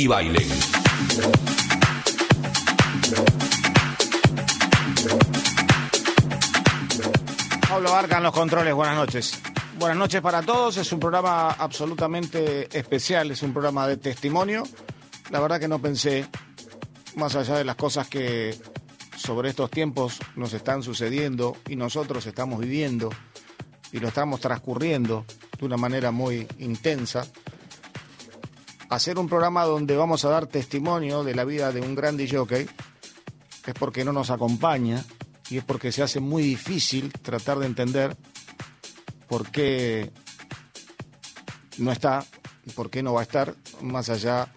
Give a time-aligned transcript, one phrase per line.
[0.00, 0.48] y bailen.
[7.68, 9.42] Pablo Barca en los controles, buenas noches.
[9.78, 14.62] Buenas noches para todos, es un programa absolutamente especial, es un programa de testimonio.
[15.28, 16.26] La verdad que no pensé,
[17.16, 18.58] más allá de las cosas que
[19.18, 23.10] sobre estos tiempos nos están sucediendo y nosotros estamos viviendo
[23.92, 25.26] y lo estamos transcurriendo
[25.58, 27.26] de una manera muy intensa,
[28.90, 32.44] hacer un programa donde vamos a dar testimonio de la vida de un gran DJ
[33.66, 35.04] es porque no nos acompaña
[35.48, 38.16] y es porque se hace muy difícil tratar de entender
[39.28, 40.10] por qué
[41.78, 42.24] no está
[42.66, 44.52] y por qué no va a estar, más allá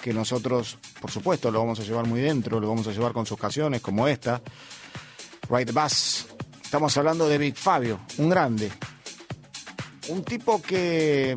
[0.00, 3.26] que nosotros, por supuesto, lo vamos a llevar muy dentro, lo vamos a llevar con
[3.26, 4.40] sus canciones como esta,
[5.50, 6.26] Right Bass.
[6.62, 8.70] Estamos hablando de Big Fabio, un grande,
[10.08, 11.36] un tipo que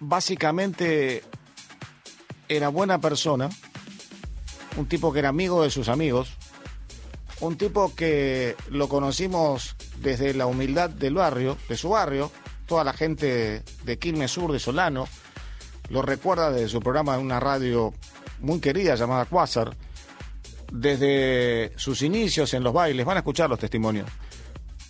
[0.00, 1.22] básicamente
[2.48, 3.48] era buena persona,
[4.76, 6.32] un tipo que era amigo de sus amigos,
[7.40, 12.30] un tipo que lo conocimos desde la humildad del barrio, de su barrio,
[12.66, 15.06] toda la gente de Quilmes Sur, de Solano,
[15.88, 17.94] lo recuerda desde su programa en una radio
[18.40, 19.76] muy querida llamada Quasar,
[20.72, 24.08] desde sus inicios en los bailes, van a escuchar los testimonios,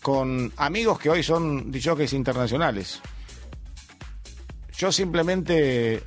[0.02, 3.00] con amigos que hoy son DJs internacionales.
[4.76, 6.02] Yo simplemente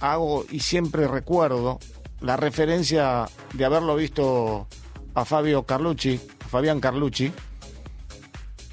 [0.00, 1.78] hago y siempre recuerdo
[2.20, 4.68] la referencia de haberlo visto
[5.14, 7.32] a Fabio Carlucci, a Fabián Carlucci,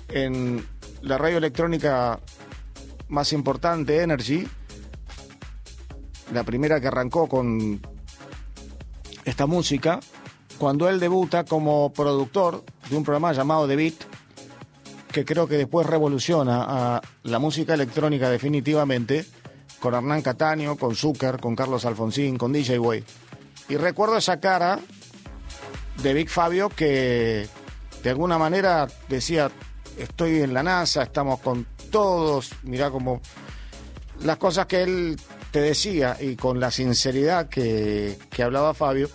[0.09, 0.65] en
[1.01, 2.19] la radio electrónica
[3.07, 4.45] más importante, Energy,
[6.33, 7.79] la primera que arrancó con
[9.23, 9.99] esta música,
[10.57, 14.14] cuando él debuta como productor de un programa llamado The Beat,
[15.15, 19.25] que creo que después revoluciona a la música electrónica definitivamente,
[19.79, 23.01] con Hernán Cataño, con Zucker, con Carlos Alfonsín, con DJ Way.
[23.69, 24.77] Y recuerdo esa cara
[26.03, 27.47] de Big Fabio que
[28.03, 29.49] de alguna manera decía,
[29.97, 33.21] estoy en la NASA, estamos con todos, mirá como
[34.21, 35.15] las cosas que él
[35.51, 39.09] te decía y con la sinceridad que, que hablaba Fabio,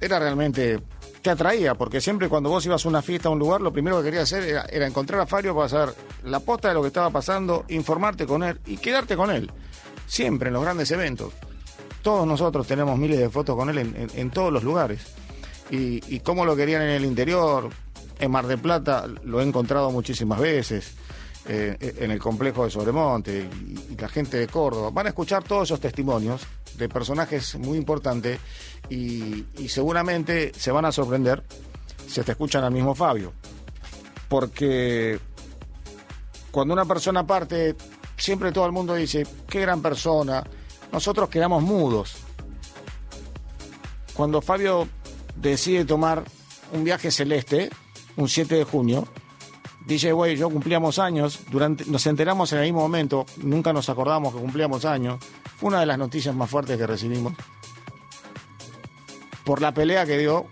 [0.00, 0.80] era realmente
[1.22, 3.98] te atraía, porque siempre cuando vos ibas a una fiesta, a un lugar, lo primero
[3.98, 5.94] que querías hacer era, encontrar a Fabio para saber
[6.24, 9.50] la posta de lo que estaba pasando, informarte con él y quedarte con él.
[10.06, 11.32] Siempre en los grandes eventos.
[12.02, 15.00] Todos nosotros tenemos miles de fotos con él en, todos los lugares.
[15.70, 17.70] Y, y cómo lo querían en el interior,
[18.18, 20.94] en Mar del Plata, lo he encontrado muchísimas veces.
[21.44, 23.48] Eh, en el complejo de Sobremonte
[23.90, 24.90] y, la gente de Córdoba.
[24.92, 26.42] Van a escuchar todos esos testimonios
[26.76, 28.38] de personajes muy importantes
[28.88, 31.42] y, seguramente se van a sorprender
[32.06, 33.32] si te escuchan al mismo Fabio.
[34.28, 35.18] Porque
[36.52, 37.74] cuando una persona parte,
[38.16, 40.44] siempre todo el mundo dice, qué gran persona,
[40.92, 42.18] nosotros quedamos mudos.
[44.14, 44.86] Cuando Fabio
[45.34, 46.22] decide tomar
[46.72, 47.68] un viaje celeste,
[48.16, 49.08] un 7 de junio,
[49.86, 53.88] DJ Way y yo cumplíamos años, durante, nos enteramos en el mismo momento, nunca nos
[53.88, 55.18] acordamos que cumplíamos años.
[55.60, 57.34] Una de las noticias más fuertes que recibimos.
[59.44, 60.46] Por la pelea que dio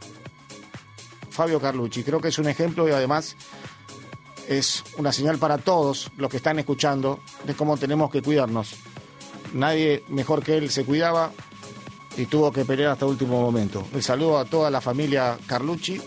[1.31, 2.03] Fabio Carlucci.
[2.03, 3.37] Creo que es un ejemplo y además
[4.49, 8.75] es una señal para todos los que están escuchando de cómo tenemos que cuidarnos.
[9.55, 11.31] Nadie mejor que él se cuidaba
[12.17, 13.87] y tuvo que pelear hasta el último momento.
[13.95, 16.01] El saludo a toda la familia Carlucci,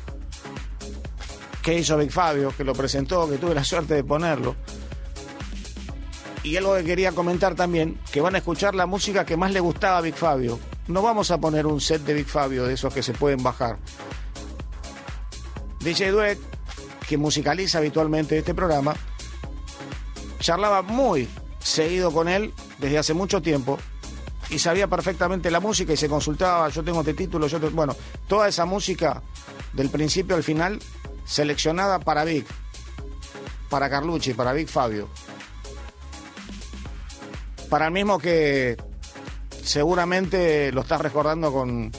[1.61, 4.55] que hizo Big Fabio, que lo presentó, que tuve la suerte de ponerlo.
[6.43, 9.61] Y algo que quería comentar también, que van a escuchar la música que más le
[9.61, 10.59] gustaba a Big Fabio.
[10.87, 13.77] No vamos a poner un set de Big Fabio de esos que se pueden bajar.
[15.79, 16.39] DJ Duet,
[17.07, 18.95] que musicaliza habitualmente este programa,
[20.39, 21.27] charlaba muy
[21.59, 23.79] seguido con él desde hace mucho tiempo
[24.49, 27.95] y sabía perfectamente la música y se consultaba, yo tengo este título, yo bueno,
[28.27, 29.21] toda esa música
[29.73, 30.79] del principio al final
[31.25, 32.45] seleccionada para Big,
[33.69, 35.09] para Carlucci, para Big Fabio.
[37.69, 38.77] Para el mismo que
[39.63, 41.91] seguramente lo estás recordando con,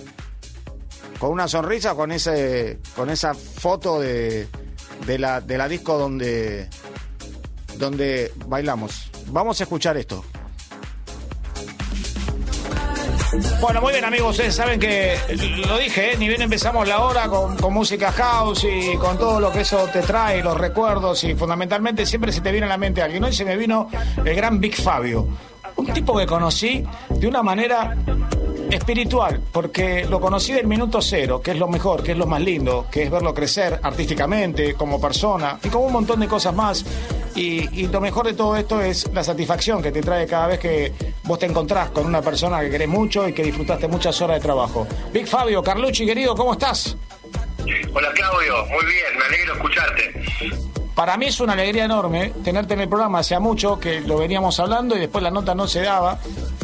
[1.18, 4.46] con una sonrisa, con ese, con esa foto de,
[5.06, 6.69] de la, de la disco donde,
[7.76, 9.11] donde bailamos.
[9.26, 10.25] Vamos a escuchar esto.
[13.61, 15.17] Bueno, muy bien amigos, ustedes saben que
[15.67, 16.17] lo dije, ¿eh?
[16.17, 19.88] ni bien empezamos la hora con, con, música house y con todo lo que eso
[19.93, 23.25] te trae, los recuerdos y fundamentalmente siempre se te viene a la mente alguien.
[23.25, 23.88] Hoy se me vino
[24.25, 25.26] el gran Big Fabio,
[25.76, 27.96] un tipo que conocí de una manera
[28.70, 32.40] espiritual, porque lo conocí del minuto cero, que es lo mejor, que es lo más
[32.40, 36.84] lindo, que es verlo crecer artísticamente, como persona y como un montón de cosas más.
[37.34, 40.93] Y, lo mejor de todo esto es la satisfacción que te trae cada vez que
[41.25, 44.43] vos te encontrás con una persona que querés mucho y que disfrutaste muchas horas de
[44.43, 44.87] trabajo.
[45.12, 46.96] Big Fabio, Carlucci, querido, ¿cómo estás?
[47.94, 50.73] Hola Claudio, muy bien, me alegro escucharte.
[50.94, 54.61] Para mí es una alegría enorme tenerte en el programa, hacía mucho que lo veníamos
[54.61, 56.19] hablando y después la nota no se daba.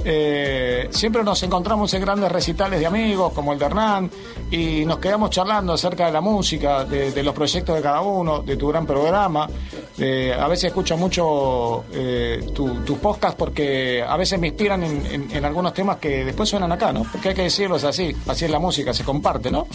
[0.05, 4.11] Eh, siempre nos encontramos en grandes recitales de amigos, como el de Hernán,
[4.51, 8.57] y nos quedamos charlando acerca de la música, de, los proyectos de cada uno, de
[8.57, 9.45] tu gran programa.
[9.45, 15.97] a veces escucho mucho eh, tus podcasts porque a veces me inspiran en, algunos temas
[15.97, 17.05] que después suenan acá, ¿no?
[17.11, 19.67] Porque hay que decirlo, es así, así es la música, se comparte, ¿no?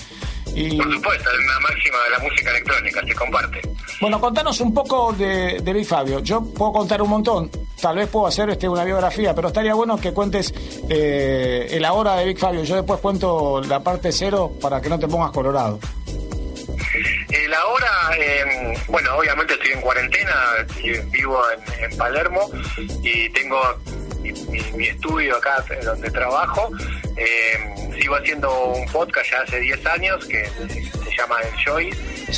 [0.53, 0.77] Y...
[0.77, 3.61] Por supuesto, es una máxima de la música electrónica, se comparte.
[4.01, 6.19] Bueno, contanos un poco de, de Fabio.
[6.19, 7.49] Yo puedo contar un montón,
[7.81, 10.53] tal vez puedo hacer este, una biografía, pero estaría bueno que cuentes
[10.89, 12.63] eh, el ahora de Big Fabio.
[12.63, 15.79] Yo después cuento la parte cero para que no te pongas colorado.
[17.29, 17.87] El ahora,
[18.17, 20.33] eh, bueno, obviamente estoy en cuarentena,
[21.11, 21.41] vivo
[21.79, 22.49] en, Palermo
[23.03, 23.61] y tengo
[24.31, 26.69] mi, estudio acá donde trabajo.
[27.17, 31.91] Eh, sigo haciendo un podcast ya hace 10 años que se llama Enjoy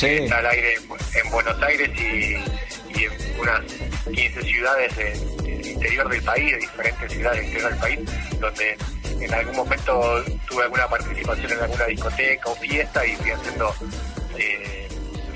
[0.05, 3.61] está al aire en Buenos Aires y, en unas
[4.13, 7.99] 15 ciudades del interior del país, de diferentes ciudades del interior del país,
[8.39, 8.77] donde
[9.19, 13.73] en algún momento tuve alguna participación en alguna discoteca o fiesta y fui haciendo,
[14.37, 14.87] eh,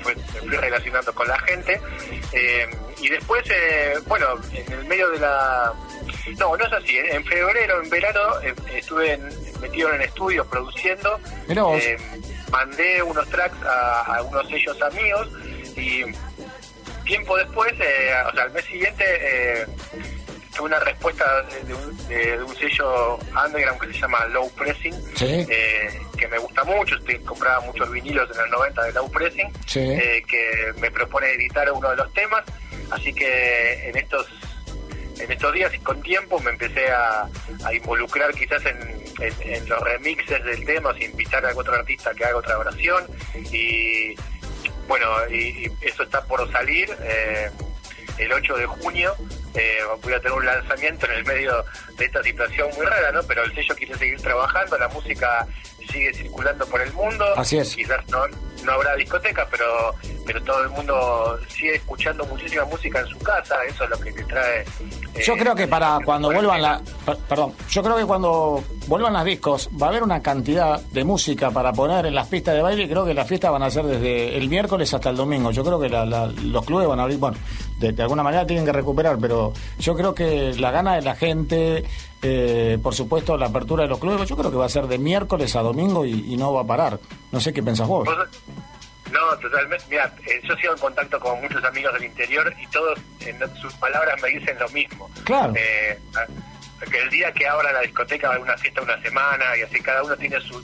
[0.04, 1.80] me fui relacionando con la gente.
[2.32, 2.66] Eh,
[3.00, 5.72] y después, eh, bueno, en el medio de la...
[6.38, 6.96] No, no es así.
[6.96, 8.40] En febrero, en verano,
[8.72, 9.18] estuve
[9.60, 11.18] metido en estudios produciendo.
[12.50, 15.28] Mandé unos tracks a, a unos sellos amigos
[15.76, 16.04] y
[17.04, 19.66] tiempo después, eh, o sea, al mes siguiente, eh,
[20.54, 21.24] tuve una respuesta
[21.66, 26.64] de, un, de, un, sello underground que se llama Low Pressing, eh, que me gusta
[26.64, 31.32] mucho, estoy, compraba muchos vinilos en el 90 de Low Pressing, eh, que me propone
[31.32, 32.44] editar uno de los temas,
[32.90, 34.26] así que en estos
[35.18, 37.28] en estos días con tiempo me empecé a,
[37.72, 42.58] involucrar quizás en, los remixes del tema, o invitar a otro artista que haga otra
[42.58, 43.04] oración
[43.52, 44.14] y
[44.88, 47.50] bueno, y, eso está por salir eh,
[48.18, 49.14] el 8 de junio.
[49.54, 51.64] Eh, voy a tener un lanzamiento en el medio
[51.98, 53.22] de esta situación muy rara, ¿no?
[53.24, 55.46] Pero el sello quiere seguir trabajando, la música
[55.90, 57.24] sigue circulando por el mundo.
[57.36, 57.76] Así es.
[57.76, 58.24] Quizás no,
[58.64, 59.94] no habrá discoteca, pero
[60.24, 64.12] pero todo el mundo sigue escuchando muchísima música en su casa, eso es lo que
[64.12, 64.64] te trae.
[65.24, 66.80] yo creo que para eh, cuando vuelvan la,
[67.28, 71.50] perdón, yo creo que cuando vuelvan las discos va a haber una cantidad de música
[71.50, 73.84] para poner en las pistas de baile y creo que las fiestas van a ser
[73.84, 75.50] desde el miércoles hasta el domingo.
[75.50, 77.36] Yo creo que los clubes van a abrir, bueno,
[77.78, 79.41] de, alguna manera tienen que recuperar, pero
[79.78, 81.84] yo creo que la gana de la gente,
[82.22, 84.98] eh, por supuesto la apertura de los clubes, yo creo que va a ser de
[84.98, 86.98] miércoles a domingo y, y no va a parar.
[87.30, 88.08] No sé qué pensás vos.
[89.12, 89.84] No, totalmente.
[89.90, 93.72] Mira, eh, yo sigo en contacto con muchos amigos del interior y todos en sus
[93.74, 95.10] palabras me dicen lo mismo.
[95.24, 95.52] Claro.
[95.56, 95.98] Eh,
[96.90, 99.62] que el día que abra la discoteca va a haber una fiesta una semana y
[99.62, 100.60] así cada uno tiene su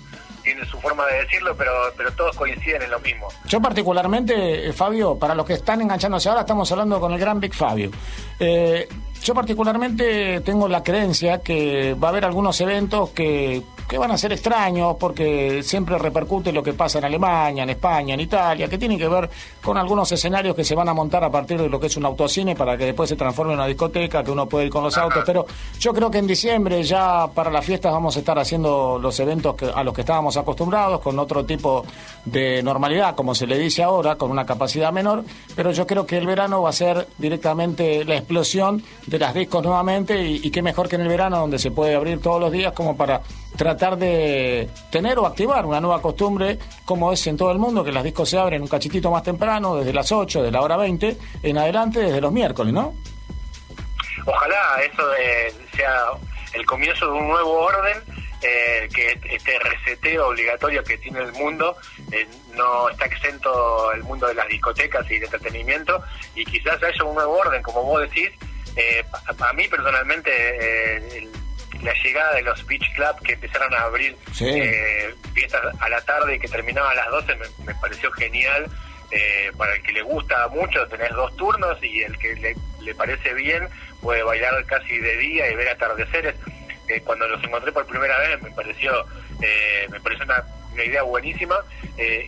[0.54, 3.28] tiene su forma de decirlo, pero pero todos coinciden en lo mismo.
[3.46, 7.38] Yo particularmente, eh, Fabio, para los que están enganchándose ahora, estamos hablando con el gran
[7.38, 7.90] Big Fabio.
[8.38, 14.18] yo particularmente tengo la creencia que va a haber algunos eventos que que van a
[14.18, 18.76] ser extraños porque siempre repercute lo que pasa en Alemania, en España, en Italia, que
[18.76, 19.30] tienen que ver
[19.68, 22.06] con algunos escenarios que se van a montar a partir de lo que es un
[22.06, 24.96] autocine para que después se transforme en una discoteca, que uno puede ir con los
[24.96, 25.22] autos.
[25.26, 25.44] Pero
[25.78, 29.56] yo creo que en diciembre ya para las fiestas vamos a estar haciendo los eventos
[29.74, 31.84] a los que estábamos acostumbrados, con otro tipo
[32.24, 35.22] de normalidad, como se le dice ahora, con una capacidad menor.
[35.54, 39.62] Pero yo creo que el verano va a ser directamente la explosión de las discos
[39.62, 42.50] nuevamente y, y qué mejor que en el verano donde se puede abrir todos los
[42.50, 43.20] días como para
[43.58, 47.90] tratar de tener o activar una nueva costumbre, como es en todo el mundo, que
[47.90, 51.16] las discos se abren un cachitito más temprano, desde las 8, de la hora 20,
[51.42, 52.94] en adelante, desde los miércoles, ¿no?
[54.24, 55.02] Ojalá eso
[55.74, 56.06] sea
[56.52, 57.96] el comienzo de un nuevo orden,
[58.42, 61.76] eh, que este reseteo obligatorio que tiene el mundo
[62.12, 66.02] eh, no está exento el mundo de las discotecas y de entretenimiento,
[66.34, 68.30] y quizás haya un nuevo orden, como vos decís.
[68.76, 69.04] Eh,
[69.40, 71.28] a, mí personalmente, el
[71.82, 76.36] la llegada de los beach club que empezaron a abrir eh, fiestas a la tarde
[76.36, 78.66] y que terminaban a las 12 me, pareció genial.
[79.10, 82.34] Eh, para el que le gusta mucho, tenés dos turnos y el que
[82.80, 83.68] le, parece bien
[84.00, 86.34] puede bailar casi de día y ver atardeceres.
[86.88, 89.04] Eh, cuando los encontré por primera vez me pareció
[89.90, 90.44] me pareció una,
[90.82, 91.56] idea buenísima.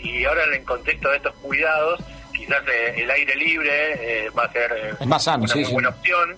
[0.03, 2.03] Y ahora en el contexto de estos cuidados
[2.35, 2.63] quizás
[2.97, 6.37] el aire libre va a ser más sano, una muy buena opción.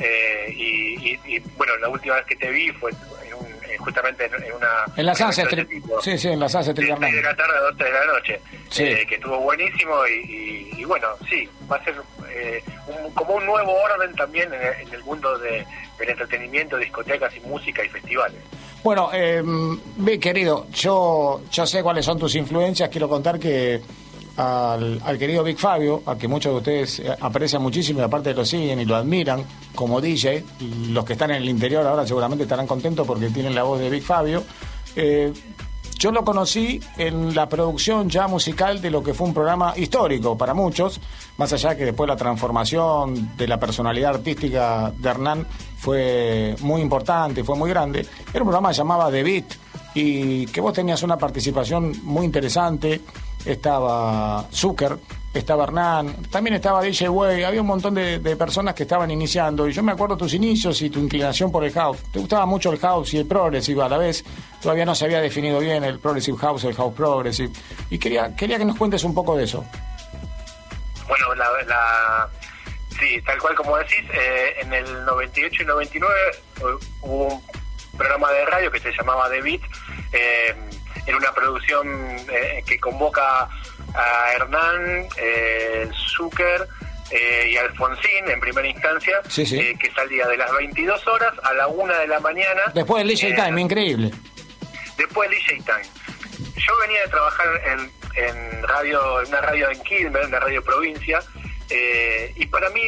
[0.00, 2.94] Eh, y, bueno, la última vez que te vi fue eh,
[3.82, 4.84] justamente en, una...
[4.96, 5.68] En la Sunset
[6.02, 6.96] Sí, sí, en la Sunset de la
[7.36, 8.40] tarde a 12 de la noche.
[8.78, 11.94] Eh, que estuvo buenísimo y, bueno, sí, va a ser
[13.14, 15.66] como un nuevo orden también en, el mundo de,
[15.98, 18.38] del entretenimiento, discotecas y música y festivales.
[18.82, 19.42] Bueno, eh,
[20.20, 22.88] querido, yo, yo sé cuáles son tus influencias.
[22.88, 23.80] Quiero contar que
[24.36, 28.44] al, querido Big Fabio, a que muchos de ustedes eh, aprecian muchísimo y aparte lo
[28.44, 30.44] siguen y lo admiran como DJ.
[30.88, 33.90] Los que están en el interior ahora seguramente estarán contentos porque tienen la voz de
[33.90, 34.42] Big Fabio.
[34.96, 35.32] Eh,
[35.98, 40.36] yo lo conocí en la producción ya musical de lo que fue un programa histórico
[40.36, 41.00] para muchos,
[41.36, 45.46] más allá que después la transformación de la personalidad artística de Hernán
[45.78, 48.00] fue muy importante, fue muy grande.
[48.34, 49.44] Era un programa que llamaba The Beat
[49.94, 53.00] y que vos tenías una participación muy interesante
[53.44, 54.98] estaba Zucker,
[55.34, 59.66] estaba Hernán, también estaba DJ Way, había un montón de, personas que estaban iniciando.
[59.66, 61.98] Y yo me acuerdo tus inicios y tu inclinación por el house.
[62.12, 64.24] Te gustaba mucho el house y el progressive a la vez.
[64.60, 67.52] Todavía no se había definido bien el progressive house, el house progressive.
[67.90, 69.64] Y quería, quería que nos cuentes un poco de eso.
[71.08, 72.28] Bueno, la,
[72.98, 76.14] sí, tal cual como decís, eh, en el 98 y 99
[77.02, 77.42] hubo un
[77.96, 79.60] programa de radio que se llamaba The Beat.
[80.12, 80.54] Eh,
[81.06, 81.88] en una producción
[82.30, 83.48] eh, que convoca
[83.94, 86.68] a Hernán, eh, Zucker
[87.10, 91.66] eh, y Alfonsín en primera instancia, eh, que salía de las 22 horas a la
[91.68, 92.62] 1 de la mañana.
[92.74, 94.10] Después del DJ Time, increíble.
[94.96, 95.84] Después del DJ Time.
[96.56, 97.90] Yo venía de trabajar en,
[98.24, 101.20] en radio, en una radio en Quilmes, una radio provincia,
[102.36, 102.82] y para mí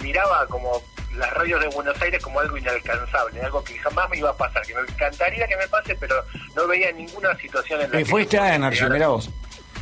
[0.00, 0.82] miraba como
[1.16, 4.62] las radios de Buenos Aires como algo inalcanzable, algo que jamás me iba a pasar,
[4.66, 8.38] que me encantaría que me pase, pero no veía ninguna situación en la y fuiste
[8.38, 9.30] a Energy, vos.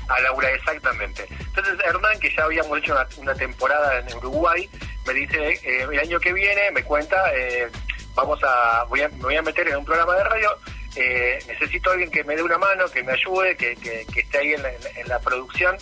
[0.09, 1.27] A Laura, exactamente.
[1.31, 4.69] Entonces Hernán, que ya habíamos hecho una, temporada en Uruguay,
[5.07, 7.69] me dice, eh, el año que viene, me cuenta, eh,
[8.15, 10.59] vamos a, voy a, me voy a meter en un programa de radio,
[10.97, 14.39] eh, necesito a alguien que me dé una mano, que me ayude, que, que, esté
[14.39, 15.77] ahí en la, en la producción.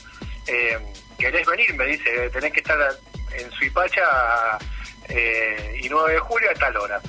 [1.18, 1.74] ¿Querés venir?
[1.74, 2.78] Me dice, tenés que estar
[3.32, 4.58] en Suipacha
[5.10, 7.00] eh, y 9 de julio a tal hora.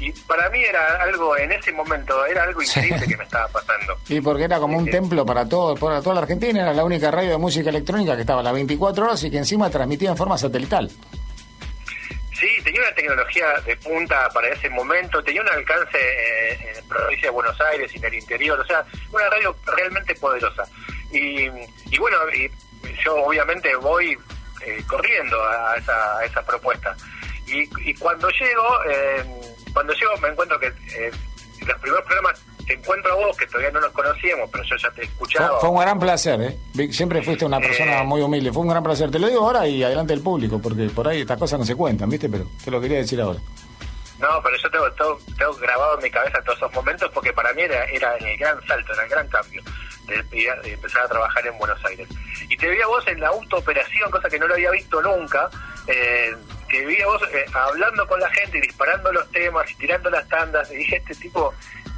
[0.00, 3.98] Y para mí era algo, en ese momento, era algo increíble que me estaba pasando.
[4.08, 6.84] Y porque era como un este, templo para todo, para toda la Argentina, era la
[6.84, 10.10] única radio de música electrónica que estaba a las 24 horas y que encima transmitía
[10.10, 10.90] en forma satelital.
[12.38, 17.26] Sí, tenía una tecnología de punta para ese momento, tenía un alcance eh, en provincia
[17.26, 20.62] de Buenos Aires y en el interior, o sea, una radio realmente poderosa.
[21.10, 21.48] Y,
[21.90, 22.48] y bueno, y
[23.04, 24.16] yo obviamente voy
[24.64, 26.96] eh, corriendo a esa, a esa propuesta.
[27.50, 29.24] Y, cuando llego, eh,
[29.72, 31.10] cuando llego me encuentro que eh,
[31.66, 34.90] los primeros programas te encuentro a vos, que todavía no nos conocíamos, pero yo ya
[34.90, 35.60] te he escuchado.
[35.60, 36.92] Fue, un gran placer, ¿eh?
[36.92, 39.10] Siempre fuiste una persona eh, muy humilde, fue un gran placer.
[39.10, 41.74] Te lo digo ahora y adelante del público, porque por ahí estas cosas no se
[41.74, 42.28] cuentan, ¿viste?
[42.28, 43.40] Pero te lo quería decir ahora.
[44.18, 47.62] No, pero yo tengo, tengo, grabado en mi cabeza todos esos momentos porque para mí
[47.62, 49.62] era, era el gran salto, era el gran cambio
[50.08, 52.08] de, empezar a trabajar en Buenos Aires.
[52.48, 55.48] Y te vi a vos en la autooperación, cosa que no lo había visto nunca.
[55.86, 56.34] Eh,
[56.68, 60.10] te vi a vos eh, hablando con la gente y disparando los temas y tirando
[60.10, 60.70] las tandas.
[60.72, 61.52] Y dije, este tipo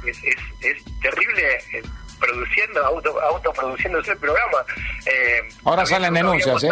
[0.05, 1.57] es, es, es terrible.
[1.73, 1.83] Eh,
[2.21, 4.59] produciendo, auto, autoproduciéndose el programa.
[5.05, 6.69] Eh, Ahora salen denuncias, ¿eh?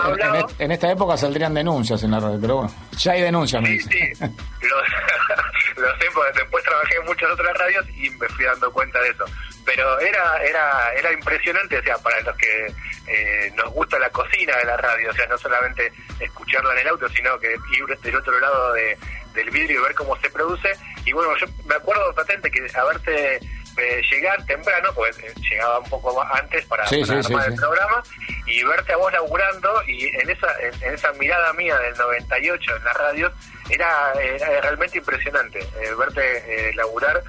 [0.60, 4.00] En, esta época saldrían denuncias en la radio, pero bueno, ya hay denuncias, sí, Sí,
[5.78, 9.10] lo sé porque después trabajé en muchas otras radios y me fui dando cuenta de
[9.10, 9.26] eso.
[9.66, 12.74] Pero era era era impresionante, o sea, para los que
[13.10, 16.88] eh, nos gusta la cocina de la radio, o sea, no solamente escucharla en el
[16.90, 18.98] auto, sino que ir del otro lado de,
[19.34, 20.72] del vidrio y ver cómo se produce.
[21.06, 23.40] Y bueno, yo me acuerdo patente que haberte
[24.10, 28.04] llegar temprano, pues eh, llegaba un poco antes para, armar el programa,
[28.46, 32.84] y verte a vos laburando, y en esa, en, esa mirada mía del 98 en
[32.84, 33.32] la radio,
[33.70, 34.14] era,
[34.62, 35.60] realmente impresionante.
[35.60, 37.24] Eh, verte eh, laburar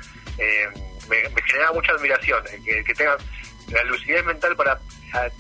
[1.09, 3.19] me, generaba mucha admiración, que, que tengas
[3.71, 4.79] la lucidez mental para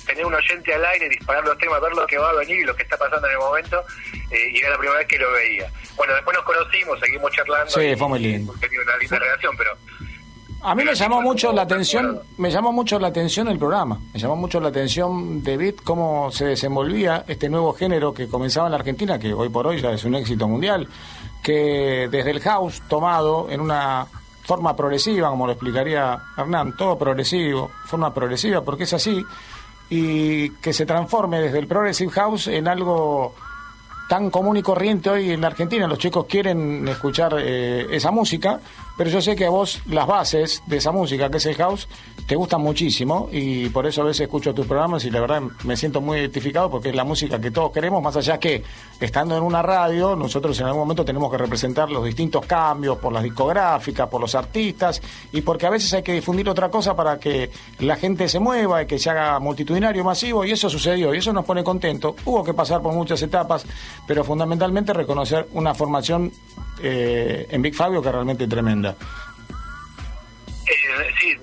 [0.06, 2.64] tener un oyente al aire, disparar los temas, ver lo que va a venir y
[2.64, 3.84] lo que está pasando en el momento,
[4.30, 5.70] y era la primera vez que lo veía.
[5.96, 7.70] Bueno, después nos conocimos, seguimos charlando.
[7.70, 8.52] Sí, fue muy lindo.
[8.52, 9.70] una linda relación, pero
[10.62, 14.20] a mí me llamó mucho la atención, me llamó mucho la atención el programa, me
[14.20, 18.78] llamó mucho la atención David cómo se desenvolvía este nuevo género que comenzaba en la
[18.78, 20.86] Argentina, que hoy por hoy ya es un éxito mundial,
[21.42, 24.06] que desde el house tomado en una
[24.50, 29.24] forma progresiva, como lo explicaría Hernán, todo progresivo, forma progresiva, porque es así,
[29.88, 33.36] y que se transforme desde el progressive house en algo
[34.08, 35.86] tan común y corriente hoy en la Argentina.
[35.86, 38.58] Los chicos quieren escuchar eh, esa música
[39.00, 41.88] pero yo sé que a vos las bases de esa música, que es el house,
[42.26, 45.74] te gustan muchísimo y por eso a veces escucho tus programas y la verdad me
[45.74, 48.62] siento muy identificado porque es la música que todos queremos, más allá que
[49.00, 53.10] estando en una radio, nosotros en algún momento tenemos que representar los distintos cambios por
[53.10, 55.00] las discográficas, por los artistas
[55.32, 58.82] y porque a veces hay que difundir otra cosa para que la gente se mueva
[58.82, 62.16] y que se haga multitudinario, masivo y eso sucedió y eso nos pone contento.
[62.26, 63.64] Hubo que pasar por muchas etapas,
[64.06, 66.30] pero fundamentalmente reconocer una formación
[66.82, 68.94] eh, en Big Fabio que realmente tremenda.
[70.66, 71.36] Eh, sí,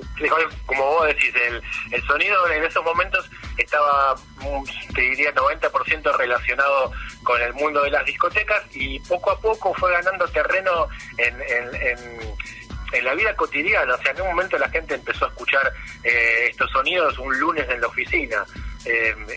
[0.65, 6.91] como vos decís, el, el sonido en esos momentos estaba, mm, te diría, 90% relacionado
[7.24, 13.03] con el mundo de las discotecas y poco a poco fue ganando terreno en, en,
[13.03, 13.94] la vida cotidiana.
[13.94, 15.72] O sea, en un momento la gente empezó a escuchar
[16.03, 18.46] eh, estos sonidos un lunes en la oficina.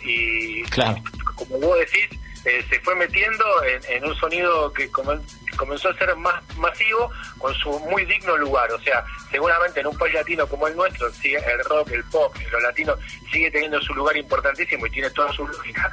[0.02, 0.62] y
[1.35, 7.11] como vos decís, se fue metiendo en, un sonido que comenzó a ser más masivo
[7.38, 8.70] con su muy digno lugar.
[8.72, 12.35] O sea, seguramente en un país latino como el nuestro, sigue el rock, el pop,
[12.50, 12.96] lo latino
[13.31, 15.90] sigue teniendo su lugar importantísimo y tiene toda su lógica,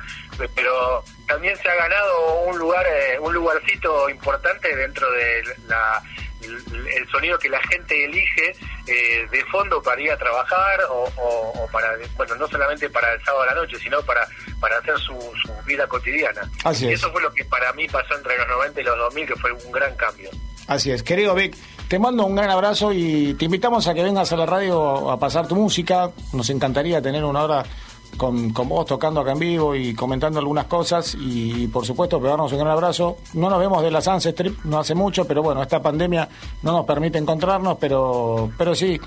[0.56, 6.02] pero también se ha ganado un lugar, eh, un lugarcito importante dentro de la
[6.42, 11.90] el, sonido que la gente elige eh, de fondo para ir a trabajar o, para,
[12.16, 14.28] bueno, no solamente para el sábado a la noche, sino para,
[14.60, 15.18] para hacer su,
[15.66, 16.50] vida cotidiana.
[16.80, 19.36] y eso fue lo que para mí pasó entre los 90 y los 2000, que
[19.36, 20.30] fue un gran cambio.
[20.68, 21.56] Así es, querido Vic,
[21.88, 25.18] te mando un gran abrazo y te invitamos a que vengas a la radio a
[25.18, 26.12] pasar tu música.
[26.34, 27.64] Nos encantaría tener una hora
[28.18, 32.52] con, con, vos tocando acá en vivo y comentando algunas cosas y por supuesto pegarnos
[32.52, 33.18] un gran abrazo.
[33.34, 36.28] No nos vemos de la Sunset Strip, no hace mucho, pero bueno, esta pandemia
[36.64, 39.00] no nos permite encontrarnos, pero, pero sí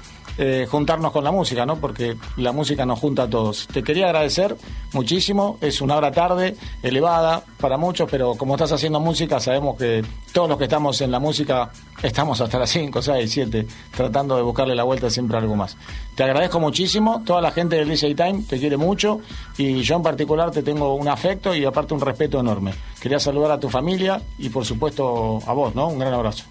[0.42, 1.76] eh, juntarnos con la música, ¿no?
[1.76, 3.66] Porque la música nos junta a todos.
[3.66, 4.56] Te quería agradecer
[4.94, 10.02] muchísimo, es una hora tarde, elevada para muchos, pero como estás haciendo música, sabemos que
[10.32, 11.70] todos los que estamos en la música
[12.02, 15.76] estamos hasta las 5, 6, 7, tratando de buscarle la vuelta siempre algo más.
[16.14, 19.20] Te agradezco muchísimo, toda la gente del DJ Time te quiere mucho
[19.58, 22.72] y yo en particular te tengo un afecto y aparte un respeto enorme.
[22.98, 25.88] Quería saludar a tu familia y por supuesto a vos, ¿no?
[25.88, 26.44] Un gran abrazo.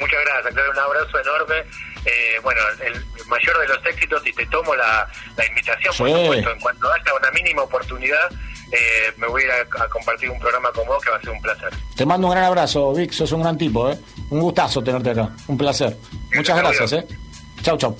[0.00, 4.74] Muchas gracias, un abrazo enorme eh, bueno, el mayor de los éxitos y te tomo
[4.74, 5.08] la,
[5.48, 8.30] invitación, por supuesto, en cuanto haya una mínima oportunidad,
[8.70, 11.30] eh, me voy a ir a, compartir un programa con vos que va a ser
[11.30, 11.70] un placer.
[11.96, 13.98] Te mando un gran abrazo, Vic, sos un gran tipo, ¿eh?
[14.30, 15.96] Un gustazo tenerte acá, un placer.
[16.34, 17.06] Muchas gracias, ¿eh?
[17.62, 17.96] Chau, chau.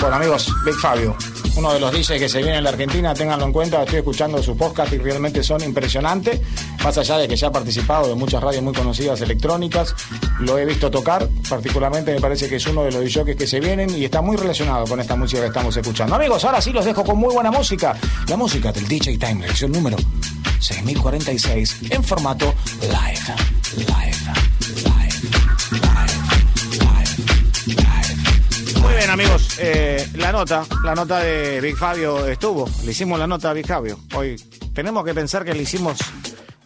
[0.00, 1.16] Bueno, amigos, Vic Fabio
[1.56, 4.42] uno de los DJs que se viene en la Argentina, ténganlo en cuenta, estoy escuchando
[4.42, 6.40] sus podcast y realmente son impresionantes,
[6.82, 9.94] más allá de que ya ha participado de muchas radios muy conocidas electrónicas,
[10.40, 13.60] lo he visto tocar, particularmente me parece que es uno de los DJs que se
[13.60, 16.14] vienen y está muy relacionado con esta música que estamos escuchando.
[16.14, 17.96] Amigos, ahora sí los dejo con muy buena música,
[18.28, 19.96] la música del DJ Time, lección número
[20.60, 23.34] 6046 en formato live,
[23.76, 24.16] live,
[24.84, 25.09] live,
[29.16, 29.58] bien, amigos.
[29.58, 32.68] Eh, la nota, la nota de Big Fabio estuvo.
[32.84, 33.98] Le hicimos la nota a Big Fabio.
[34.14, 34.36] Hoy
[34.74, 35.98] tenemos que pensar que le hicimos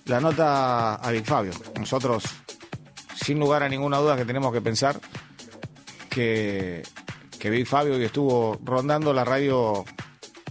[0.07, 1.52] la nota a Big Fabio.
[1.78, 2.24] Nosotros,
[3.14, 5.00] sin lugar a ninguna duda, que tenemos que pensar
[6.11, 6.83] que,
[7.38, 9.85] que Big Fabio hoy estuvo rondando la radio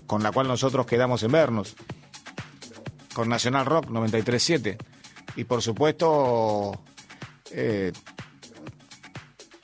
[0.07, 1.75] con la cual nosotros quedamos en vernos.
[3.13, 4.77] Con Nacional Rock 93.7.
[5.35, 6.81] Y por supuesto,
[7.51, 7.91] eh,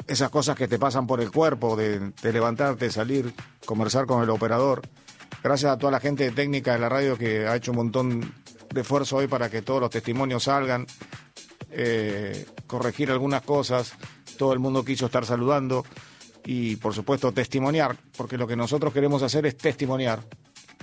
[0.10, 3.34] esas cosas que te pasan por el cuerpo, de, levantarte, salir,
[3.66, 4.82] conversar con el operador.
[5.44, 8.34] Gracias a toda la gente técnica de la radio que ha hecho un montón
[8.74, 10.86] de esfuerzo hoy para que todos los testimonios salgan.
[11.72, 13.94] eh, corregir algunas cosas.
[14.38, 15.86] Todo el mundo quiso estar saludando
[16.46, 20.24] y, por supuesto, testimoniar, porque lo que nosotros queremos hacer es testimoniar,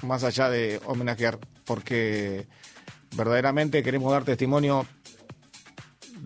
[0.03, 2.47] más allá de homenajear, porque
[3.17, 4.87] verdaderamente queremos dar testimonio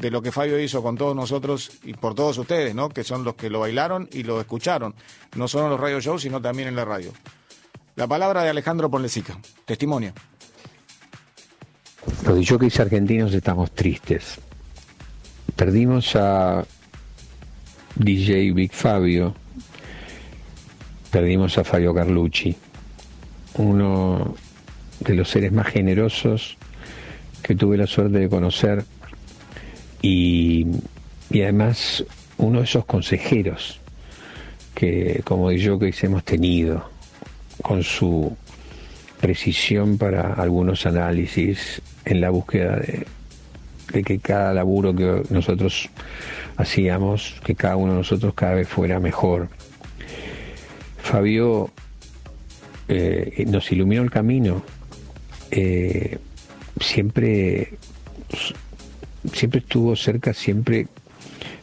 [0.00, 2.88] de lo que Fabio hizo con todos nosotros y por todos ustedes, ¿no?
[2.88, 4.94] Que son los que lo bailaron y lo escucharon,
[5.36, 7.12] no solo en los radio shows, sino también en la radio.
[7.96, 10.14] La palabra de Alejandro Ponlecica, testimonio.
[12.24, 14.38] Los DJs argentinos estamos tristes.
[15.54, 16.64] Perdimos a
[17.96, 19.34] DJ Big Fabio,
[21.10, 22.56] perdimos a Fabio Carlucci,
[23.54, 24.34] uno
[25.00, 26.56] de los seres más generosos
[27.42, 28.86] que tuve la suerte de conocer
[30.02, 30.66] y,
[31.30, 32.04] además
[32.38, 33.80] uno de esos consejeros
[34.74, 36.88] que como yo que hemos tenido
[37.62, 38.34] con su
[39.20, 45.90] precisión para algunos análisis en la búsqueda de, que cada laburo que nosotros
[46.56, 49.48] hacíamos, que cada uno de nosotros cada vez fuera mejor.
[50.98, 51.70] Fabio
[52.88, 54.62] eh, nos iluminó el camino,
[55.50, 56.18] eh,
[56.80, 57.74] siempre
[59.32, 60.86] siempre estuvo cerca, siempre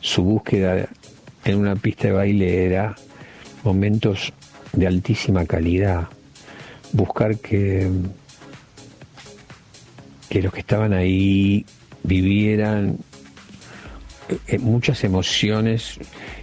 [0.01, 0.87] su búsqueda
[1.45, 2.95] en una pista de baile era
[3.63, 4.33] momentos
[4.73, 6.07] de altísima calidad,
[6.93, 7.89] buscar que,
[10.29, 11.65] que los que estaban ahí
[12.03, 12.97] vivieran
[14.47, 15.99] eh, muchas emociones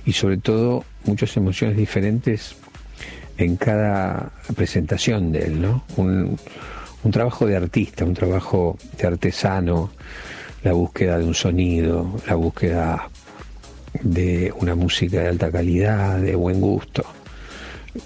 [0.06, 2.56] y sobre todo muchas emociones diferentes
[3.36, 5.84] en cada presentación de él, ¿no?
[5.96, 6.38] Un,
[7.02, 9.90] un trabajo de artista, un trabajo de artesano,
[10.64, 13.10] la búsqueda de un sonido, la búsqueda
[14.02, 17.04] de una música de alta calidad, de buen gusto.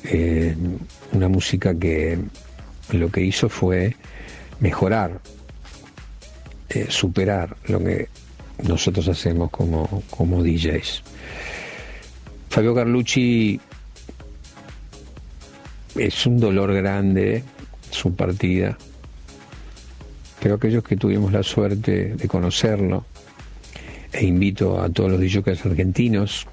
[0.05, 0.57] Eh,
[1.13, 2.19] una música que
[2.93, 3.95] lo que hizo fue
[4.59, 5.21] mejorar,
[6.69, 8.09] eh, superar lo que
[8.65, 11.05] nosotros hacemos como, como DJs.
[12.51, 13.61] Fabio Carlucci
[15.95, 17.45] es un dolor grande
[17.91, 18.77] su partida
[20.41, 23.05] pero aquellos que tuvimos la suerte de conocerlo,
[24.13, 26.47] e invito a todos los DJs argentinos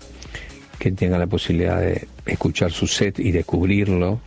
[0.78, 4.20] que tengan la posibilidad de escuchar su set y descubrirlo,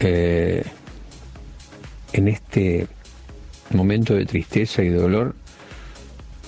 [0.00, 0.62] eh,
[2.12, 2.86] en este
[3.70, 5.34] momento de tristeza y dolor,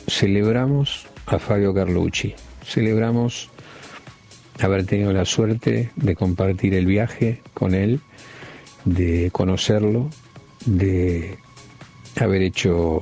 [0.07, 3.51] celebramos a Fabio Carlucci, celebramos
[4.61, 8.01] haber tenido la suerte de compartir el viaje con él,
[8.85, 10.11] de conocerlo,
[10.67, 11.39] de
[12.21, 13.01] haber hecho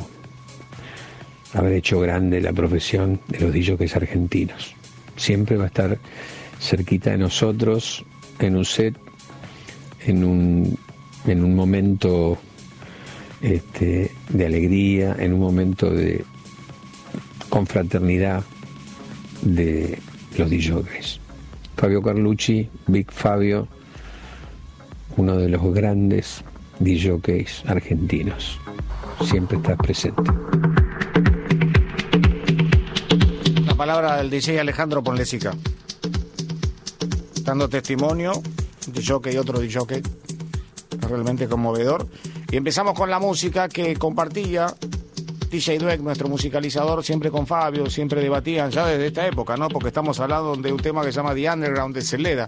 [1.54, 4.74] haber hecho grande la profesión de los DJs argentinos.
[5.16, 5.98] Siempre va a estar
[6.60, 8.04] cerquita de nosotros
[8.38, 8.94] en un set,
[10.06, 10.78] en un,
[11.26, 12.38] en un momento
[13.40, 16.24] este, de alegría, en un momento de
[17.48, 18.44] confraternidad
[19.42, 19.98] de
[20.36, 21.20] los DJs.
[21.76, 23.68] Fabio Carlucci, Big Fabio,
[25.16, 26.44] uno de los grandes
[26.80, 28.58] DJs argentinos
[29.24, 30.22] siempre estás presente.
[33.66, 35.54] La palabra del DJ Alejandro Ponlesica.
[37.42, 38.32] Dando testimonio,
[38.86, 40.02] DJ y otro DJ,
[41.00, 42.06] realmente conmovedor.
[42.50, 44.74] Y empezamos con la música que compartía
[45.50, 49.68] DJ Dweck, nuestro musicalizador, siempre con Fabio, siempre debatían ya desde esta época, ¿no?
[49.68, 52.46] Porque estamos hablando de un tema que se llama The Underground de Celeda.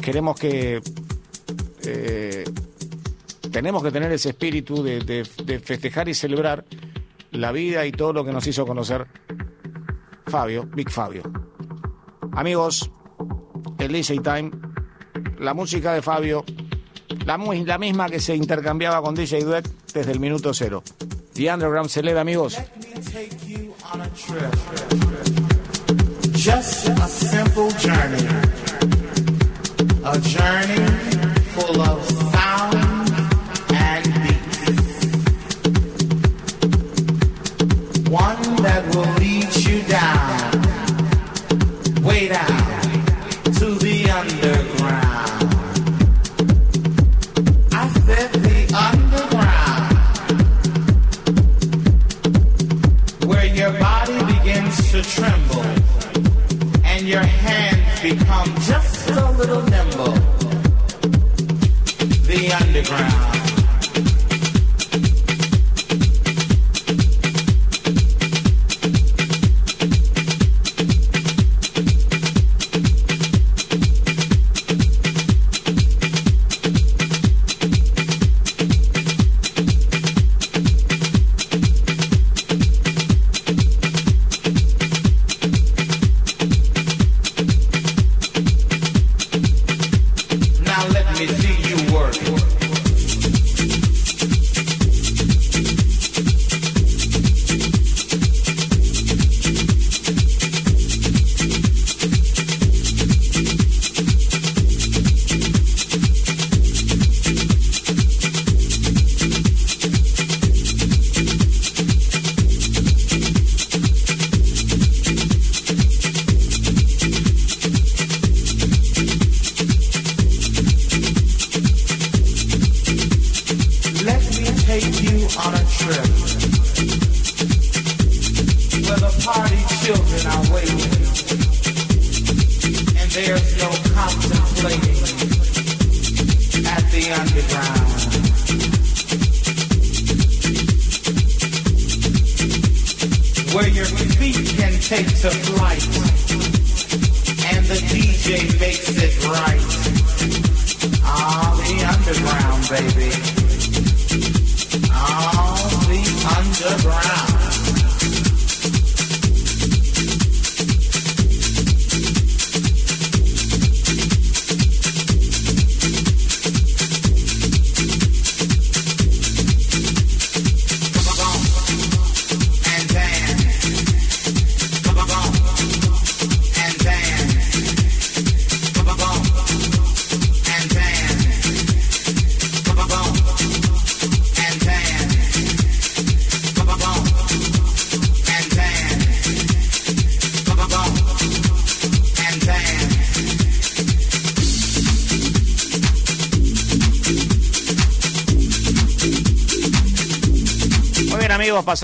[0.00, 0.80] Queremos que
[1.84, 2.37] eh,
[3.58, 5.24] tenemos que tener ese espíritu de,
[5.64, 6.64] festejar y celebrar
[7.32, 9.08] la vida y todo lo que nos hizo conocer
[10.28, 11.24] Fabio, Big Fabio.
[12.34, 12.88] Amigos,
[13.78, 14.52] el DJ Time,
[15.40, 16.44] la música de Fabio,
[17.26, 17.36] la,
[17.78, 20.84] misma que se intercambiaba con DJ Duet desde el minuto cero.
[21.34, 22.56] The Underground se amigos.
[26.32, 28.28] Just a simple journey.
[30.04, 30.86] A journey
[31.56, 32.27] full of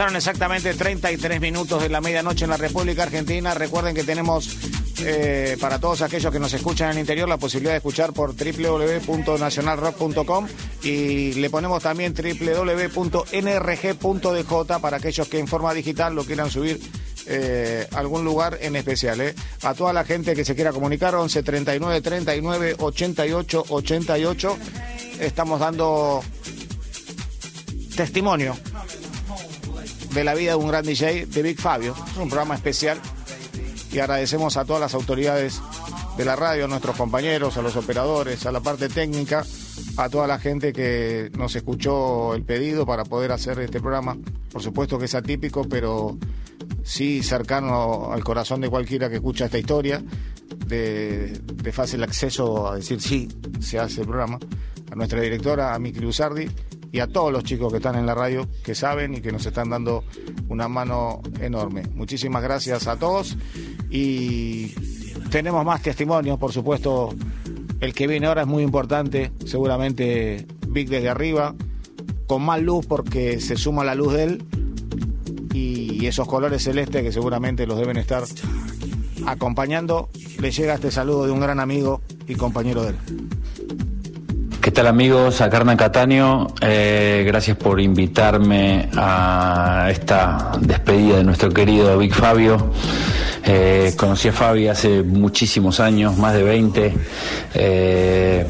[0.05, 3.55] pasaron exactamente 33 minutos de la medianoche en la República Argentina.
[3.55, 4.55] Recuerden que tenemos
[4.99, 8.35] eh, para todos aquellos que nos escuchan en el interior la posibilidad de escuchar por
[8.37, 10.47] www.nacionalrock.com
[10.83, 13.33] y le ponemos también www.nrg.dj
[14.79, 16.79] para aquellos que en forma digital lo quieran subir
[17.25, 19.23] eh, algún lugar en especial.
[19.23, 19.35] Eh.
[19.62, 24.59] A toda la gente que se quiera comunicar, 11 39 39 88 88,
[25.21, 26.23] estamos dando
[27.97, 28.55] testimonio
[30.14, 31.94] de la vida de un gran DJ, de Big Fabio.
[32.11, 33.00] Es un programa especial
[33.92, 35.61] y agradecemos a todas las autoridades
[36.16, 39.44] de la radio, a nuestros compañeros, a los operadores, a la parte técnica,
[39.96, 44.16] a toda la gente que nos escuchó el pedido para poder hacer este programa.
[44.53, 46.16] Por supuesto que es atípico, pero
[46.85, 50.03] sí cercano al corazón de cualquiera que escucha esta historia,
[50.66, 51.40] de,
[51.72, 53.29] fácil acceso a decir sí,
[53.61, 54.38] se hace el programa.
[54.92, 56.48] A nuestra directora, a Miki Luzardi,
[56.94, 59.44] y a todos los chicos que están en la radio, que saben y que nos
[59.44, 60.04] están dando
[60.48, 61.83] una mano enorme.
[61.92, 63.37] Muchísimas gracias a todos
[63.90, 64.68] y
[65.28, 67.12] tenemos más testimonios, por supuesto.
[67.80, 71.57] El que viene ahora es muy importante, seguramente Vic desde arriba,
[72.28, 74.44] con más luz porque se suma la luz de él
[75.52, 78.22] y esos colores celestes que seguramente los deben estar
[79.26, 80.11] acompañando.
[80.38, 82.96] Le llega este saludo de un gran amigo y compañero de él.
[84.64, 85.42] ¿Qué tal amigos?
[85.42, 92.70] Acá Hernán Cataño, eh, gracias por invitarme a esta despedida de nuestro querido Big Fabio.
[93.46, 96.94] Eh, conocí a Fabi hace muchísimos años, más de 20,
[97.54, 98.46] eh,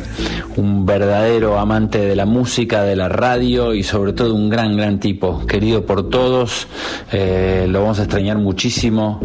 [0.56, 5.00] un verdadero amante de la música, de la radio y sobre todo un gran, gran
[5.00, 6.68] tipo, querido por todos,
[7.10, 9.20] eh, lo vamos a extrañar muchísimo,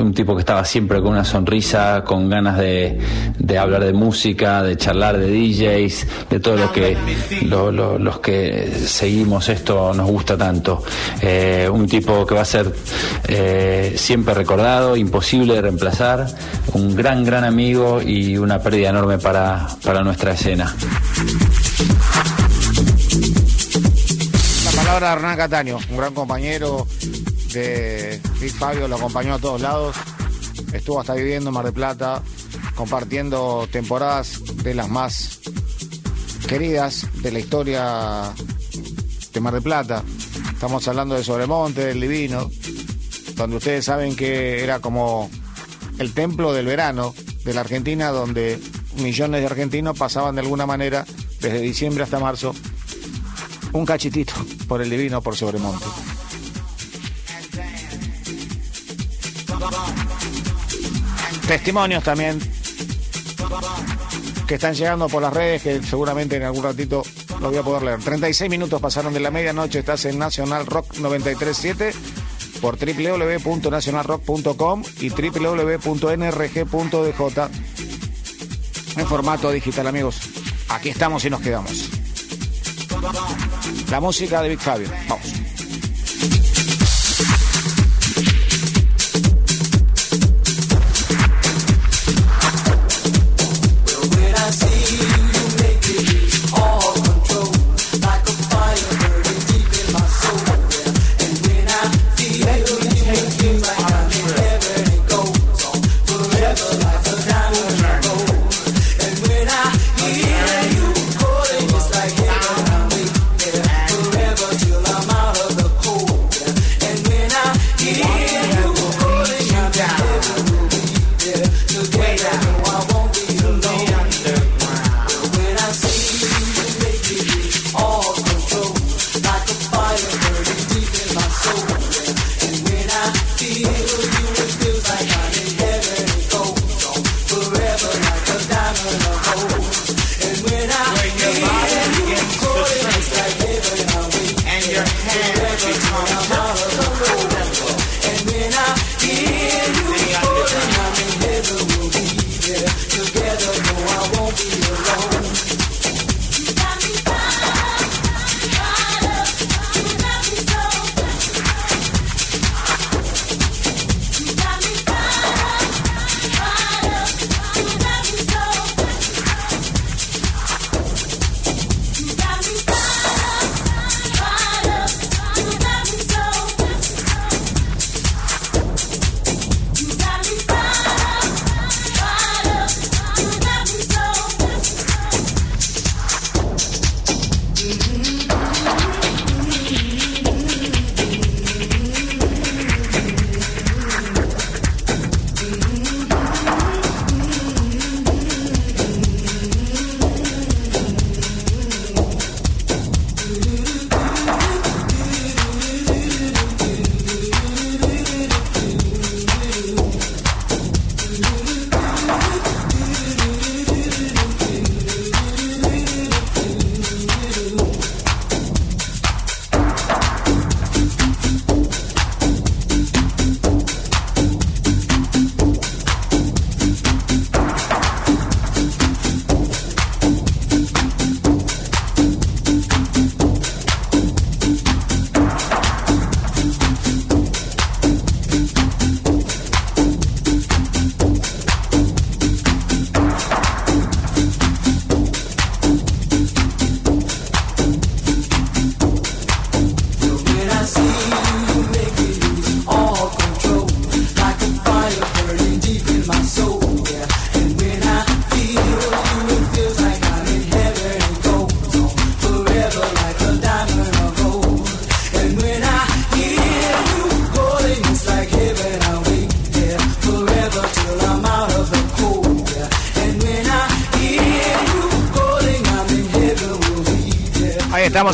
[0.00, 2.98] un tipo que estaba siempre con una sonrisa, con ganas de,
[3.58, 6.96] hablar de música, de charlar de DJs, de todo lo que
[7.98, 10.82] los que seguimos esto nos gusta tanto.
[11.72, 12.72] un tipo que va a ser
[13.96, 14.57] siempre recordado
[14.96, 16.26] imposible de reemplazar,
[16.72, 20.74] un gran, gran amigo y una pérdida enorme para, para nuestra escena.
[24.64, 26.86] La palabra de Hernán Cataño, un gran compañero
[27.52, 29.96] de Big Fabio, lo acompañó a todos lados,
[30.72, 32.22] estuvo hasta viviendo en Mar de Plata,
[32.74, 35.40] compartiendo temporadas de las más
[36.48, 38.32] queridas de la historia
[39.32, 40.02] de Mar de Plata.
[40.52, 42.50] Estamos hablando de Sobremonte, del Divino,
[43.38, 45.30] donde ustedes saben que era como
[45.98, 48.60] el templo del verano de la Argentina, donde
[48.96, 51.06] millones de argentinos pasaban de alguna manera,
[51.40, 52.54] desde diciembre hasta marzo,
[53.72, 54.34] un cachitito
[54.66, 55.86] por el divino, por Sobremonte.
[61.46, 62.38] Testimonios también
[64.46, 67.02] que están llegando por las redes, que seguramente en algún ratito
[67.40, 68.00] lo voy a poder leer.
[68.00, 71.92] 36 minutos pasaron de la medianoche, estás en Nacional Rock 937
[72.60, 76.08] por www.nacionalrock.com y www.nrg.dj
[78.98, 80.20] en formato digital, amigos.
[80.68, 81.88] Aquí estamos y nos quedamos.
[83.90, 84.88] La música de Big Fabio.
[85.08, 85.37] Vamos.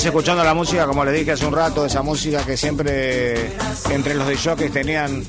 [0.07, 3.53] Escuchando la música, como les dije hace un rato, esa música que siempre
[3.91, 5.25] entre los de jockeys tenían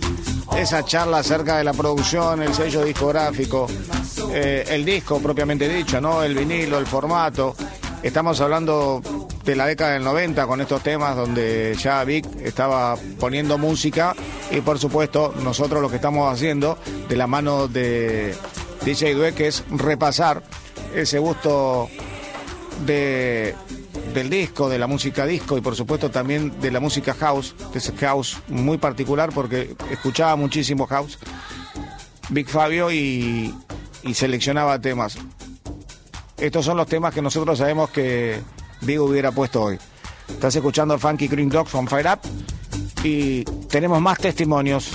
[0.57, 3.67] esa charla acerca de la producción, el sello discográfico,
[4.31, 6.23] eh, el disco propiamente dicho, ¿no?
[6.23, 7.55] El vinilo, el formato.
[8.03, 9.01] Estamos hablando
[9.43, 14.15] de la década del 90 con estos temas donde ya Vic estaba poniendo música
[14.51, 18.35] y por supuesto nosotros lo que estamos haciendo de la mano de
[18.83, 20.43] DJ Dweck es repasar
[20.93, 21.87] ese gusto
[22.85, 23.55] de
[24.15, 27.79] del disco, de la música disco y por supuesto también de la música house, que
[27.79, 31.19] es house muy particular porque escuchaba muchísimo house,
[32.29, 33.53] Big Fabio y,
[34.13, 35.17] seleccionaba temas.
[36.37, 38.39] Estos son los temas que nosotros sabemos que
[38.81, 39.77] Big hubiera puesto hoy.
[40.29, 42.19] Estás escuchando Funky Green Dog from Fire Up
[43.03, 44.91] y tenemos más testimonios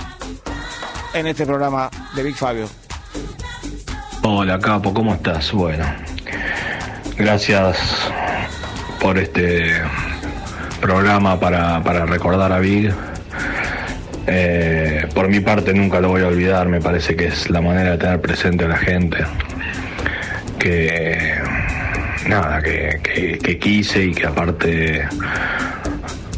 [1.13, 2.69] en este programa de Big Fabio.
[4.23, 5.53] Hola Capo, ¿cómo estás?
[5.53, 5.85] Bueno,
[7.17, 7.79] gracias
[9.01, 9.73] por este
[10.81, 12.93] programa para, para recordar a Big.
[14.27, 17.93] Eh, por mi parte nunca lo voy a olvidar, me parece que es la manera
[17.93, 19.19] de tener presente a la gente.
[20.59, 21.35] Que
[22.29, 25.09] nada, que, que- que quise y que aparte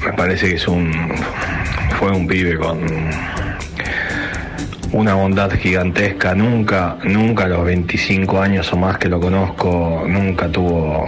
[0.05, 0.93] me parece que es un
[1.99, 2.79] fue un pibe con
[4.93, 10.49] una bondad gigantesca, nunca, nunca a los 25 años o más que lo conozco, nunca
[10.49, 11.07] tuvo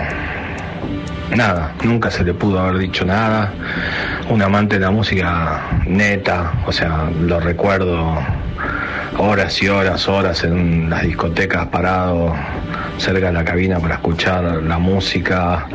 [1.35, 3.53] nada, nunca se le pudo haber dicho nada.
[4.28, 8.18] Un amante de la música neta, o sea, lo recuerdo
[9.18, 12.35] horas y horas, horas en las discotecas parado
[12.99, 15.66] cerca de la cabina para escuchar la música,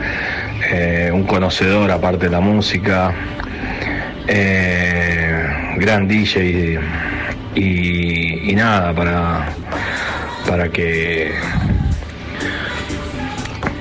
[0.72, 3.14] eh, un conocedor aparte de la música,
[4.28, 6.80] eh, gran DJ
[7.56, 9.46] y, y nada, para,
[10.48, 11.34] para que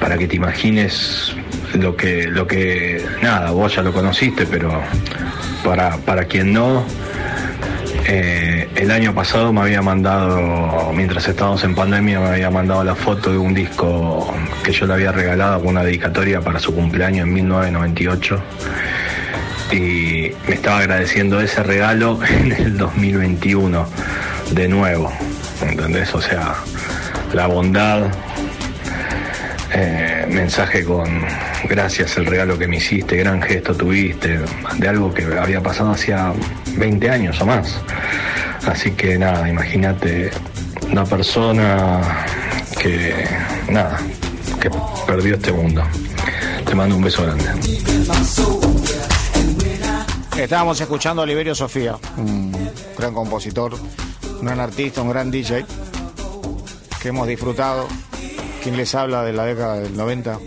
[0.00, 1.34] para que te imagines
[1.80, 4.82] lo que, lo que, nada, vos ya lo conociste, pero
[5.64, 6.84] para, para quien no,
[8.06, 12.94] eh, el año pasado me había mandado, mientras estábamos en pandemia, me había mandado la
[12.94, 14.32] foto de un disco
[14.64, 18.42] que yo le había regalado con una dedicatoria para su cumpleaños en 1998
[19.72, 23.86] y me estaba agradeciendo ese regalo en el 2021
[24.52, 25.12] de nuevo,
[25.60, 26.14] ¿entendés?
[26.14, 26.54] O sea,
[27.34, 28.06] la bondad,
[29.80, 31.06] eh, mensaje con
[31.68, 34.40] gracias el regalo que me hiciste, gran gesto tuviste,
[34.76, 36.32] de algo que había pasado hacía
[36.76, 37.80] 20 años o más.
[38.66, 40.30] Así que nada, imagínate
[40.90, 42.26] una persona
[42.80, 43.14] que,
[43.70, 43.98] nada,
[44.60, 44.68] que
[45.06, 45.84] perdió este mundo.
[46.66, 47.44] Te mando un beso grande.
[50.36, 52.52] Estábamos escuchando a Oliverio Sofía, un
[52.98, 53.74] gran compositor,
[54.40, 55.64] un gran artista, un gran DJ,
[57.00, 57.86] que hemos disfrutado.
[58.62, 60.38] Quien les habla de la década del 90,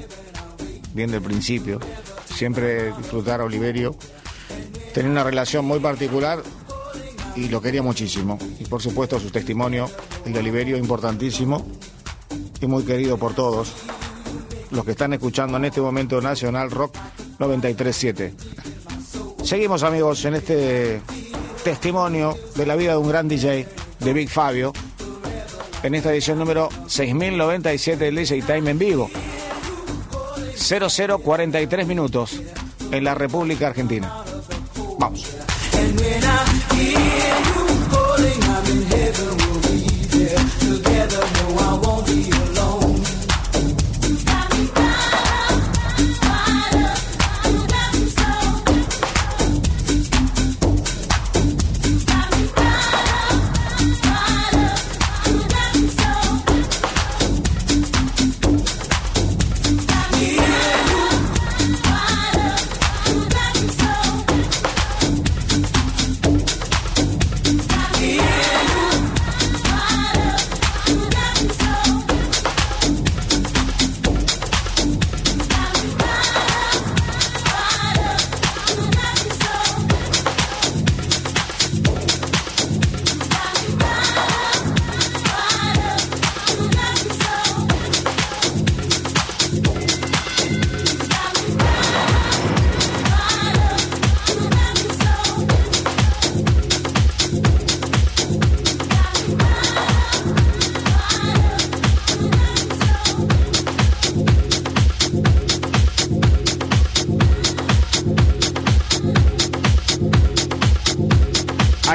[0.93, 1.79] bien del principio.
[2.25, 3.95] Siempre disfrutar a Oliverio.
[4.93, 6.41] Tenía una relación muy particular
[7.35, 8.37] y lo quería muchísimo.
[8.59, 9.89] Y por supuesto su testimonio,
[10.25, 11.65] el de Oliverio, importantísimo
[12.59, 13.73] y muy querido por todos
[14.71, 16.95] los que están escuchando en este momento Nacional Rock
[17.39, 18.33] 937.
[19.43, 21.01] Seguimos amigos en este
[21.63, 23.67] testimonio de la vida de un gran DJ
[23.99, 24.71] de Big Fabio
[25.83, 29.09] en esta edición número 6097 del DJ Time en vivo.
[30.57, 32.41] 0043 minutos
[32.91, 34.23] en la República Argentina.
[34.99, 35.25] Vamos.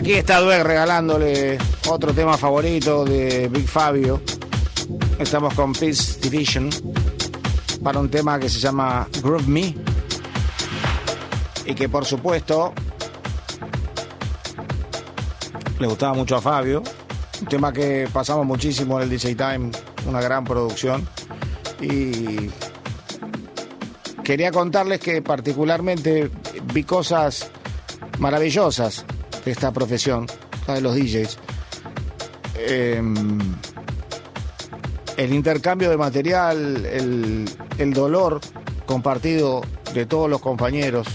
[0.07, 4.23] Aquí está Dweck regalándole otro tema favorito de Big Fabio.
[5.19, 6.71] Estamos con Peace Division
[7.83, 9.75] para un tema que se llama Groove Me.
[11.65, 12.73] y que por supuesto
[15.81, 16.85] le gustaba mucho a Fabio.
[17.41, 19.73] Un tema que pasamos muchísimo en el DJ Time,
[20.07, 21.05] una gran producción.
[21.81, 22.49] Y
[24.23, 26.31] quería contarles que particularmente
[26.73, 27.51] vi cosas
[28.21, 29.05] maravillosas
[29.47, 30.26] esta profesión,
[30.66, 31.38] la de los DJs.
[32.55, 33.38] Em,
[35.16, 38.40] el intercambio de material, el, el dolor
[38.84, 39.62] compartido
[39.94, 41.07] de todos los compañeros,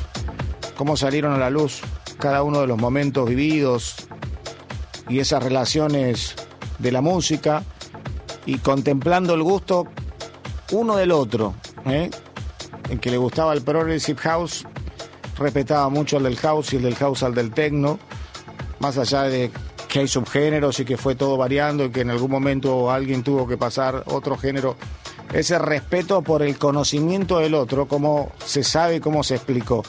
[0.75, 1.81] cómo salieron a la luz
[2.17, 3.95] cada uno de los momentos vividos
[5.09, 6.35] y esas relaciones
[6.79, 7.63] de la música
[8.45, 9.87] y contemplando el gusto
[10.71, 11.53] uno del otro.
[11.85, 12.09] ¿eh?
[12.89, 14.65] El que le gustaba el Progressive House
[15.37, 17.99] respetaba mucho el del house y el del house al del techno,
[18.81, 19.51] más allá de
[19.87, 23.47] que hay subgéneros y que fue todo variando y que en algún momento alguien tuvo
[23.47, 24.75] que pasar otro género.
[25.31, 29.83] Ese respeto por el conocimiento del otro, cómo se sabe y cómo se explicó.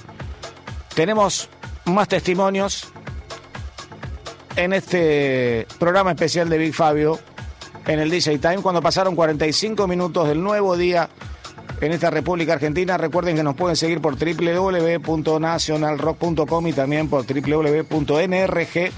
[0.94, 1.48] Tenemos
[1.86, 2.92] más testimonios
[4.54, 7.18] en este programa especial de Big Fabio
[7.86, 11.08] en el DJ Time cuando pasaron 45 minutos del nuevo día
[11.82, 12.96] en esta República Argentina.
[12.96, 18.92] Recuerden que nos pueden seguir por www.nacionalrock.com y también por www.nrg.dj.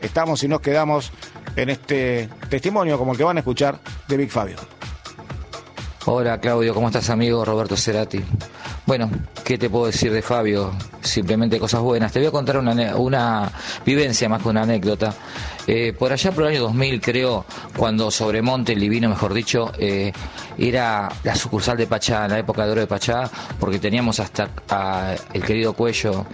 [0.00, 1.12] Estamos y nos quedamos
[1.54, 3.78] en este testimonio como el que van a escuchar
[4.08, 4.56] de Big Fabio.
[6.08, 7.44] Hola Claudio, ¿cómo estás amigo?
[7.44, 8.22] Roberto Cerati.
[8.84, 9.08] Bueno,
[9.44, 10.72] ¿qué te puedo decir de Fabio?
[11.00, 12.12] Simplemente cosas buenas.
[12.12, 13.50] Te voy a contar una, una
[13.84, 15.12] vivencia más que una anécdota.
[15.66, 17.44] Eh, por allá por el año 2000, creo,
[17.76, 20.12] cuando Sobremonte, el Divino, mejor dicho, eh,
[20.56, 24.48] era la sucursal de Pachá, en la época de oro de Pachá, porque teníamos hasta
[24.70, 26.24] a el querido Cuello,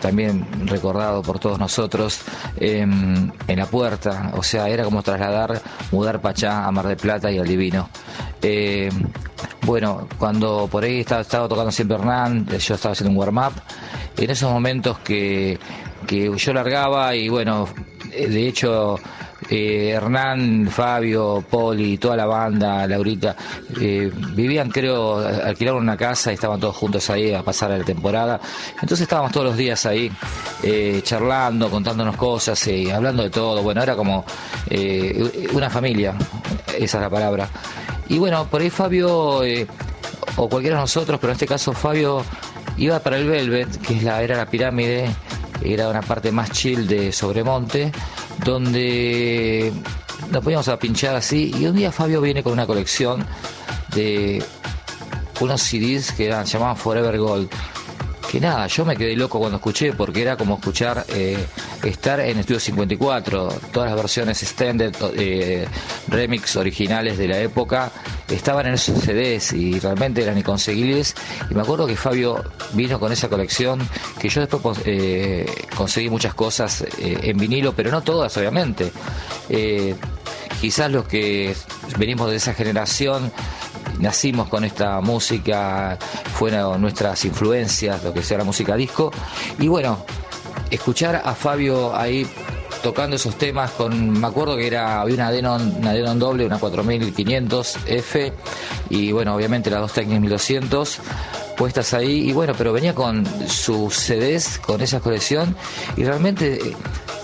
[0.00, 2.20] también recordado por todos nosotros,
[2.58, 4.32] em, en la puerta.
[4.36, 5.60] O sea, era como trasladar,
[5.90, 7.88] mudar Pachá a Mar del Plata y al Divino.
[8.40, 8.88] Eh,
[9.62, 13.52] bueno, cuando por ahí estaba, tocando siempre Hernán, yo estaba haciendo un warm-up,
[14.16, 15.58] en esos momentos que
[16.08, 17.66] yo largaba y bueno,
[18.10, 18.98] de hecho
[19.50, 23.36] eh, Hernán, Fabio, Poli, toda la banda, Laurita,
[23.80, 28.40] eh, vivían, creo, alquilaron una casa y estaban todos juntos ahí a pasar la temporada.
[28.74, 30.10] Entonces estábamos todos los días ahí
[30.62, 33.62] eh, charlando, contándonos cosas, y hablando de todo.
[33.62, 34.24] Bueno, era como
[35.52, 36.14] una familia,
[36.76, 37.48] esa es la palabra.
[38.08, 39.42] Y bueno, por ahí Fabio,
[40.36, 42.24] o cualquiera de nosotros, pero en este caso Fabio,
[42.78, 45.08] iba para el Velvet, que es la, era la pirámide,
[45.62, 47.92] era una parte más chill de Sobremonte,
[48.44, 49.72] donde
[50.30, 53.24] nos poníamos a pinchar así, y un día Fabio viene con una colección
[53.94, 54.42] de
[55.40, 57.50] unos CDs que eran, llamaban Forever Gold
[58.30, 61.46] que nada, yo me quedé loco cuando escuché porque era como escuchar eh,
[61.82, 65.66] estar en Estudio 54, todas las versiones extended, eh,
[66.08, 67.90] remix originales de la época
[68.28, 71.14] estaban en esos CDs y realmente eran inconseguibles
[71.50, 73.86] y me acuerdo que Fabio vino con esa colección
[74.18, 75.46] que yo después eh,
[75.76, 78.92] conseguí muchas cosas en vinilo, pero no todas obviamente.
[80.60, 81.54] quizás los que
[81.98, 83.30] venimos de esa generación
[83.98, 85.98] nacimos con esta música,
[86.34, 89.10] fueron nuestras influencias, lo que sea la música disco.
[89.58, 90.04] Y bueno,
[90.70, 92.26] escuchar a Fabio ahí
[92.82, 97.78] tocando esos temas con, me acuerdo que era, había una Denon, una doble, una 4500
[97.86, 98.32] F
[98.90, 100.98] y bueno, obviamente las dos Technics 1200
[101.56, 105.56] puestas ahí y bueno, pero venía con sus CDs, con esa colección
[105.96, 106.76] y realmente eh,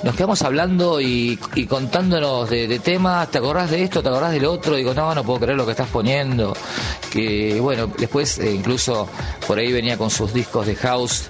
[0.02, 1.36] nos quedamos hablando y,
[1.68, 4.02] contándonos de, temas, ¿te acordás de esto?
[4.02, 4.76] ¿Te acordás del otro?
[4.76, 6.54] Digo, no, no puedo creer lo que estás poniendo.
[7.10, 9.08] Que bueno, después eh, incluso
[9.46, 11.28] por ahí venía con sus discos de house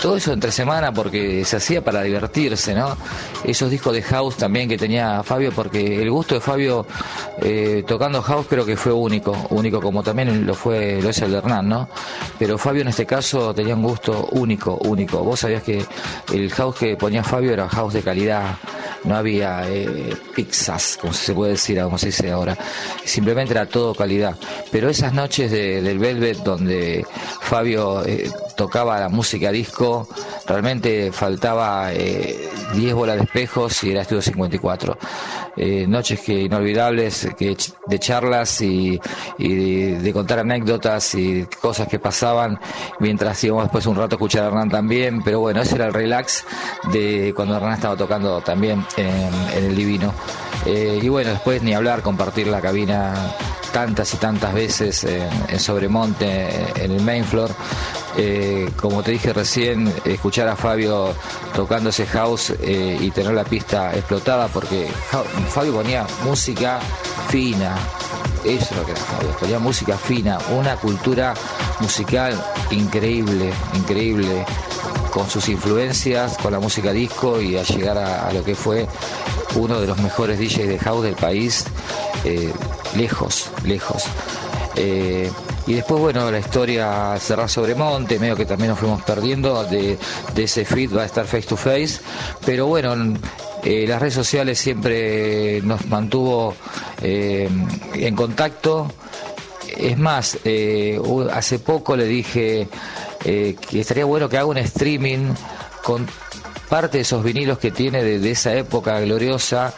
[0.00, 2.96] todo eso entre semana porque se hacía para divertirse, ¿no?
[3.44, 6.86] Esos discos de house también que tenía Fabio, porque el gusto de Fabio
[7.42, 11.32] eh, tocando house creo que fue único, único como también lo fue, lo es el
[11.32, 11.88] de Hernán, ¿no?
[12.38, 15.22] Pero Fabio en este caso tenía un gusto único, único.
[15.22, 15.84] Vos sabías que
[16.32, 18.56] el house que ponía Fabio era house de calidad,
[19.04, 22.56] no había eh, pizzas, como se puede decir, como se dice ahora.
[23.04, 24.36] Simplemente era todo calidad.
[24.70, 27.04] Pero esas noches del Velvet donde
[27.40, 30.08] Fabio eh, tocaba la música disco,
[30.46, 34.98] realmente faltaba 10 eh, bolas de espejos y era Estudio 54.
[35.56, 39.00] Eh, noches que inolvidables que de charlas y,
[39.38, 42.58] de, contar anécdotas y cosas que pasaban
[43.00, 45.92] mientras íbamos después un rato a escuchar a Hernán también, pero bueno, ese era el
[45.92, 46.44] relax
[46.92, 50.12] de cuando Hernán estaba tocando también en, el Divino.
[50.66, 53.14] Eh, y bueno, después ni hablar, compartir la cabina
[53.72, 56.48] tantas y tantas veces en, Sobremonte,
[56.82, 57.50] en el main floor.
[58.16, 61.14] Eh, como te dije recién, escuchar a Fabio
[61.54, 64.88] tocando ese house eh, y tener la pista explotada porque
[65.48, 66.80] Fabio ponía música
[67.28, 67.76] fina,
[68.44, 71.34] eso es lo que era Fabio, ponía música fina, una cultura
[71.80, 72.34] musical
[72.70, 74.44] increíble, increíble,
[75.12, 78.86] con sus influencias, con la música disco y a llegar a, lo que fue
[79.56, 81.64] uno de los mejores DJs de house del país,
[82.24, 82.52] eh,
[82.96, 84.04] lejos, lejos.
[85.66, 89.64] Eh, y después, bueno, la historia cerrar sobre monte, medio que también nos fuimos perdiendo
[89.64, 89.98] de,
[90.36, 92.00] ese feed, va a estar face to face.
[92.44, 92.94] Pero bueno,
[93.62, 96.54] eh, las redes sociales siempre nos mantuvo
[97.02, 98.92] en contacto.
[99.76, 100.38] Es más,
[101.32, 102.68] hace poco le dije
[103.22, 105.32] que estaría bueno que haga un streaming
[105.82, 106.06] con
[106.70, 109.74] parte de esos vinilos que tiene de, esa época gloriosa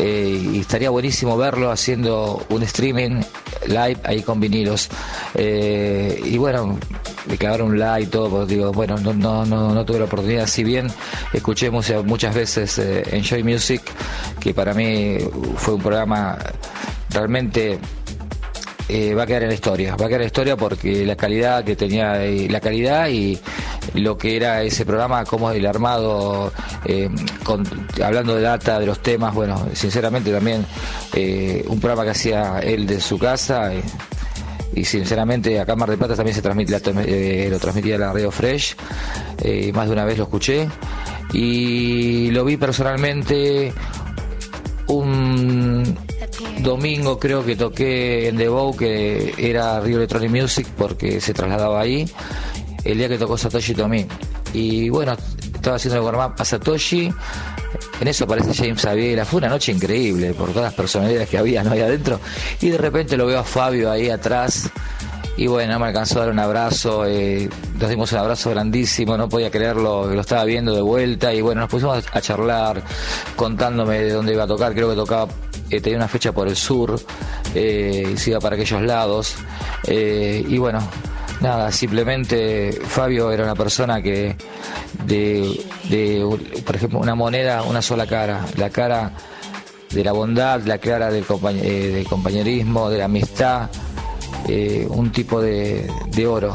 [0.00, 3.22] eh, y estaría buenísimo verlo haciendo un streaming
[3.68, 4.90] live ahí con vinilos.
[5.34, 6.78] Eh, y bueno,
[7.26, 10.48] me clavaron un like y todo, pues digo, bueno, no, no, no, tuve la oportunidad,
[10.48, 10.88] si bien
[11.32, 13.80] escuché muchas veces eh, Enjoy Music,
[14.40, 15.18] que para mí
[15.56, 16.36] fue un programa
[17.10, 17.78] realmente
[19.16, 19.96] va a quedar en la historia.
[19.96, 23.40] Va a quedar en la historia porque la calidad que tenía, la calidad y
[23.94, 26.52] lo que era ese programa, cómo el armado,
[26.84, 27.08] eh,
[28.02, 30.64] hablando de data, de los temas, bueno, sinceramente también
[31.68, 33.72] un programa que hacía él de su casa.
[34.74, 38.74] y sinceramente acá en Mar de Plata también se transmite lo transmitía la radio Fresh
[39.74, 40.66] más de una vez lo escuché
[41.32, 43.72] y lo vi personalmente
[44.86, 45.96] un
[46.62, 51.80] domingo creo que toqué en The Bow, que era Rio Electronic Music, porque se trasladaba
[51.80, 52.08] ahí,
[52.84, 54.06] el día que tocó Satoshi Tomi.
[54.52, 55.16] Y bueno,
[55.54, 57.12] estaba haciendo el warm-up a Satoshi,
[58.00, 61.62] en eso aparece James Aviela, fue una noche increíble por todas las personalidades que había
[61.62, 61.72] ¿no?
[61.72, 62.20] ahí adentro,
[62.60, 64.70] y de repente lo veo a Fabio ahí atrás,
[65.36, 69.28] y bueno, me alcanzó a dar un abrazo, eh, nos dimos un abrazo grandísimo, no
[69.28, 72.82] podía creerlo, lo estaba viendo de vuelta y bueno, nos pusimos a charlar
[73.34, 75.28] contándome de dónde iba a tocar, creo que tocaba
[75.70, 77.00] eh, tenía una fecha por el sur
[77.54, 79.36] eh, y se iba para aquellos lados.
[79.88, 80.80] Y bueno,
[81.42, 84.36] nada, simplemente Fabio era una persona que
[85.04, 86.24] de,
[86.64, 89.12] por ejemplo, una moneda, una sola cara, la cara
[89.90, 93.68] de la bondad, la cara del, compañerismo, de la amistad,
[94.88, 96.54] un tipo de, de oro.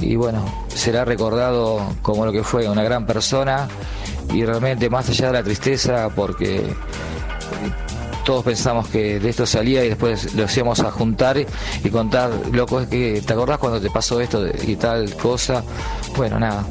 [0.00, 3.68] Y bueno, será recordado como lo que fue, una gran persona
[4.32, 6.62] y realmente más allá de la tristeza, porque
[8.28, 12.86] todos pensamos que de esto salía y después lo hacíamos a juntar y contar, loco,
[12.86, 15.64] que ¿te acordás cuando te pasó esto y tal cosa?
[16.14, 16.62] Bueno, nada,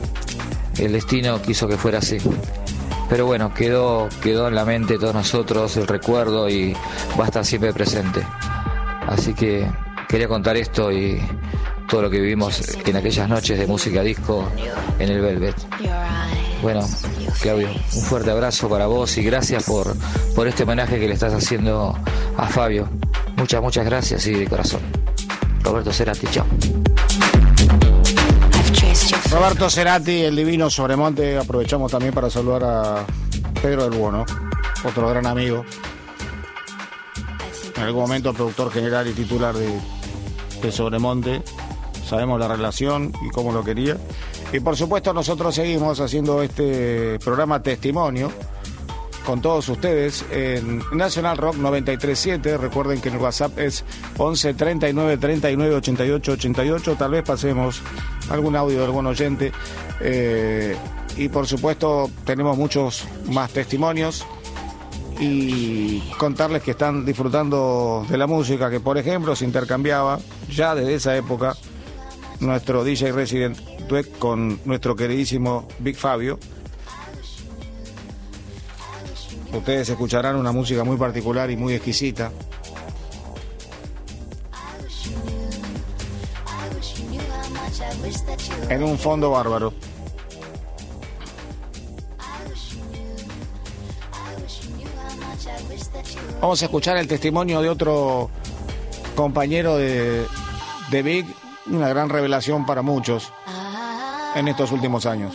[0.78, 2.20] el destino quiso que fuera así.
[3.10, 6.74] Pero bueno, quedó, quedó en la mente de todos nosotros el recuerdo y
[7.20, 8.22] va a estar siempre presente.
[9.08, 9.68] Así que
[10.08, 11.20] quería contar esto y
[11.90, 14.50] todo lo que vivimos en aquellas noches de música disco
[15.00, 15.56] en el Velvet.
[16.62, 16.82] Bueno,
[17.42, 19.96] Claudio, un fuerte abrazo para vos y gracias por,
[20.36, 21.96] por este homenaje que le estás haciendo
[22.36, 22.90] a Fabio.
[23.38, 24.82] Muchas, muchas gracias y de corazón.
[25.64, 26.46] Roberto Cerati, chao.
[29.32, 33.06] Roberto Cerati, el divino Sobremonte, aprovechamos también para saludar a
[33.62, 34.26] Pedro del Bono,
[34.84, 35.64] otro gran amigo.
[37.76, 39.80] En algún momento productor general y titular de,
[40.62, 41.44] de Sobremonte.
[42.08, 43.98] Sabemos la relación y cómo lo quería.
[44.54, 48.32] Y por supuesto nosotros seguimos haciendo este programa testimonio
[49.26, 52.58] con todos ustedes en Nacional Rock 937.
[52.58, 53.84] Recuerden que el WhatsApp es
[54.18, 56.96] 11 39 39 88 88.
[56.98, 57.82] Tal vez pasemos
[58.30, 59.52] algún audio de algún oyente.
[60.00, 60.78] Eh,
[61.18, 64.26] y por supuesto tenemos muchos más testimonios
[65.20, 70.94] y contarles que están disfrutando de la música que por ejemplo se intercambiaba ya desde
[70.94, 71.56] esa época
[72.40, 73.58] nuestro DJ Resident
[74.20, 76.38] con nuestro queridísimo Big Fabio.
[79.54, 82.32] Ustedes escucharán una música muy particular y muy exquisita.
[88.70, 89.74] En un fondo bárbaro.
[96.42, 98.30] Vamos a escuchar el testimonio de otro
[99.16, 100.26] compañero de,
[100.92, 101.26] de Big,
[101.70, 103.32] una gran revelación para muchos
[104.36, 105.34] en estos últimos años.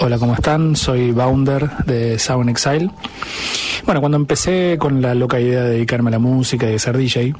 [0.00, 0.76] Hola, ¿cómo están?
[0.76, 2.90] Soy Bounder de Sound Exile.
[3.84, 6.96] Bueno, cuando empecé con la loca idea de dedicarme a la música y de ser
[6.96, 7.34] DJ,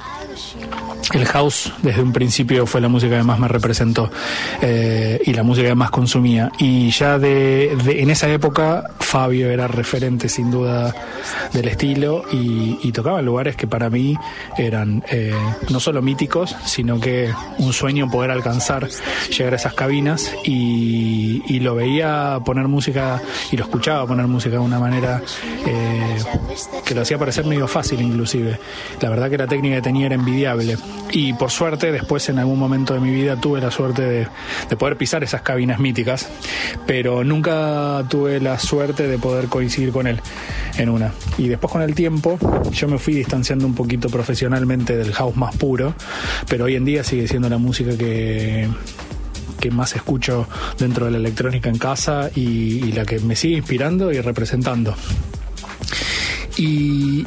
[1.13, 4.11] el house desde un principio fue la música que más me representó
[4.61, 6.51] eh, y la música que más consumía.
[6.59, 10.93] Y ya de, en esa época Fabio era referente sin duda
[11.53, 14.17] del estilo y, tocaba en lugares que para mí
[14.57, 15.31] eran eh,
[15.69, 18.89] no solo míticos, sino que un sueño poder alcanzar,
[19.29, 24.55] llegar a esas cabinas y, y lo veía poner música y lo escuchaba poner música
[24.55, 25.21] de una manera
[25.65, 26.17] eh,
[26.85, 28.59] que lo hacía parecer medio fácil inclusive.
[29.01, 30.77] La verdad que la técnica que tenía era envidiable
[31.11, 34.27] y por suerte después en algún momento de mi vida tuve la suerte de,
[34.69, 36.29] de, poder pisar esas cabinas míticas,
[36.85, 40.21] pero nunca tuve la suerte de poder coincidir con él
[40.77, 41.11] en una.
[41.37, 42.37] Y después con el tiempo
[42.71, 45.93] yo me fui distanciando un poquito profesionalmente del house más puro,
[46.47, 48.67] pero hoy en día sigue siendo la música que
[49.59, 50.47] que más escucho
[50.77, 54.95] dentro de la electrónica en casa y, y la que me sigue inspirando y representando.
[56.57, 57.25] Y,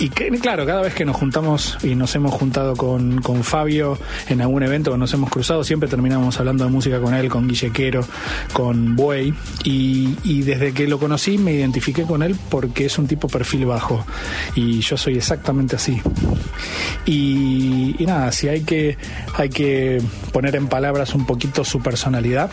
[0.00, 3.98] y que, claro, cada vez que nos juntamos y nos hemos juntado con, con Fabio
[4.30, 8.02] en algún evento, nos hemos cruzado, siempre terminamos hablando de música con él, con Guillequero,
[8.54, 9.34] con Buey.
[9.62, 13.66] Y, y, desde que lo conocí me identifiqué con él porque es un tipo perfil
[13.66, 14.06] bajo.
[14.54, 16.00] Y yo soy exactamente así.
[17.04, 18.96] Y, y nada, si hay que,
[19.34, 20.00] hay que
[20.32, 22.50] poner en palabras un poquito su personalidad.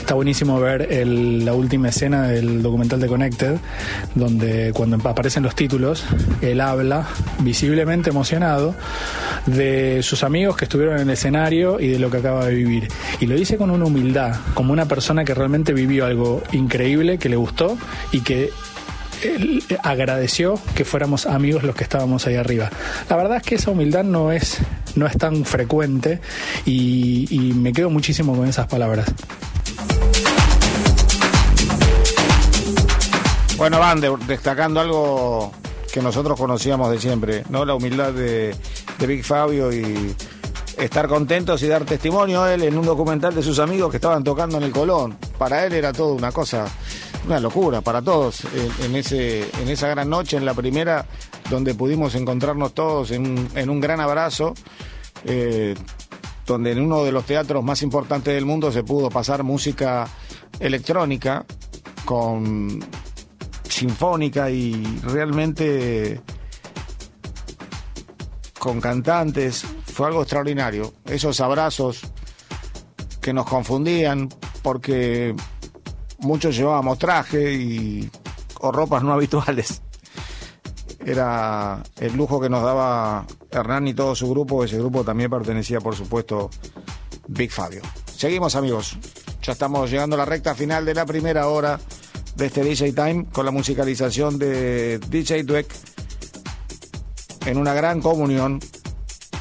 [0.00, 3.56] Está buenísimo ver el, la última escena del documental de Connected,
[4.14, 6.04] donde cuando aparecen los títulos,
[6.42, 7.06] él habla
[7.40, 8.74] visiblemente emocionado
[9.46, 12.88] de sus amigos que estuvieron en el escenario y de lo que acaba de vivir.
[13.20, 17.28] Y lo dice con una humildad, como una persona que realmente vivió algo increíble, que
[17.28, 17.76] le gustó
[18.12, 18.50] y que
[19.22, 22.70] él agradeció que fuéramos amigos los que estábamos ahí arriba.
[23.08, 24.58] La verdad es que esa humildad no es,
[24.96, 26.20] no es tan frecuente
[26.64, 29.06] y, y me quedo muchísimo con esas palabras.
[33.56, 35.52] Bueno, Van, de, destacando algo
[35.92, 37.64] que nosotros conocíamos de siempre, ¿no?
[37.64, 38.54] La humildad de,
[38.98, 40.14] de Big Fabio y
[40.76, 44.24] estar contentos y dar testimonio a él en un documental de sus amigos que estaban
[44.24, 45.16] tocando en el Colón.
[45.38, 46.66] Para él era todo una cosa,
[47.26, 51.06] una locura, para todos, en, en ese, en esa gran noche, en la primera,
[51.48, 54.54] donde pudimos encontrarnos todos en, en un gran abrazo.
[55.24, 55.74] Eh,
[56.44, 60.06] donde en uno de los teatros más importantes del mundo se pudo pasar música
[60.60, 61.46] electrónica
[62.04, 62.84] con
[63.84, 66.18] sinfónica y realmente
[68.58, 69.62] con cantantes.
[69.92, 70.94] Fue algo extraordinario.
[71.04, 72.00] Esos abrazos
[73.20, 74.30] que nos confundían
[74.62, 75.36] porque
[76.18, 78.10] muchos llevábamos traje y,
[78.60, 79.82] o ropas no habituales.
[81.04, 84.64] Era el lujo que nos daba Hernán y todo su grupo.
[84.64, 86.48] Ese grupo también pertenecía, por supuesto,
[87.28, 87.82] Big Fabio.
[88.16, 88.96] Seguimos, amigos.
[89.42, 91.78] Ya estamos llegando a la recta final de la primera hora
[92.36, 95.66] de este DJ Time con la musicalización de DJ Dweck
[97.46, 98.60] en una gran comunión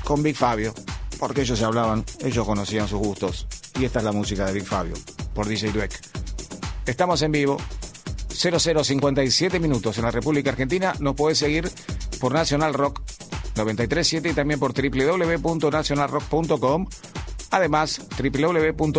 [0.03, 0.73] con Big Fabio,
[1.19, 3.47] porque ellos se hablaban, ellos conocían sus gustos.
[3.79, 4.93] Y esta es la música de Big Fabio
[5.33, 5.99] por DJ Dweck.
[6.85, 7.57] Estamos en vivo,
[8.29, 10.93] 0057 minutos en la República Argentina.
[10.99, 11.71] Nos puedes seguir
[12.19, 13.01] por Nacional Rock
[13.55, 16.87] 937 y también por www.nacionalrock.com.
[17.51, 18.89] Además, www.nrg.dj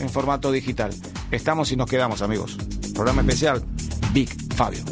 [0.00, 0.92] en formato digital.
[1.30, 2.56] Estamos y nos quedamos, amigos.
[2.94, 3.62] Programa especial,
[4.12, 4.84] Big Fabio.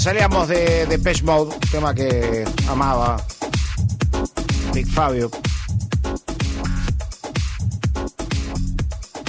[0.00, 3.22] Salíamos de, de Mode, tema que amaba
[4.72, 5.30] Big Fabio.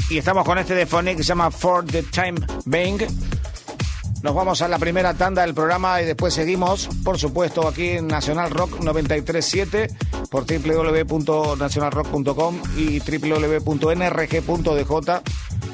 [0.09, 2.99] Y estamos con este de Phonic que se llama For the Time Being.
[4.23, 8.07] Nos vamos a la primera tanda del programa y después seguimos, por supuesto, aquí en
[8.07, 9.93] Nacional Rock 937
[10.29, 15.21] por www.nacionalrock.com y www.nrg.dj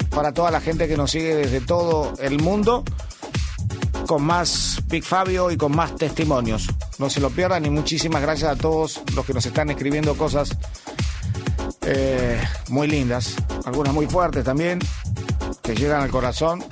[0.10, 2.84] para toda la gente que nos sigue desde todo el mundo
[4.08, 6.68] con más Big Fabio y con más testimonios.
[6.98, 10.58] No se lo pierdan y muchísimas gracias a todos los que nos están escribiendo cosas
[11.82, 13.36] eh, muy lindas,
[13.66, 14.80] algunas muy fuertes también,
[15.62, 16.64] que llegan al corazón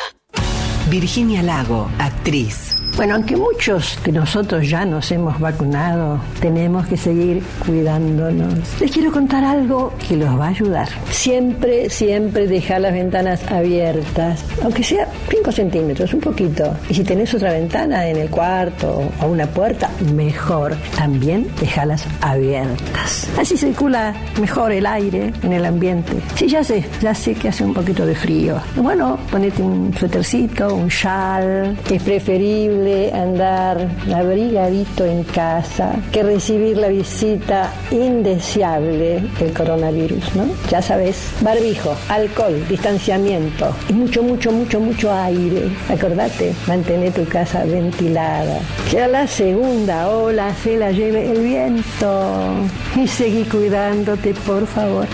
[0.90, 2.81] Virginia Lago, actriz.
[2.98, 8.54] Bueno, aunque muchos de nosotros ya nos hemos vacunado, tenemos que seguir cuidándonos.
[8.80, 10.90] Les quiero contar algo que los va a ayudar.
[11.10, 16.76] Siempre, siempre dejar las ventanas abiertas, aunque sea 5 centímetros, un poquito.
[16.90, 20.76] Y si tenés otra ventana en el cuarto o una puerta, mejor.
[20.96, 23.30] También dejarlas abiertas.
[23.40, 26.14] Así circula mejor el aire en el ambiente.
[26.36, 28.58] Sí, ya sé, ya sé que hace un poquito de frío.
[28.76, 31.78] Bueno, ponete un suétercito, un chal.
[31.90, 32.81] Es preferible
[33.14, 40.46] andar abrigadito en casa que recibir la visita indeseable del coronavirus, ¿no?
[40.70, 45.70] Ya sabes, barbijo, alcohol, distanciamiento y mucho, mucho, mucho, mucho aire.
[45.90, 48.60] Acordate, mantener tu casa ventilada.
[48.90, 52.54] Que a la segunda ola se la lleve el viento
[52.96, 55.08] y seguí cuidándote, por favor.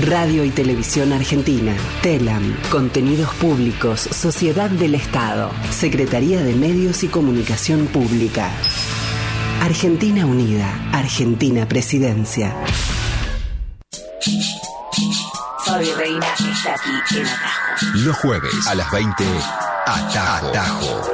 [0.00, 7.86] Radio y Televisión Argentina, TELAM, Contenidos Públicos, Sociedad del Estado, Secretaría de Medios y Comunicación
[7.86, 8.50] Pública.
[9.60, 12.54] Argentina Unida, Argentina Presidencia.
[15.66, 17.86] Fabio Reina está aquí en Atajo.
[17.96, 19.24] Los jueves a las 20,
[19.86, 20.46] Atajo.
[20.46, 21.10] Atajo.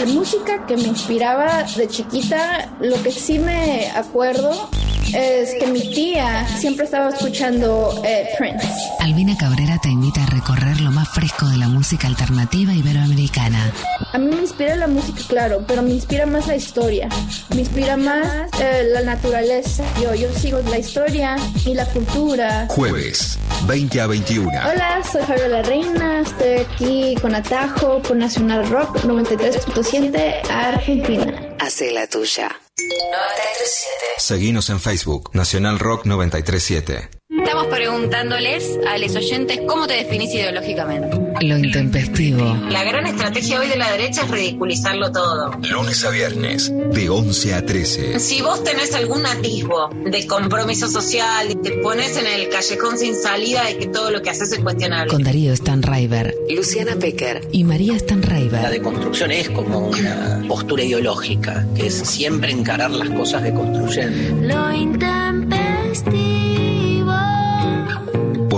[0.00, 4.68] La música que me inspiraba de chiquita, lo que sí me acuerdo
[5.14, 8.66] es que mi tía siempre estaba escuchando eh, Prince.
[9.00, 13.72] Albina Cabrera te invita a recorrer lo más fresco de la música alternativa iberoamericana.
[14.12, 17.08] A mí me inspira la música, claro, pero me inspira más la historia.
[17.54, 19.84] Me inspira más eh, la naturaleza.
[20.00, 22.66] Yo, yo sigo la historia y la cultura.
[22.70, 24.48] Jueves, 20 a 21.
[24.48, 26.20] Hola, soy Fabiola Reina.
[26.20, 31.54] Estoy aquí con Atajo por Nacional Rock 93.7 Argentina.
[31.58, 32.61] Hace la tuya.
[32.78, 33.92] 937.
[34.18, 37.21] Seguinos en Facebook, Nacional Rock 937.
[37.38, 41.16] Estamos preguntándoles a los oyentes cómo te definís ideológicamente.
[41.40, 42.54] Lo intempestivo.
[42.68, 45.50] La gran estrategia hoy de la derecha es ridiculizarlo todo.
[45.70, 48.20] Lunes a viernes, de 11 a 13.
[48.20, 53.16] Si vos tenés algún atisbo de compromiso social y te pones en el callejón sin
[53.16, 55.10] salida de que todo lo que haces es cuestionable.
[55.10, 58.70] Con Darío Stanraiver, Luciana Pecker y María La Stanraiver.
[58.70, 64.54] deconstrucción es como una postura ideológica, que es siempre encarar las cosas deconstruyendo.
[64.54, 65.61] Lo intempestivo.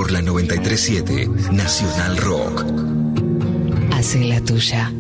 [0.05, 2.63] Por la 937, Nacional Rock.
[3.95, 4.93] Hace la tuya.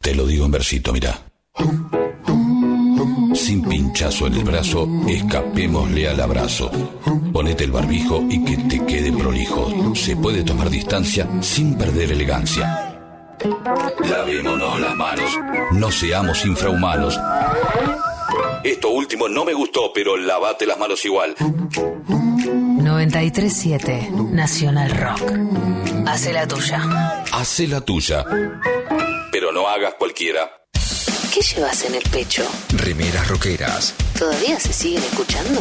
[0.00, 1.18] Te lo digo en versito, mira.
[3.34, 6.70] Sin pinchazo en el brazo, escapémosle al abrazo.
[7.32, 9.96] Ponete el barbijo y que te quede prolijo.
[9.96, 13.00] Se puede tomar distancia sin perder elegancia.
[14.08, 15.38] Lavémonos las manos.
[15.72, 17.18] No seamos infrahumanos.
[18.62, 21.34] Esto último no me gustó, pero lavate las manos igual.
[23.10, 25.32] 937 Nacional Rock.
[26.06, 26.80] Hace la tuya.
[27.32, 28.24] Hace la tuya.
[29.32, 30.48] Pero no hagas cualquiera.
[31.34, 32.44] ¿Qué llevas en el pecho?
[32.72, 35.60] Remeras rockeras, ¿Todavía se siguen escuchando?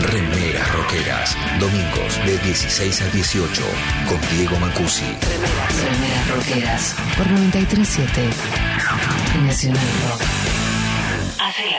[0.00, 3.62] Remeras Roqueras, domingos de 16 a 18,
[4.08, 5.04] con Diego Mancusi.
[5.04, 6.94] Remeras Roqueras.
[7.16, 8.28] Por 937
[9.46, 10.22] Nacional Rock.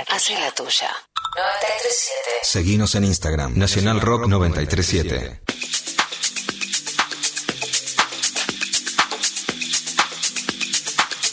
[0.10, 0.90] Hace la tuya.
[1.36, 2.30] 937.
[2.44, 5.42] Seguinos en Instagram, Nacional Rock 937.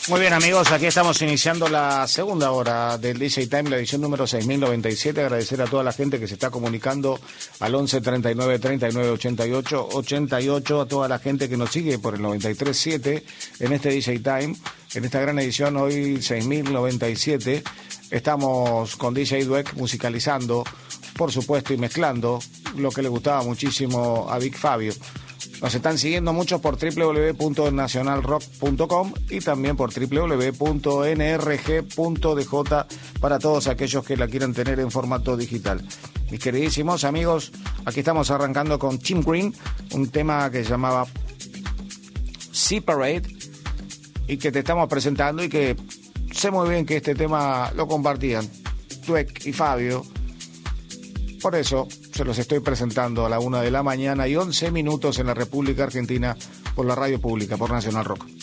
[0.08, 4.26] Muy bien amigos, aquí estamos iniciando la segunda hora del DJ Time, la edición número
[4.26, 5.20] 6097.
[5.20, 7.20] Agradecer a toda la gente que se está comunicando
[7.60, 12.22] al 11 39 39 88 88, a toda la gente que nos sigue por el
[12.22, 13.24] 937
[13.60, 14.56] en este DJ Time,
[14.94, 17.62] en esta gran edición hoy 6097.
[18.10, 20.64] Estamos con DJ Dweck musicalizando,
[21.16, 22.40] por supuesto, y mezclando
[22.76, 24.92] lo que le gustaba muchísimo a Vic Fabio.
[25.62, 30.46] Nos están siguiendo muchos por www.nacionalrock.com y también por www.nrg.dj
[33.20, 35.86] para todos aquellos que la quieran tener en formato digital.
[36.30, 37.52] Mis queridísimos amigos,
[37.84, 39.54] aquí estamos arrancando con Tim Green,
[39.92, 41.06] un tema que se llamaba
[42.52, 43.24] Separate
[44.26, 45.76] y que te estamos presentando y que
[46.32, 48.48] sé muy bien que este tema lo compartían
[49.06, 50.04] Tuek y Fabio.
[51.42, 55.18] Por eso se los estoy presentando a la una de la mañana y 11 minutos
[55.18, 56.36] en la República Argentina
[56.74, 58.39] por la radio pública, por Nacional Rock.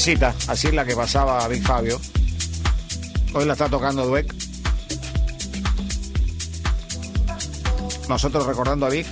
[0.00, 2.00] Exquisita, así es la que pasaba a Big Fabio.
[3.34, 4.32] Hoy la está tocando Dweck.
[8.08, 9.06] Nosotros recordando a Big,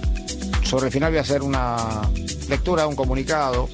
[0.65, 2.09] sobre el final voy a hacer una
[2.49, 3.69] lectura, un comunicado,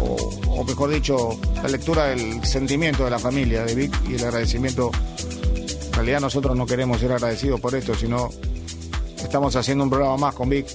[0.00, 0.16] o,
[0.48, 4.90] o mejor dicho, la lectura del sentimiento de la familia de Vic y el agradecimiento.
[5.86, 8.28] En realidad nosotros no queremos ser agradecidos por esto, sino
[9.16, 10.66] estamos haciendo un programa más con Vic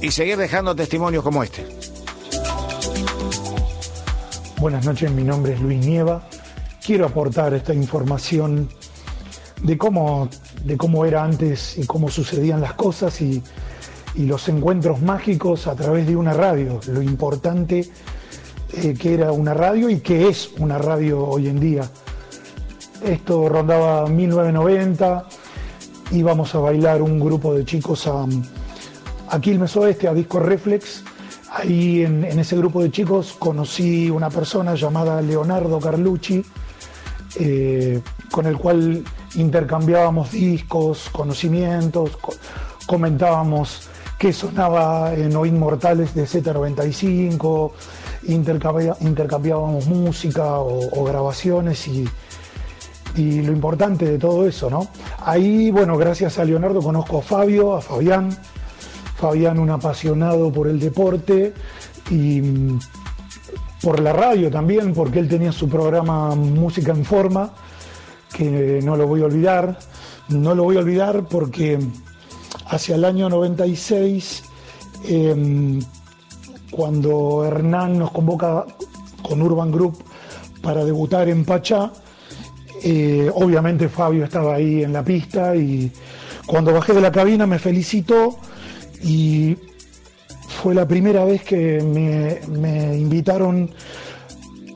[0.00, 1.81] y seguir dejando testimonios como este.
[4.62, 6.22] Buenas noches, mi nombre es Luis Nieva.
[6.86, 8.68] Quiero aportar esta información
[9.60, 10.28] de cómo,
[10.64, 13.42] de cómo era antes y cómo sucedían las cosas y,
[14.14, 16.78] los encuentros mágicos a través de una radio.
[16.86, 17.90] Lo importante
[18.72, 21.90] eh, que era una radio y que es una radio hoy en día.
[23.04, 25.26] Esto rondaba 1990,
[26.12, 28.26] íbamos a bailar un grupo de chicos a,
[29.28, 31.02] a Quilmes Oeste, a Disco Reflex.
[31.54, 36.42] Ahí en, ese grupo de chicos conocí una persona llamada Leonardo Carlucci,
[37.38, 38.00] eh,
[38.30, 42.34] con el cual intercambiábamos discos, conocimientos, co-
[42.86, 43.88] comentábamos
[44.18, 47.72] qué sonaba en O Inmortales de Z95,
[48.28, 52.08] intercambia- intercambiábamos música o, o grabaciones y,
[53.16, 54.88] y lo importante de todo eso, ¿no?
[55.24, 58.30] Ahí, bueno, gracias a Leonardo conozco a Fabio, a Fabián,
[59.22, 61.54] Fabián un apasionado por el deporte
[62.10, 62.80] y mm,
[63.80, 67.52] por la radio también, porque él tenía su programa Música en Forma,
[68.34, 69.78] que no lo voy a olvidar,
[70.28, 71.78] no lo voy a olvidar porque
[72.66, 74.42] hacia el año 96,
[75.06, 75.80] em,
[76.72, 78.66] cuando Hernán nos convoca
[79.22, 80.02] con Urban Group
[80.60, 81.92] para debutar en Pachá,
[82.82, 85.92] eh, obviamente Fabio estaba ahí en la pista y
[86.44, 88.40] cuando bajé de la cabina me felicitó
[89.02, 89.56] y
[90.48, 93.70] fue la primera vez que me, me invitaron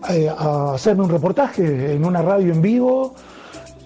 [0.08, 3.14] eh, a hacerme un reportaje en una radio en vivo.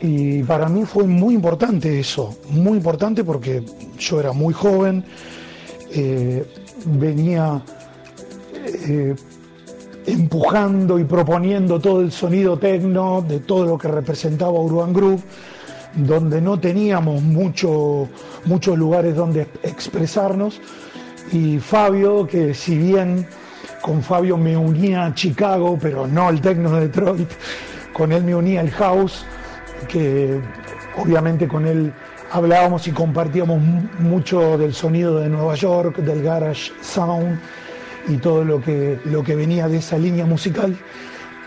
[0.03, 3.63] Y para mí fue muy importante eso, muy importante porque
[3.99, 5.05] yo era muy joven,
[5.93, 6.43] eh,
[6.87, 7.63] venía
[8.55, 9.15] eh,
[10.07, 15.23] empujando y proponiendo todo el sonido tecno de todo lo que representaba Urban Groove,
[15.95, 18.09] donde no teníamos mucho,
[18.45, 20.61] muchos lugares donde expresarnos.
[21.33, 23.27] Y Fabio, que si bien
[23.83, 27.31] con Fabio me unía a Chicago, pero no el tecno de Detroit,
[27.93, 29.25] con él me unía el house,
[29.89, 30.41] que
[30.97, 31.93] obviamente con él
[32.33, 37.39] hablábamos y compartíamos mu- mucho del sonido de Nueva York, del garage sound
[38.09, 40.77] y todo lo que, lo que venía de esa línea musical.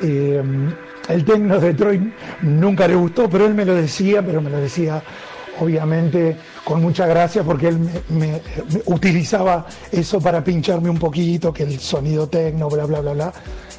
[0.01, 0.41] Eh,
[1.09, 2.01] el tecno de Detroit
[2.41, 5.01] nunca le gustó, pero él me lo decía, pero me lo decía
[5.59, 7.79] obviamente con mucha gracia porque él
[8.09, 8.41] me,
[8.85, 13.33] utilizaba eso para pincharme un poquito, que el sonido tecno, bla, bla, bla, bla,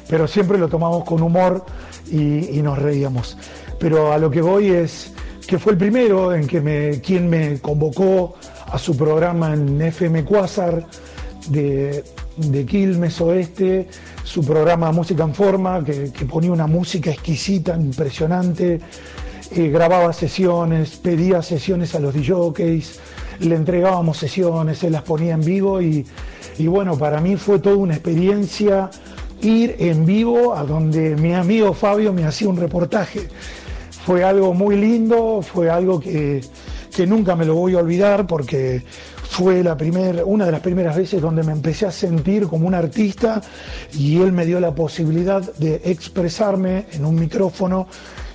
[0.07, 1.65] pero siempre lo tomamos con humor
[2.11, 3.37] y, nos reíamos.
[3.79, 5.11] Pero a lo que voy es
[5.47, 8.35] que fue el primero en que me, quien me convocó
[8.67, 10.85] a su programa en FM Quasar
[11.47, 12.03] de,
[12.37, 13.87] de Quilmes Oeste,
[14.23, 18.79] su programa Música en Forma, que ponía una música exquisita, impresionante,
[19.51, 22.99] eh, grababa sesiones, pedía sesiones a los DJs,
[23.39, 26.05] le entregábamos sesiones, él las ponía en vivo y,
[26.59, 28.89] bueno, para mí fue toda una experiencia
[29.41, 33.27] ir en vivo a donde mi amigo Fabio me hacía un reportaje.
[34.05, 36.41] Fue algo muy lindo, fue algo que,
[36.95, 38.83] que nunca me lo voy a olvidar porque
[39.29, 42.73] fue la primer, una de las primeras veces donde me empecé a sentir como un
[42.73, 43.41] artista
[43.93, 47.87] y él me dio la posibilidad de expresarme en un micrófono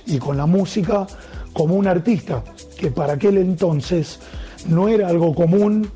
[0.05, 1.07] y con la música
[1.53, 2.43] como un artista,
[2.77, 4.19] que para aquel entonces
[4.67, 5.89] no era algo común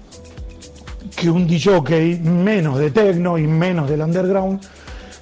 [1.15, 4.61] que un DJ, menos de techno y menos del underground,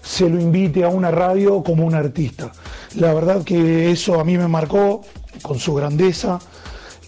[0.01, 2.51] se lo invite a una radio como un artista.
[2.95, 5.01] La verdad que eso a mí me marcó
[5.41, 6.39] con su grandeza,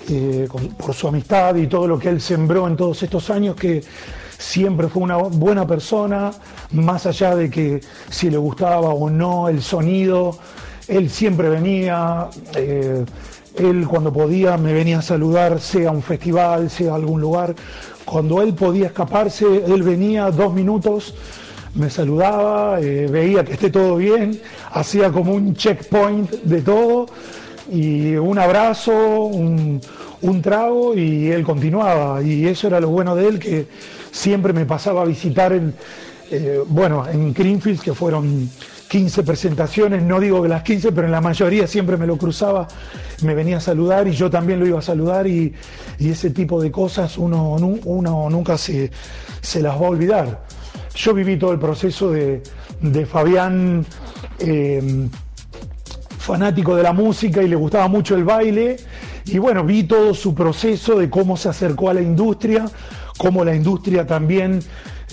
[0.09, 0.47] eh,
[0.77, 3.83] por su amistad y todo lo que él sembró en todos estos años, que
[4.37, 6.31] siempre fue una buena persona,
[6.71, 10.37] más allá de que si le gustaba o no el sonido,
[10.87, 13.03] él siempre venía, eh,
[13.57, 17.55] él cuando podía me venía a saludar, sea un festival, sea algún lugar.
[18.03, 21.15] Cuando él podía escaparse, él venía dos minutos,
[21.73, 24.39] me saludaba, eh, veía que esté todo bien,
[24.71, 27.07] hacía como un checkpoint de todo
[27.71, 29.81] y un abrazo, un,
[30.21, 32.21] un trago y él continuaba.
[32.21, 33.67] Y eso era lo bueno de él, que
[34.11, 35.73] siempre me pasaba a visitar en,
[36.31, 38.49] eh, bueno, en Greenfield, que fueron
[38.95, 42.65] 15 presentaciones, no digo que las 15, pero en la mayoría siempre me lo cruzaba,
[43.23, 45.53] me venía a saludar y yo también lo iba a saludar y,
[45.99, 48.91] y ese tipo de cosas uno, nu- uno nunca se,
[49.41, 50.45] se las va a olvidar.
[50.95, 52.41] Yo viví todo el proceso de,
[52.79, 53.85] de Fabián,
[54.39, 55.09] eh,
[56.17, 58.77] fanático de la música y le gustaba mucho el baile.
[59.25, 62.65] Y bueno, vi todo su proceso de cómo se acercó a la industria,
[63.17, 64.61] cómo la industria también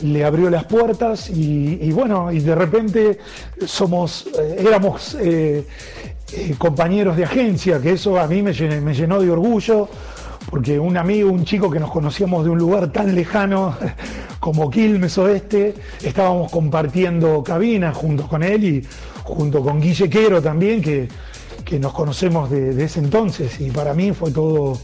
[0.03, 3.19] le abrió las puertas y, bueno, y de repente
[3.67, 5.65] somos, eh, éramos eh,
[6.33, 9.89] eh, compañeros de agencia, que eso a mí me llenó de orgullo,
[10.51, 13.77] porque un amigo, un chico que nos conocíamos de un lugar tan lejano
[14.41, 18.87] como Quilmes Oeste, estábamos compartiendo cabina junto con él y
[19.23, 21.09] junto con Guille Quero también, que,
[21.65, 24.79] que nos conocemos de, de ese entonces, y para mí fue todo,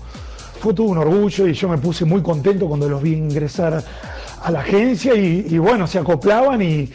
[0.61, 3.83] fue todo un orgullo y yo me puse muy contento cuando los vi ingresar
[4.43, 6.89] a la agencia y, bueno, se acoplaban y,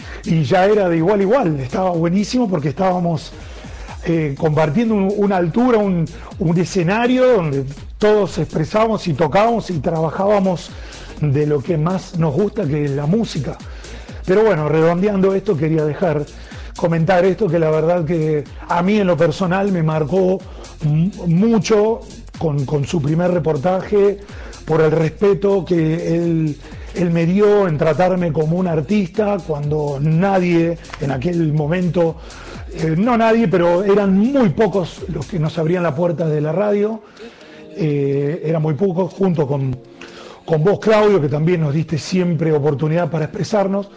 [0.44, 3.32] ya era de igual a igual, estaba buenísimo porque estábamos
[4.06, 6.06] eh, compartiendo un- una altura, un,
[6.58, 7.64] escenario donde
[7.98, 10.72] todos expresábamos y tocábamos y trabajábamos
[11.22, 13.58] de lo que más nos gusta, que la música.
[14.26, 16.26] Pero bueno, redondeando esto, quería dejar
[16.76, 20.40] comentar esto que la verdad que a mí en lo personal me marcó
[21.28, 22.02] mucho
[22.40, 24.20] con su primer reportaje,
[24.66, 26.58] por el respeto que él,
[26.96, 32.18] él me dio en tratarme como un artista cuando nadie en aquel momento,
[32.74, 36.52] eh, no nadie, pero eran muy pocos los que nos abrían la puerta de la
[36.52, 37.02] radio,
[37.76, 39.76] eh, eran muy pocos, junto con,
[40.46, 43.90] con vos Claudio, que también nos diste siempre oportunidad para expresarnos,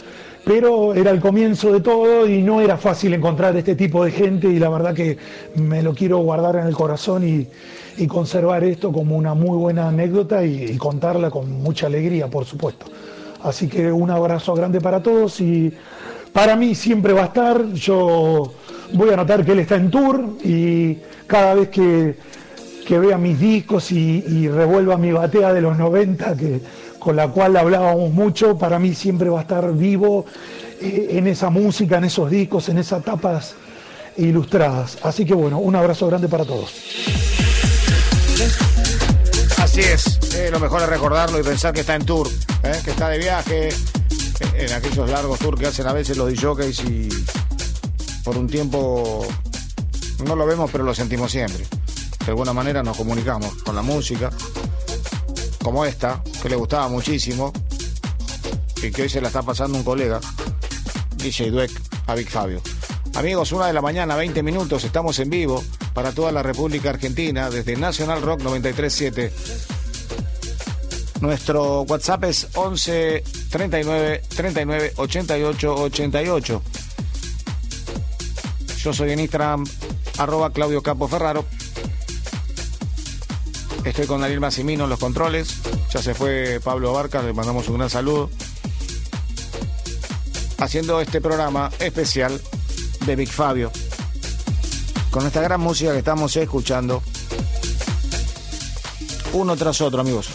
[0.44, 4.48] pero era el comienzo de todo y no era fácil encontrar este tipo de gente
[4.48, 5.18] y la verdad que
[5.56, 7.47] me lo quiero guardar en el corazón y,
[7.97, 12.86] y conservar esto como una muy buena anécdota y, contarla con mucha alegría, por supuesto.
[13.43, 15.73] Así que un abrazo grande para todos y
[16.32, 18.52] para mí siempre va a estar, yo
[18.93, 22.16] voy a notar que él está en tour y cada vez que,
[22.86, 26.60] que vea mis discos y, y revuelva mi batea de los 90, que,
[26.98, 30.27] con la cual hablábamos mucho, para mí siempre va a estar vivo
[30.81, 33.55] eh, en esa música, en esos discos, en esas tapas
[34.16, 34.98] ilustradas.
[35.02, 37.35] Así que bueno, un abrazo grande para todos.
[39.58, 42.28] Así es, eh, lo mejor es recordarlo y pensar que está en tour,
[42.62, 43.70] eh, que está de viaje,
[44.54, 47.08] en aquellos largos tours que hacen a veces los DJs y
[48.24, 49.26] por un tiempo
[50.24, 51.64] no lo vemos pero lo sentimos siempre.
[52.24, 54.30] De alguna manera nos comunicamos con la música,
[55.62, 57.52] como esta, que le gustaba muchísimo
[58.82, 60.20] y que hoy se la está pasando un colega,
[61.16, 61.70] DJ Dweck,
[62.06, 62.60] a Big Fabio.
[63.14, 65.64] Amigos, una de la mañana, 20 minutos, estamos en vivo
[65.97, 69.32] para toda la República Argentina desde National Rock 937.
[71.23, 76.62] Nuestro WhatsApp es 11 39 39 88 88.
[78.77, 79.64] Yo soy en Instagram,
[80.18, 81.47] arroba Claudio Capo Ferraro.
[83.82, 85.48] Estoy con Daniel Massimino en los controles.
[85.94, 88.28] Ya se fue Pablo Barca, le mandamos un gran saludo.
[90.59, 92.39] Haciendo este programa especial
[93.06, 93.73] de Big Fabio.
[95.16, 97.02] Con esta gran música que estamos escuchando.
[99.32, 100.28] Uno tras otro, amigos.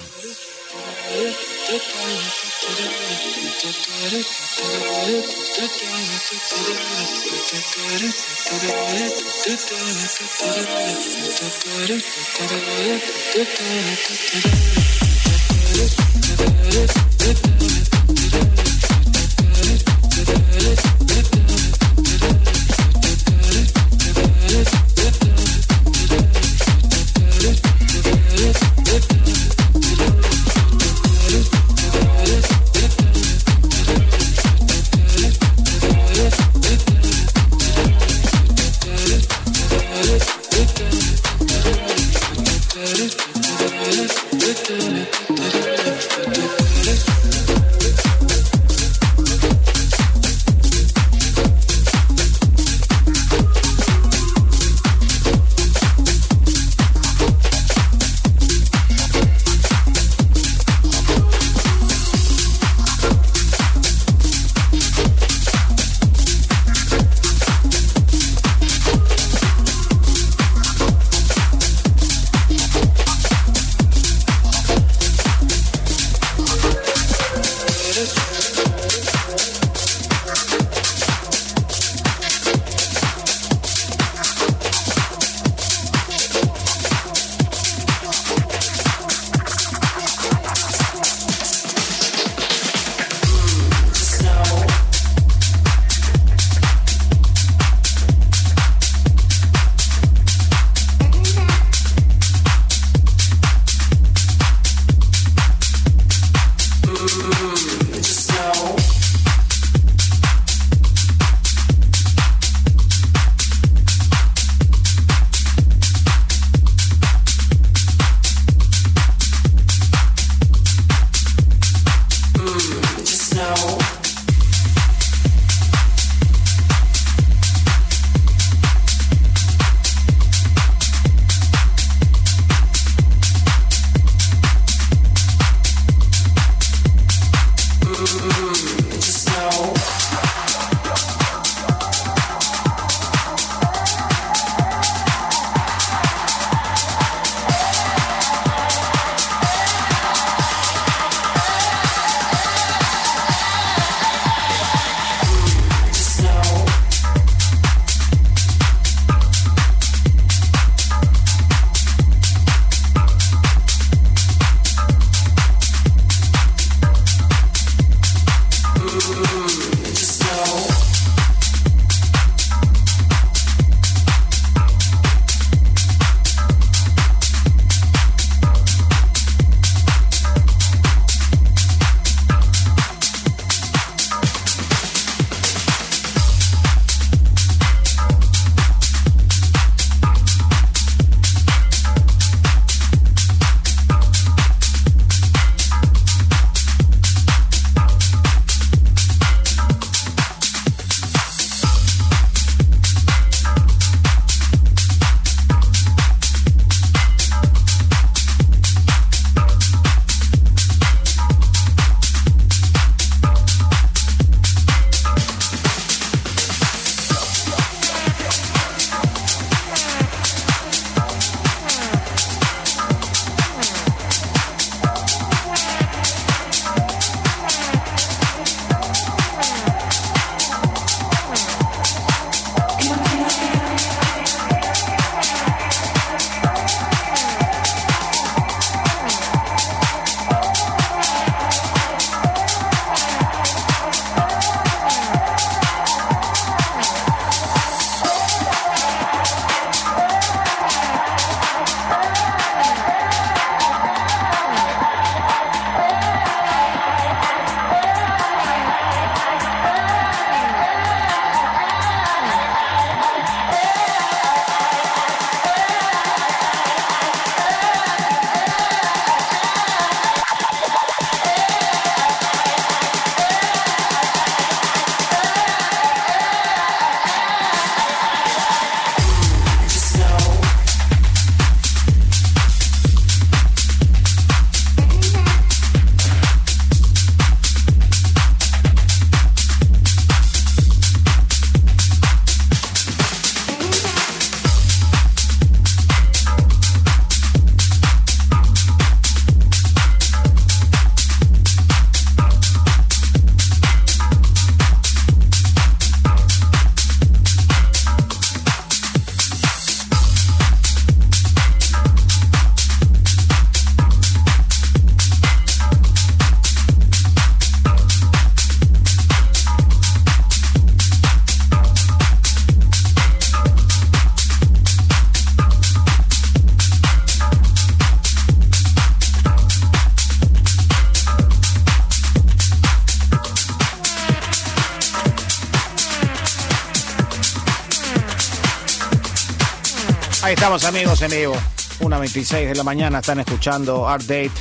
[340.42, 341.36] Estamos amigos en vivo.
[341.82, 344.32] 1.26 de la mañana están escuchando Art Date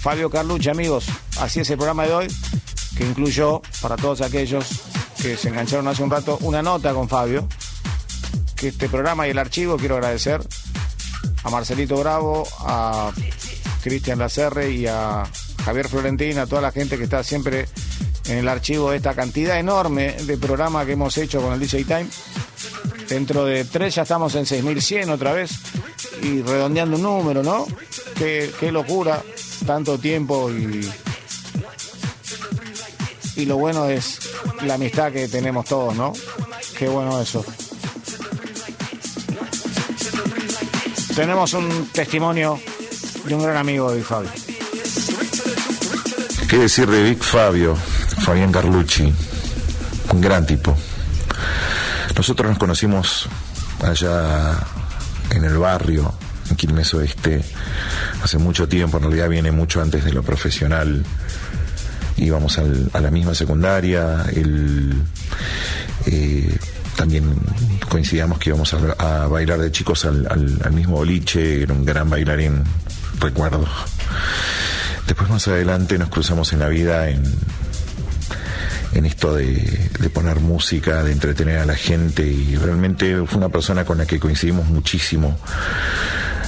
[0.00, 1.06] Fabio Carlucci, amigos,
[1.38, 2.26] así es el programa de hoy,
[2.96, 4.66] que incluyó para todos aquellos
[5.20, 7.46] que se engancharon hace un rato una nota con Fabio
[8.56, 10.40] que este programa y el archivo quiero agradecer
[11.44, 13.12] a Marcelito Bravo, a
[13.82, 15.24] Cristian Lacerre y a
[15.64, 17.68] Javier Florentín, a toda la gente que está siempre
[18.26, 21.84] en el archivo de esta cantidad enorme de programa que hemos hecho con el DJ
[21.84, 22.06] Time.
[23.08, 25.52] Dentro de tres ya estamos en 6100 otra vez
[26.22, 27.66] y redondeando un número, ¿no?
[28.16, 29.22] Qué, qué locura,
[29.64, 30.90] tanto tiempo y,
[33.36, 34.18] y lo bueno es
[34.62, 36.12] la amistad que tenemos todos, ¿no?
[36.78, 37.44] Qué bueno eso.
[41.14, 42.58] Tenemos un testimonio
[43.24, 44.30] de un gran amigo de Big Fabio.
[46.48, 47.74] ¿Qué decir de Big Fabio?
[47.74, 49.12] Fabián Carlucci,
[50.12, 50.76] un gran tipo.
[52.16, 53.28] Nosotros nos conocimos
[53.82, 54.58] allá
[55.30, 56.14] en el barrio,
[56.50, 57.44] en Quilmes Oeste,
[58.22, 61.04] hace mucho tiempo, en realidad viene mucho antes de lo profesional.
[62.18, 64.94] Íbamos al- a la misma secundaria, él
[66.06, 66.56] eh,
[66.96, 67.24] también
[67.88, 72.62] coincidíamos que íbamos a, bailar de chicos al, mismo boliche, era un gran bailarín,
[73.20, 73.66] recuerdo.
[75.06, 77.22] Después más adelante nos cruzamos en la vida en,
[78.92, 83.50] en esto de, de poner música, de entretener a la gente y realmente fue una
[83.50, 85.38] persona con la que coincidimos muchísimo.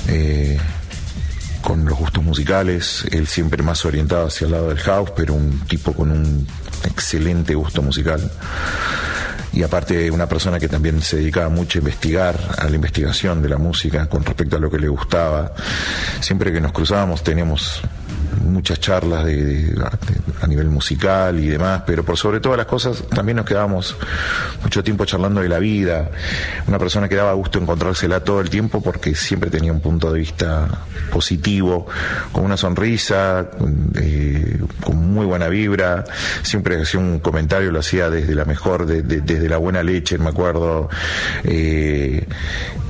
[0.09, 0.59] eh,
[1.63, 5.61] con los gustos musicales, él siempre más orientado hacia el lado del house, pero un
[5.67, 6.47] tipo con un
[6.85, 8.31] excelente gusto musical.
[9.53, 13.49] Y aparte una persona que también se dedicaba mucho a investigar, a la investigación de
[13.49, 15.53] la música con respecto a lo que le gustaba.
[16.21, 17.83] Siempre que nos cruzábamos teníamos
[18.45, 19.89] muchas charlas de, de-
[20.41, 23.97] a nivel musical y demás, pero por sobre todas las cosas también nos quedábamos
[24.63, 26.11] mucho tiempo charlando de la vida.
[26.67, 30.21] Una persona que daba gusto encontrársela todo el tiempo porque siempre tenía un punto de
[30.21, 30.69] vista
[31.13, 31.87] positivo,
[32.33, 33.49] con una sonrisa,
[34.01, 36.05] eh, con muy buena vibra.
[36.43, 40.19] Siempre hacía un comentario, lo hacía desde la mejor, de- de- desde la buena leche,
[40.19, 40.89] me acuerdo.
[41.45, 42.27] Eh,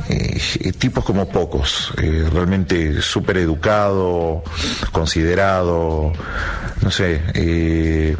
[0.08, 4.42] eh, tipos como pocos, eh, realmente súper educado,
[4.92, 6.12] considerado,
[6.82, 8.16] no sé, eh,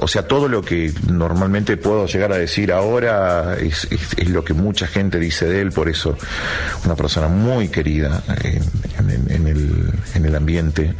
[0.00, 3.88] o sea, todo lo que normalmente puedo llegar a decir ahora es,
[4.28, 6.16] lo que mucha gente dice de él, por eso
[6.84, 8.60] una persona muy querida eh,
[9.28, 10.94] en, el, en el ambiente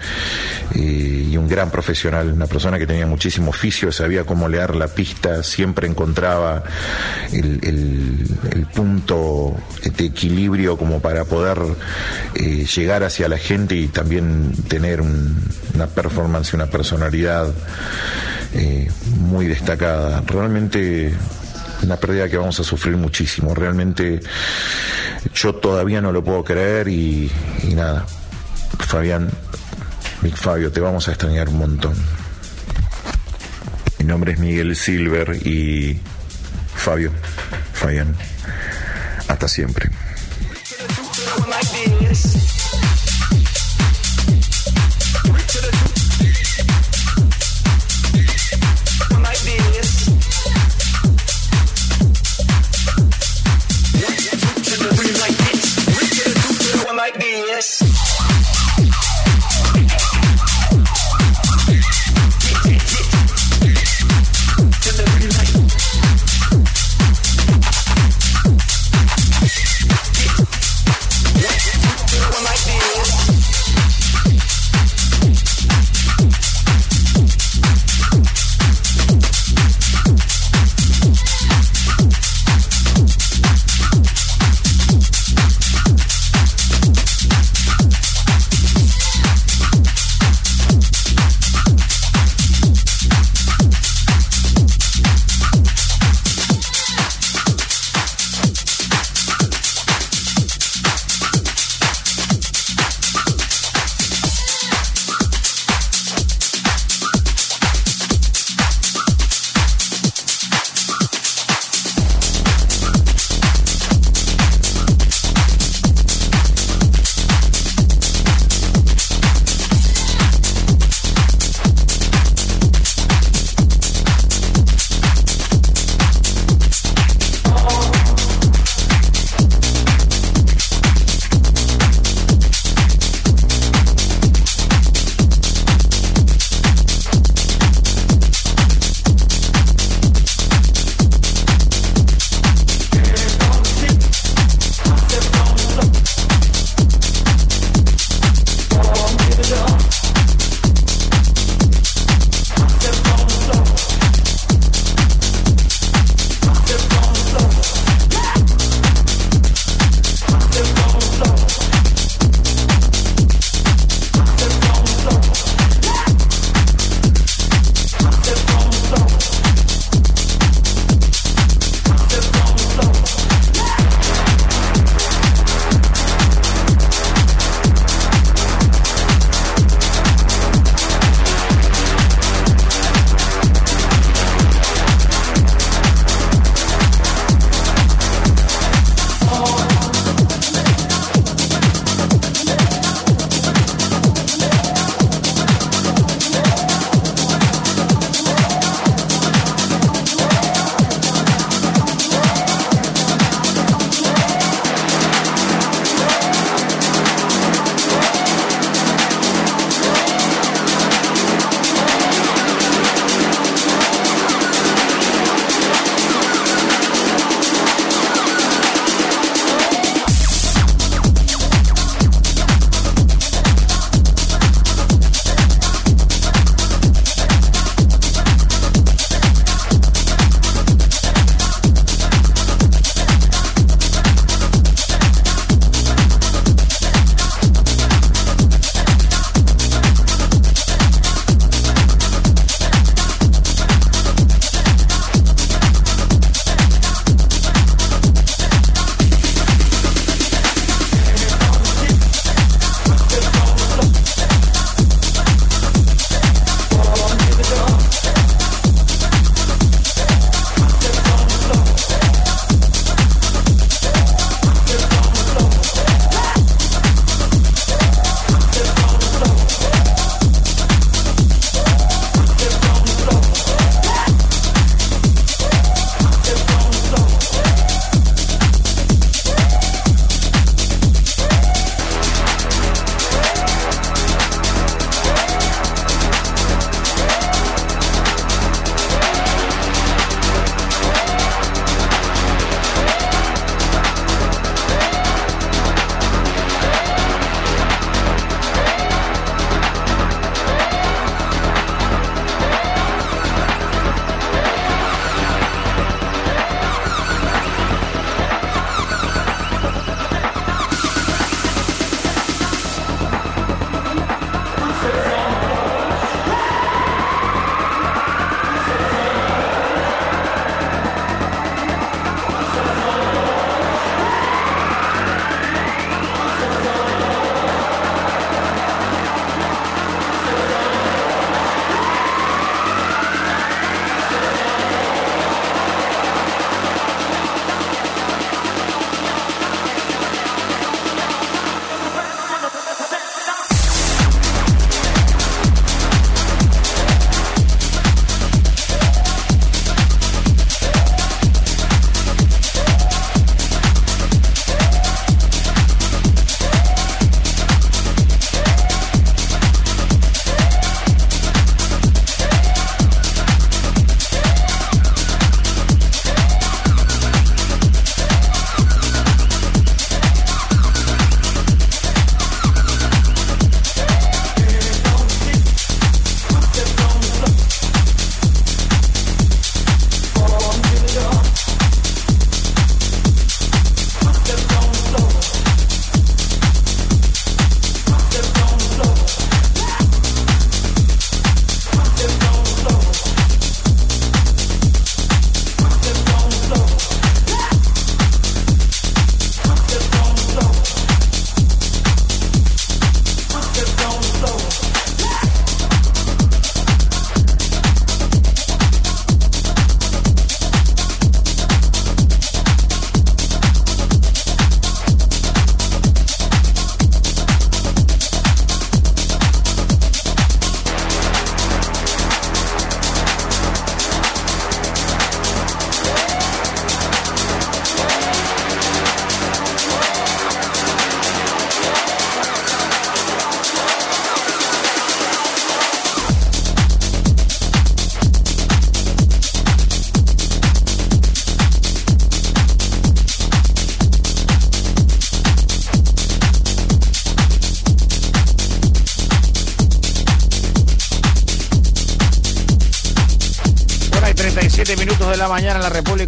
[0.74, 4.88] eh, y un gran profesional, una persona que tenía muchísimo oficio, sabía cómo leer la
[4.88, 6.62] pista, siempre encontraba
[7.32, 8.26] el,
[8.74, 11.58] punto de equilibrio como para poder
[12.34, 15.36] eh, llegar hacia la gente y también tener un-
[15.74, 17.48] una performance, una personalidad
[19.18, 20.22] muy destacada.
[20.26, 21.14] Realmente
[21.82, 23.54] una pérdida que vamos a sufrir muchísimo.
[23.54, 24.20] Realmente
[25.34, 27.30] yo todavía no lo puedo creer y,
[27.62, 28.06] y nada.
[28.78, 29.30] Fabián,
[30.22, 31.94] Big Fabio, te vamos a extrañar un montón.
[33.98, 36.00] Mi nombre es Miguel Silver y
[36.74, 37.12] Fabio,
[37.72, 38.16] Fabián,
[39.28, 39.90] hasta siempre.
[57.60, 58.09] Yes.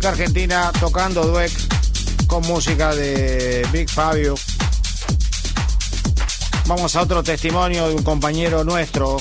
[0.08, 1.52] Argentina, tocando Dweck
[2.26, 4.34] con música de Big Fabio.
[6.66, 9.18] Vamos a otro testimonio de un compañero nuestro,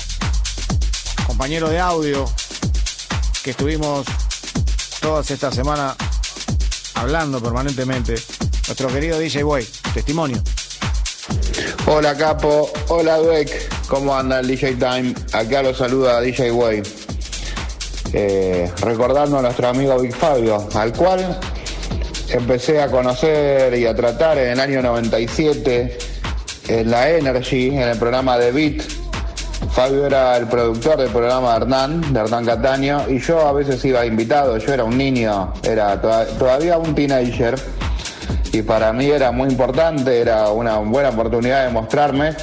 [1.28, 2.26] compañero de audio,
[3.44, 4.06] que estuvimos
[5.02, 5.96] todas esta semana
[6.96, 8.16] hablando permanentemente.
[8.68, 10.42] Nuestro querido DJ Boy, testimonio.
[11.86, 15.14] Hola Capo, hola Dweck, ¿cómo anda el DJ Time?
[15.34, 17.01] Acá lo saluda DJ Way.
[18.14, 21.40] Eh, recordando a nuestro amigo Big Fabio, al cual
[22.30, 25.98] empecé a conocer y a tratar en el año 97
[26.68, 28.82] en la Energy, en el programa de Beat.
[29.72, 33.84] Fabio era el productor del programa de Hernán, de Hernán Cataño, y yo a veces
[33.86, 37.56] iba invitado, yo era un niño, era toda- todavía un teenager,
[38.52, 42.36] y para mí era muy importante, era una buena oportunidad de mostrarme,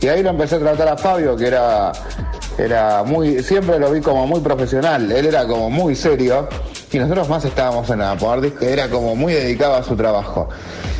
[0.00, 1.90] y ahí lo empecé a tratar a Fabio, que era,
[2.58, 6.48] era muy, siempre lo vi como muy profesional, él era como muy serio,
[6.92, 10.48] y nosotros más estábamos en la poder disco, era como muy dedicado a su trabajo.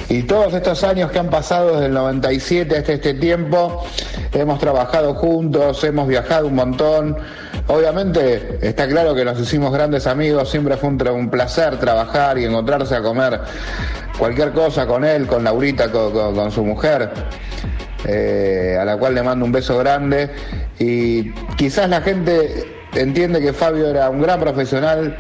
[0.09, 3.85] Y todos estos años que han pasado desde el 97 hasta este tiempo,
[4.33, 7.17] hemos trabajado juntos, hemos viajado un montón.
[7.67, 12.95] Obviamente está claro que nos hicimos grandes amigos, siempre fue un placer trabajar y encontrarse
[12.95, 13.41] a comer
[14.17, 17.11] cualquier cosa con él, con Laurita, con, con- con su mujer,
[18.07, 20.31] eh, a la cual le mando un beso grande.
[20.79, 22.65] Y quizás la gente
[22.95, 25.17] entiende que Fabio era un gran profesional,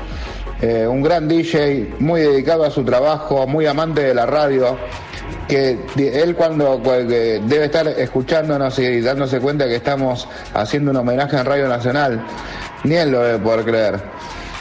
[0.60, 4.76] eh, un gran DJ, muy dedicado a su trabajo, muy amante de la radio,
[5.48, 11.44] que él cuando debe estar escuchándonos y dándose cuenta que estamos haciendo un homenaje en
[11.44, 12.24] Radio Nacional,
[12.84, 14.00] ni él lo debe poder creer.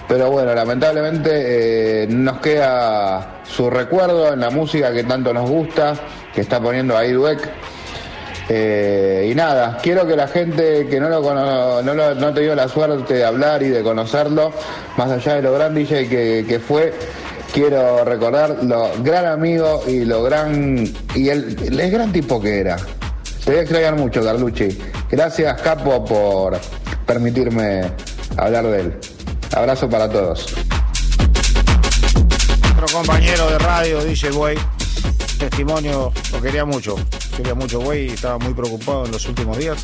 [0.08, 5.96] Pero bueno, lamentablemente eh, nos queda su recuerdo en la música que tanto nos gusta,
[6.34, 7.50] que está poniendo ahí Dweck.
[8.48, 12.34] Eh, y nada, quiero que la gente que no lo, cono- no lo- no ha
[12.34, 14.52] tenido la suerte de hablar y de conocerlo,
[14.98, 16.94] más allá de lo gran DJ que, fue,
[17.54, 20.84] quiero recordar lo gran amigo y lo gran
[21.16, 22.76] y el, el gran tipo que era.
[23.44, 24.78] Te voy a extrañar mucho, Carlucci.
[25.10, 26.58] Gracias, Capo, por
[27.06, 27.82] permitirme
[28.38, 29.00] hablar de él.
[29.56, 30.54] Abrazo para todos.
[32.74, 34.56] Otro compañero de radio, DJ Boy,
[35.38, 36.96] testimonio, lo quería mucho.
[37.36, 39.84] Quería mucho Boy y estaba muy preocupado en los últimos días.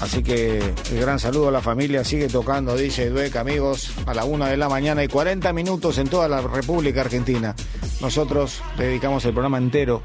[0.00, 2.04] Así que el gran saludo a la familia.
[2.04, 6.08] Sigue tocando DJ Dweck, amigos, a la una de la mañana y 40 minutos en
[6.08, 7.54] toda la República Argentina.
[8.00, 10.02] Nosotros dedicamos el programa entero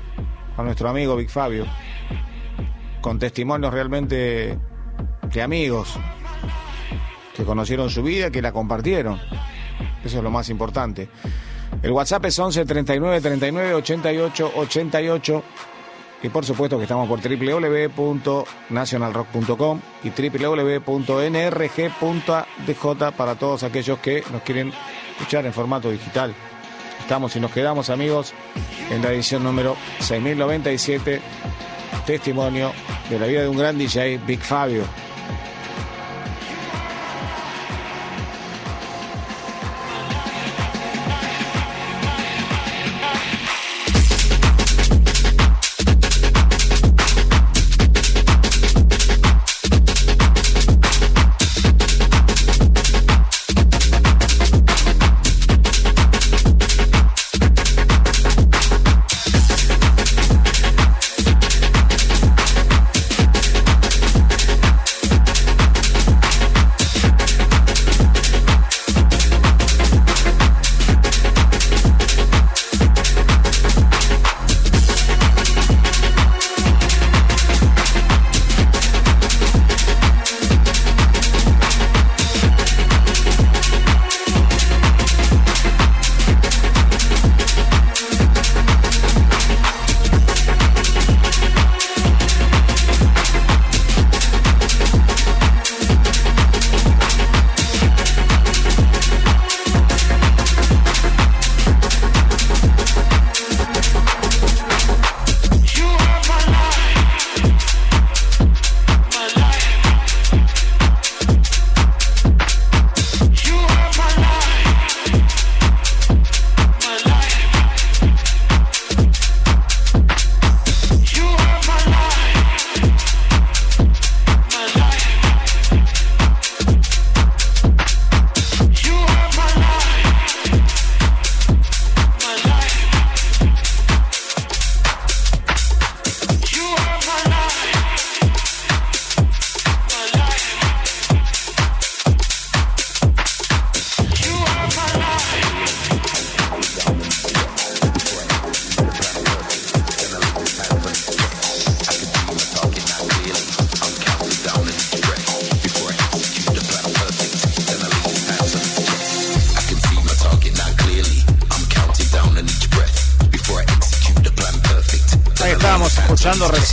[0.56, 1.66] a nuestro amigo Big Fabio,
[3.02, 4.58] con testimonios realmente
[5.34, 5.98] de amigos
[7.36, 9.20] que conocieron su vida, que la compartieron.
[10.04, 11.10] Eso es lo más importante.
[11.82, 15.44] El WhatsApp es 11 39 39 88 88.
[16.22, 21.12] Y por supuesto que estamos por www.nationalrock.com y www.nrg.dj
[23.16, 24.74] para todos aquellos que nos quieren
[25.12, 26.36] escuchar en formato digital.
[27.00, 28.34] Estamos y nos quedamos amigos
[28.92, 31.22] en la edición número 6097,
[32.06, 32.74] testimonio
[33.10, 34.84] de la vida de un gran DJ, Big Fabio.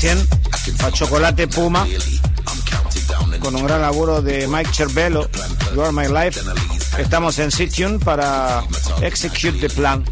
[0.07, 0.29] Recién
[0.85, 1.87] a Chocolate Puma
[3.41, 5.29] con un gran laburo de Mike Cervello,
[5.75, 6.41] You Are My Life.
[6.99, 8.63] Estamos en Situn para
[9.03, 10.05] Execute the Plan.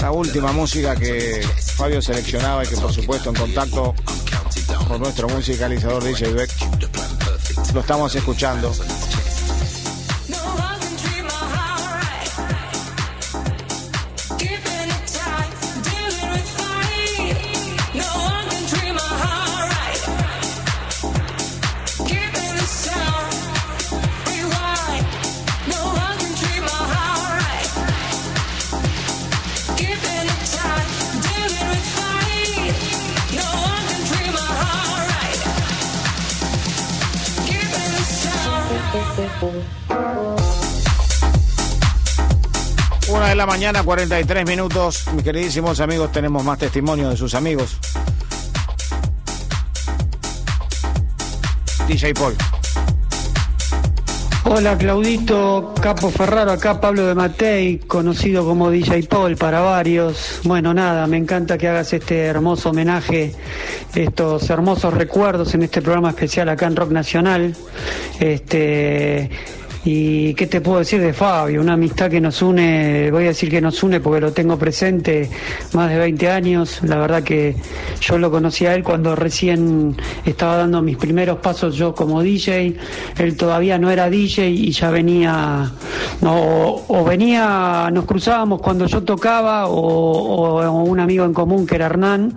[0.00, 1.46] La última música que
[1.76, 3.94] Fabio seleccionaba y que por supuesto en contacto
[4.86, 6.50] con nuestro musicalizador DJ Beck
[7.74, 8.72] lo estamos escuchando.
[43.48, 45.06] Mañana, 43 minutos.
[45.14, 47.78] Mis queridísimos amigos, tenemos más testimonio de sus amigos.
[51.88, 52.34] DJ Paul.
[54.44, 60.40] Hola Claudito, Capo Ferraro, acá Pablo de Matei, conocido como DJ Paul para varios.
[60.44, 63.34] Bueno, nada, me encanta que hagas este hermoso homenaje,
[63.94, 67.54] estos hermosos recuerdos en este programa especial acá en Rock Nacional.
[68.20, 69.30] Este,
[69.90, 73.48] y qué te puedo decir de Fabio, una amistad que nos une, voy a decir
[73.48, 75.30] que nos une porque lo tengo presente
[75.72, 76.80] más de 20 años.
[76.82, 77.56] La verdad que
[78.02, 79.96] yo lo conocí a él cuando recién
[80.26, 82.76] estaba dando mis primeros pasos yo como DJ.
[83.18, 85.72] Él todavía no era DJ y ya venía,
[86.20, 86.36] no,
[86.86, 91.86] o venía, nos cruzábamos cuando yo tocaba o, o un amigo en común que era
[91.86, 92.34] Hernán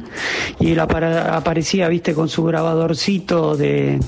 [0.57, 3.99] y él apara- aparecía, viste, con su grabadorcito de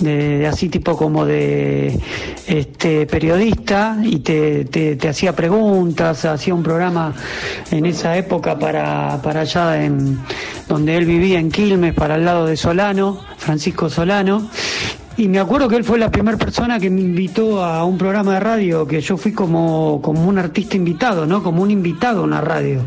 [0.00, 1.98] de, así tipo como de
[2.46, 7.14] este periodista y te, te, te hacía preguntas, hacía un programa
[7.70, 10.18] en esa época para, para allá en
[10.68, 14.48] donde él vivía en Quilmes, para el lado de Solano, Francisco Solano.
[15.16, 18.34] Y me acuerdo que él fue la primera persona que me invitó a un programa
[18.34, 21.42] de radio, que yo fui como, como un artista invitado, ¿no?
[21.42, 22.82] Como un invitado a una radio.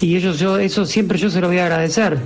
[0.00, 2.18] Y ellos, yo, eso siempre yo se lo voy a agradecer.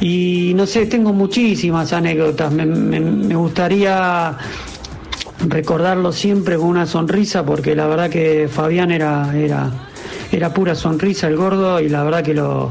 [0.00, 2.52] Y no sé, tengo muchísimas anécdotas.
[2.52, 4.36] Me, gustaría
[5.48, 9.70] recordarlo siempre con una sonrisa, porque la verdad que Fabián era, era,
[10.32, 12.70] era pura sonrisa el gordo y la verdad que lo,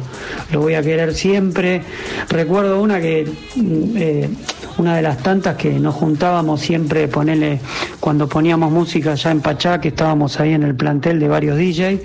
[0.51, 1.81] lo voy a querer siempre.
[2.29, 4.29] Recuerdo una que, mm, eh,
[4.77, 7.59] una de las tantas que nos juntábamos siempre, ponerle,
[7.99, 12.03] cuando poníamos música ya en Pachá, que estábamos ahí en el plantel de varios DJ.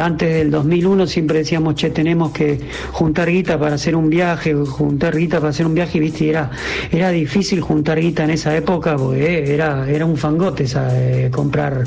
[0.00, 2.58] Antes del 2001 siempre decíamos, che, tenemos que
[2.92, 7.10] juntar guita para hacer un viaje, juntar guita para hacer un viaje, y viste, era,
[7.10, 11.84] difícil juntar guita en esa época porque eh, era, era un fangote eh, comprar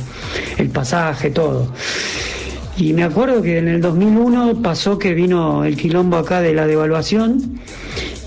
[0.57, 1.71] el pasaje, todo.
[2.77, 6.65] Y me acuerdo que en el 2001 pasó que vino el quilombo acá de la
[6.67, 7.59] devaluación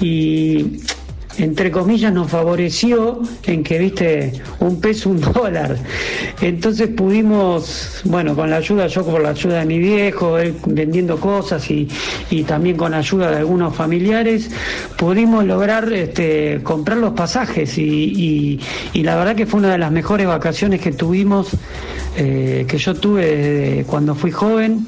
[0.00, 0.80] y
[1.38, 5.76] entre comillas nos favoreció en que viste un peso un dólar.
[6.40, 11.18] Entonces pudimos bueno con la ayuda yo por la ayuda de mi viejo él vendiendo
[11.18, 11.88] cosas y,
[12.30, 14.50] y también con ayuda de algunos familiares
[14.96, 18.60] pudimos lograr este, comprar los pasajes y, y-
[18.92, 21.48] y la verdad que fue una de las mejores vacaciones que tuvimos
[22.16, 24.86] eh, que yo tuve desde cuando fui joven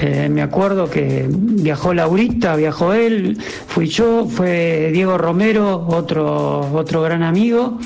[0.00, 7.02] eh, me acuerdo que viajó Laurita, viajó él, fui yo, fue Diego Romero, otro, otro
[7.02, 7.78] gran amigo.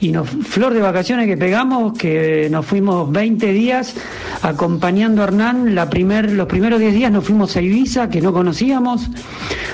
[0.00, 3.96] Y nos, flor de vacaciones que pegamos, que nos fuimos 20 días
[4.42, 5.74] acompañando a Hernán.
[5.74, 9.10] La primer, los primeros 10 días nos fuimos a Ibiza, que no conocíamos.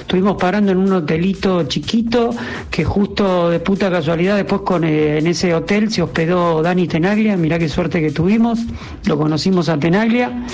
[0.01, 2.31] Estuvimos parando en un hotelito chiquito,
[2.71, 7.37] que justo de puta casualidad después con, eh, en ese hotel se hospedó Dani Tenaglia.
[7.37, 8.61] Mirá qué suerte que tuvimos.
[9.07, 10.47] Lo conocimos a Tenaglia.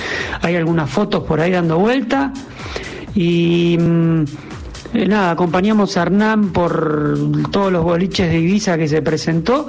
[0.43, 2.33] Hay algunas fotos por ahí dando vuelta.
[3.15, 4.25] Y mm,
[4.93, 7.17] eh, nada, acompañamos a Hernán por
[7.51, 9.69] todos los boliches de Ibiza que se presentó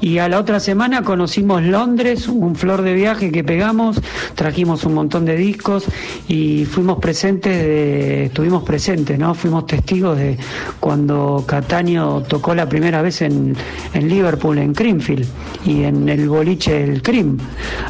[0.00, 4.00] y a la otra semana conocimos Londres, un flor de viaje que pegamos,
[4.34, 5.86] trajimos un montón de discos
[6.28, 9.34] y fuimos presentes, de, estuvimos presentes, ¿no?
[9.34, 10.38] Fuimos testigos de
[10.78, 13.56] cuando Cataño tocó la primera vez en,
[13.92, 15.26] en Liverpool, en Creamfield
[15.64, 17.38] y en el boliche El Cream.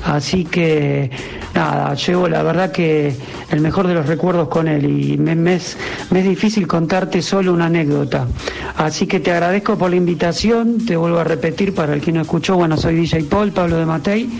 [0.04, 1.10] Así que
[1.54, 3.14] nada, llevo la verdad que
[3.50, 5.76] el mejor de los recuerdos con él y me, me es,
[6.10, 8.28] me es difícil contarte solo una anécdota.
[8.76, 12.20] Así que te agradezco por la invitación, te vuelvo a repetir para el que no
[12.20, 14.30] escuchó, bueno, soy DJ Paul, Pablo de Matei,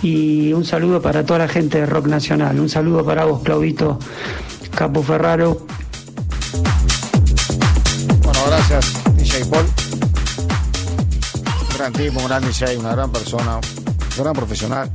[0.00, 3.98] y un saludo para toda la gente de Rock Nacional, un saludo para vos, Claudito
[4.72, 5.66] Capo Ferraro.
[8.22, 9.66] Bueno, gracias, DJ Paul.
[11.70, 14.88] Un gran tipo, un gran DJ, una gran persona, un gran profesional.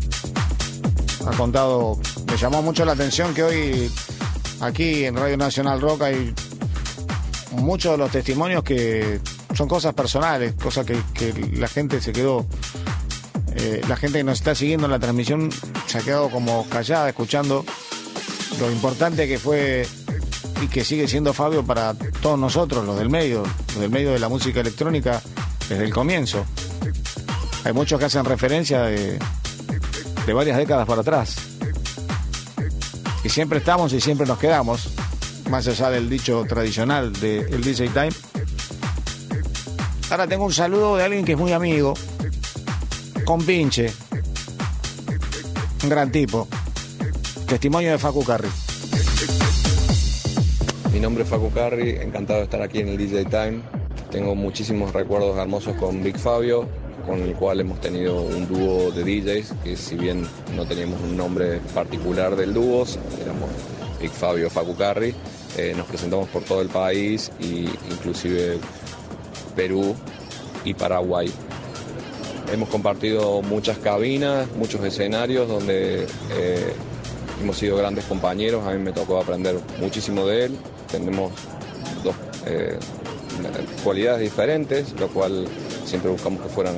[1.28, 3.92] ha contado, me llamó mucho la atención que hoy
[4.62, 6.34] aquí en Radio Nacional Rock hay
[7.52, 9.20] muchos de los testimonios que
[9.56, 12.46] son cosas personales, cosas que, la gente se quedó,
[13.56, 15.50] eh, la gente que nos está siguiendo en la transmisión
[15.88, 17.66] se ha quedado como callada escuchando
[18.60, 19.88] lo importante que fue
[20.62, 24.20] y que sigue siendo Fabio para todos nosotros, los del medio, los del medio de
[24.20, 25.22] la música electrónica
[25.68, 26.46] desde el comienzo.
[27.64, 29.20] Hay muchos que hacen referencia de
[30.34, 31.36] varias décadas para atrás.
[33.24, 34.90] Y siempre estamos y siempre nos quedamos,
[35.50, 38.12] más allá del dicho tradicional del DJ Time.
[40.12, 41.94] Ahora tengo un saludo de alguien que es muy amigo,
[43.26, 43.92] con pinche,
[45.84, 46.48] un gran tipo.
[47.48, 48.48] Testimonio de Facu Carri.
[50.94, 53.62] Mi nombre es Facu Carri, encantado de estar aquí en el DJ Time.
[54.12, 56.68] Tengo muchísimos recuerdos hermosos con Big Fabio,
[57.08, 61.18] con el cual hemos tenido un dúo de DJs, que si bien no teníamos un
[61.18, 62.86] nombre particular del dúo,
[63.22, 63.50] éramos
[64.00, 65.14] Big Fabio, Facu Carri,
[65.58, 68.60] eh, nos presentamos por todo el país, y inclusive
[69.56, 69.96] Perú
[70.64, 71.32] y Paraguay.
[72.52, 76.74] Hemos compartido muchas cabinas, muchos escenarios donde eh,
[77.42, 80.58] hemos sido grandes compañeros, a mí me tocó aprender muchísimo de él,
[80.92, 81.32] tenemos
[82.04, 82.16] dos
[82.46, 82.80] eh,
[83.84, 85.48] cualidades diferentes, lo cual
[85.86, 86.76] siempre buscamos que fueran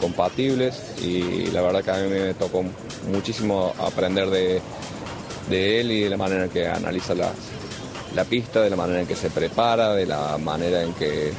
[0.00, 0.82] compatibles.
[1.00, 2.64] Y la verdad que a mí me tocó
[3.12, 4.60] muchísimo aprender de,
[5.48, 7.30] de él y de la manera que analiza las,
[8.14, 11.32] la pista, de la manera en que se prepara, de la manera en que eh,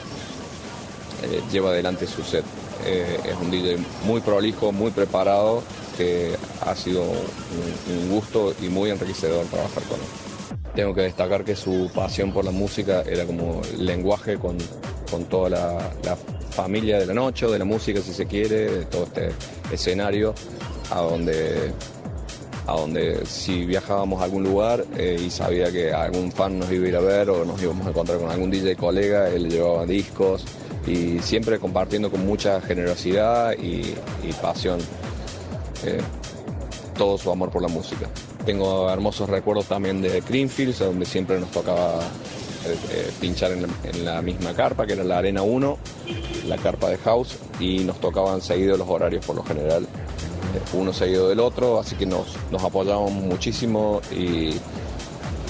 [1.52, 2.46] lleva adelante su set.
[2.86, 5.64] Eh, es un DJ muy prolijo, muy preparado,
[5.98, 10.06] que ha sido un, gusto y muy enriquecedor trabajar con él.
[10.76, 14.58] Tengo que destacar que su pasión por la música era como lenguaje con,
[15.12, 16.16] con toda la, la
[16.52, 19.32] familia de la noche, o de la música si se quiere, de todo este
[19.72, 20.34] escenario,
[20.92, 21.74] a donde,
[22.70, 26.86] a donde si viajábamos a algún lugar eh, y sabía que algún fan nos iba
[26.86, 29.86] a ir a ver o nos íbamos a encontrar con algún DJ colega, él llevaba
[29.86, 30.46] discos
[30.86, 34.80] y siempre compartiendo con mucha generosidad y, y pasión
[35.84, 36.00] eh,
[36.98, 38.08] todo su amor por la música.
[38.46, 42.00] Tengo hermosos recuerdos también de Greenfields, donde siempre nos tocaba
[42.66, 45.78] eh, eh, pinchar en la, la misma carpa, que era la Arena 1,
[46.48, 49.88] la carpa de House, y nos tocaban seguidos los horarios por lo general,
[50.74, 54.56] uno seguido del otro, así que nos, nos apoyamos muchísimo y,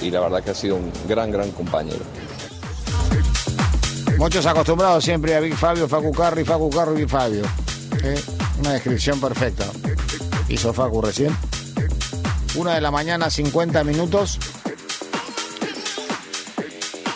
[0.02, 2.04] y la verdad que ha sido un gran, gran compañero.
[4.18, 7.42] Muchos acostumbrados siempre a Big Fabio, Facu Carri, Facu Carri, Big Fabio.
[8.02, 8.20] ¿eh?
[8.58, 9.64] Una descripción perfecta.
[10.48, 11.34] Hizo Facu recién.
[12.56, 14.38] Una de la mañana, 50 minutos.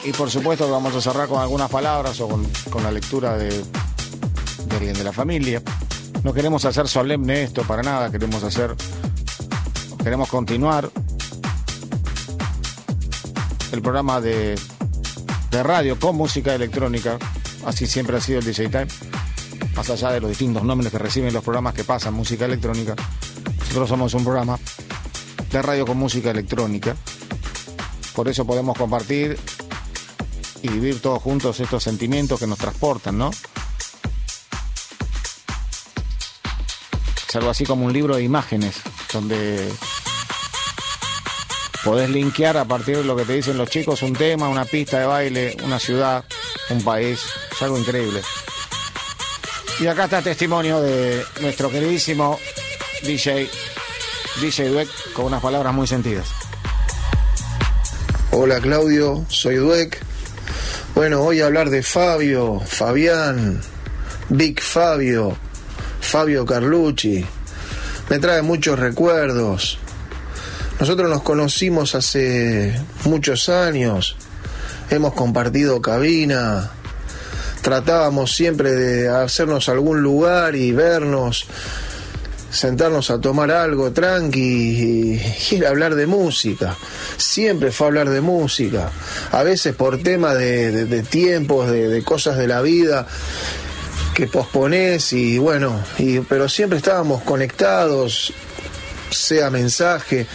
[0.03, 3.63] Y por supuesto vamos a cerrar con algunas palabras o con, con la lectura de
[4.75, 5.63] alguien de la familia.
[6.25, 8.75] No queremos hacer solemne esto para nada, queremos hacer,
[10.03, 10.91] queremos continuar
[13.71, 14.59] el programa de,
[15.51, 17.19] de radio con música electrónica,
[17.67, 18.87] así siempre ha sido el DJ Time,
[19.77, 22.95] más allá de los distintos nombres que reciben los programas que pasan música electrónica,
[23.59, 24.59] nosotros somos un programa
[25.51, 26.97] de radio con música electrónica,
[28.15, 29.39] por eso podemos compartir
[30.63, 33.31] y vivir todos juntos estos sentimientos que nos transportan, ¿no?
[37.37, 38.77] Algo así como un libro de imágenes,
[39.13, 39.69] donde
[41.83, 45.01] podés linkear a partir de lo que te dicen los chicos un tema, una pista
[45.01, 46.25] de baile, una ciudad,
[46.71, 47.21] un país.
[47.53, 48.23] Es algo increíble.
[49.81, 52.39] Y acá está el testimonio de nuestro queridísimo
[53.03, 53.51] DJ,
[54.41, 56.29] DJ Dweck, con unas palabras muy sentidas.
[58.31, 60.01] Hola Claudio, soy Dweck.
[60.95, 63.61] Bueno, voy a hablar de Fabio, Fabián,
[64.29, 65.37] Big Fabio,
[66.15, 67.27] Fabio Carlucci.
[68.09, 69.79] Me trae muchos recuerdos.
[70.79, 72.73] Nosotros nos conocimos hace
[73.05, 74.15] muchos años,
[74.91, 76.71] hemos compartido cabina,
[77.63, 81.47] tratábamos siempre de hacernos algún lugar y vernos,
[82.49, 85.21] sentarnos a tomar algo tranqui
[85.51, 86.77] y a hablar de música.
[87.17, 88.93] Siempre fue hablar de música,
[89.33, 93.09] a veces por temas de, tiempos, de cosas de la vida
[94.15, 98.33] que posponés y bueno, y, pero siempre estábamos conectados,
[99.11, 100.27] sea mensaje,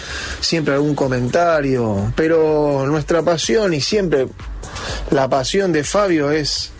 [0.41, 4.27] siempre algún comentario, pero nuestra pasión y siempre
[5.11, 6.71] la pasión de Fabio es,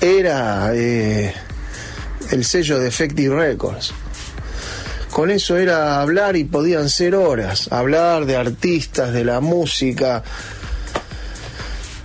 [0.00, 1.34] era eh,
[2.30, 3.92] el sello de Effective Records.
[5.10, 10.22] Con eso era hablar y podían ser horas, hablar de artistas, de la música.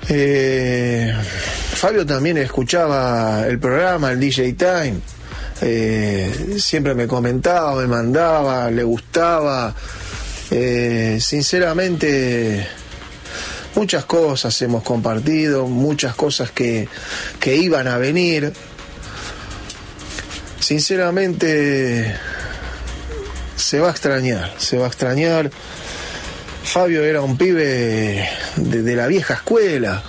[0.10, 1.14] Eh,
[1.74, 5.00] Fabio también escuchaba el programa, el DJ Time.
[5.62, 9.74] Eh, siempre me comentaba, me mandaba, le gustaba.
[10.50, 12.68] Eh, sinceramente,
[13.76, 16.88] muchas cosas hemos compartido, muchas cosas que,
[17.40, 18.52] que iban a venir.
[20.60, 22.16] Sinceramente,
[23.56, 25.52] se va a extrañar, se va a extrañar.
[26.64, 30.04] Fabio era un pibe de, la vieja escuela.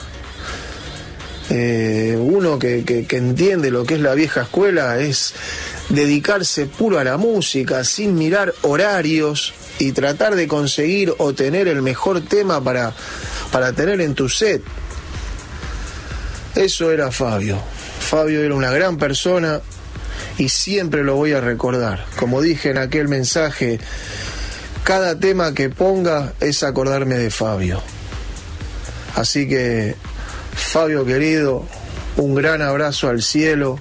[1.50, 5.34] Eh, uno que, que- que entiende lo que es la vieja escuela es
[5.88, 11.82] dedicarse puro a la música, sin mirar horarios y tratar de conseguir o tener el
[11.82, 12.94] mejor tema para,
[13.50, 14.62] para tener en tu set.
[16.54, 17.58] Eso era Fabio.
[18.00, 19.60] Fabio era una gran persona
[20.38, 22.06] y siempre lo voy a recordar.
[22.16, 23.78] Como dije en aquel mensaje,
[24.84, 27.80] cada tema que ponga es acordarme de Fabio.
[29.14, 29.94] Así que,
[30.54, 31.66] Fabio querido,
[32.16, 33.78] un gran abrazo al cielo.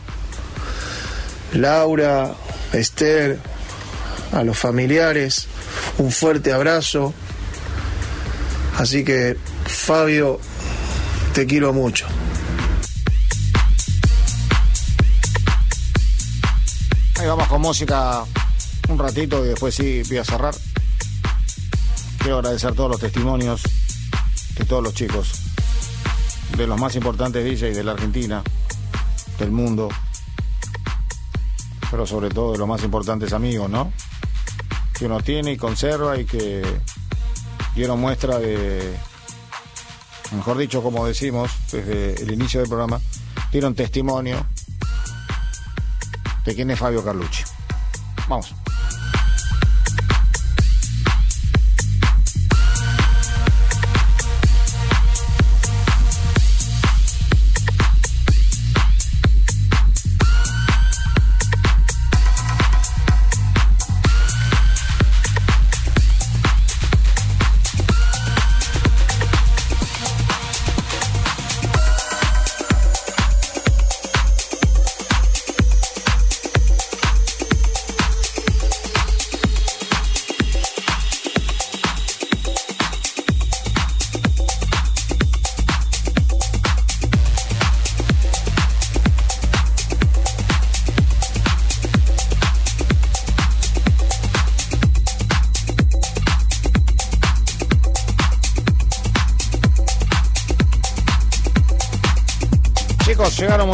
[1.54, 2.34] Laura,
[2.74, 3.40] Esther,
[4.32, 5.48] a los familiares,
[5.98, 7.14] un fuerte abrazo.
[8.78, 10.40] Así que, Fabio,
[11.34, 12.06] te quiero mucho.
[17.20, 18.24] Ahí vamos con música
[18.90, 20.56] un ratito y después sí voy a cerrar.
[22.22, 23.64] Quiero agradecer todos los testimonios
[24.56, 25.32] de todos los chicos,
[26.56, 28.44] de los más importantes DJs de la Argentina,
[29.40, 29.90] del mundo,
[31.90, 33.92] pero sobre todo de los más importantes amigos, ¿no?
[34.94, 36.62] Que uno tiene y conserva y que
[37.74, 38.96] dieron muestra de,
[40.36, 43.02] mejor dicho, como decimos desde el inicio del programa,
[43.52, 44.46] dieron testimonio
[46.46, 47.44] de quién es Fabio Carlucci.
[48.30, 48.54] Vamos.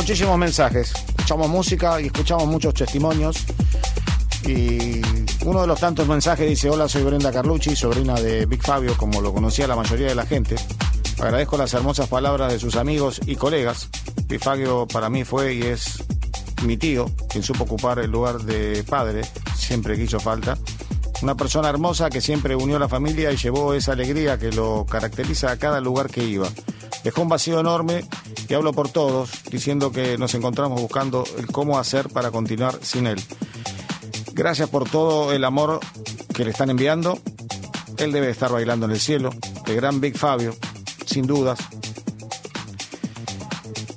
[0.07, 0.93] Muchísimos mensajes.
[1.09, 3.43] Escuchamos música y escuchamos muchos testimonios.
[4.47, 5.01] Y
[5.43, 9.19] uno de los tantos mensajes dice, hola, soy Brenda Carlucci, sobrina de Big Fabio, como
[9.19, 10.55] lo conocía la mayoría de la gente.
[11.19, 13.89] Agradezco las hermosas palabras de sus amigos y colegas.
[14.27, 16.01] Big Fabio para mí fue y es
[16.63, 19.23] mi tío, quien supo ocupar el lugar de padre,
[19.57, 20.57] siempre que hizo falta.
[21.21, 24.85] Una persona hermosa que siempre unió a la familia y llevó esa alegría que lo
[24.85, 26.47] caracteriza a cada lugar que iba.
[27.03, 28.05] Dejó un vacío enorme
[28.47, 33.07] y hablo por todos, diciendo que nos encontramos buscando el cómo hacer para continuar sin
[33.07, 33.21] él.
[34.33, 35.79] Gracias por todo el amor
[36.33, 37.19] que le están enviando.
[37.97, 39.31] Él debe estar bailando en el cielo.
[39.65, 40.55] El gran Big Fabio,
[41.05, 41.59] sin dudas.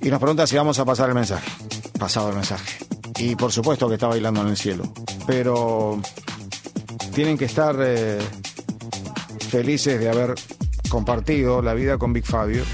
[0.00, 1.50] Y nos pregunta si vamos a pasar el mensaje.
[1.98, 2.78] Pasado el mensaje.
[3.18, 4.84] Y por supuesto que está bailando en el cielo.
[5.26, 6.00] Pero
[7.14, 8.18] tienen que estar eh,
[9.50, 10.34] felices de haber
[10.88, 12.64] compartido la vida con Big Fabio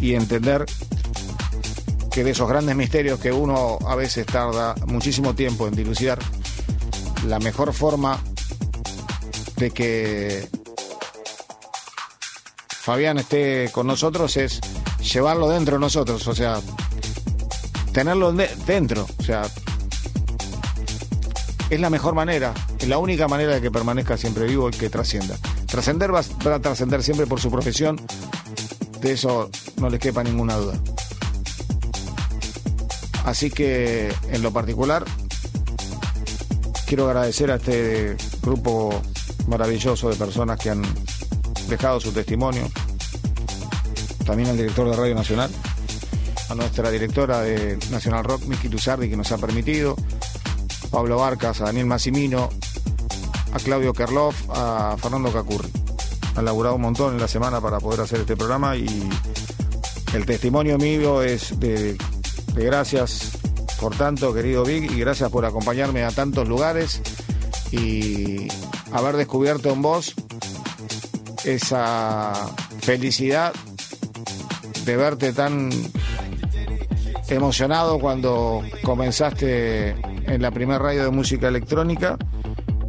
[0.00, 0.64] y entender
[2.16, 6.18] que de esos grandes misterios que uno a veces tarda muchísimo tiempo en dilucidar,
[7.26, 8.18] la mejor forma
[9.58, 10.48] de que
[12.70, 14.60] Fabián esté con nosotros es
[15.12, 16.58] llevarlo dentro de nosotros, o sea,
[17.92, 19.42] tenerlo de- dentro, o sea,
[21.68, 24.88] es la mejor manera, es la única manera de que permanezca siempre vivo y que
[24.88, 25.36] trascienda.
[25.66, 28.00] Trascender va, va a trascender siempre por su profesión,
[29.02, 30.80] de eso no les quepa ninguna duda.
[33.26, 35.04] Así que, en lo particular,
[36.86, 39.02] quiero agradecer a este grupo
[39.48, 40.82] maravilloso de personas que han
[41.68, 42.62] dejado su testimonio.
[44.24, 45.50] También al director de Radio Nacional,
[46.48, 49.96] a nuestra directora de Nacional Rock, Miki Tuzardi, que nos ha permitido,
[50.92, 52.48] Pablo Barcas, a Daniel Massimino,
[53.52, 55.68] a Claudio Kerloff, a Fernando Cacurri.
[56.36, 58.86] Han laburado un montón en la semana para poder hacer este programa y
[60.14, 61.98] el testimonio mío es de
[62.64, 63.38] gracias
[63.80, 67.02] por tanto, querido Vic, y gracias por acompañarme a tantos lugares
[67.70, 68.48] y
[68.92, 70.14] haber descubierto en vos
[71.44, 72.32] esa
[72.80, 73.52] felicidad
[74.84, 75.70] de verte tan
[77.28, 82.16] emocionado cuando comenzaste en la primera radio de música electrónica.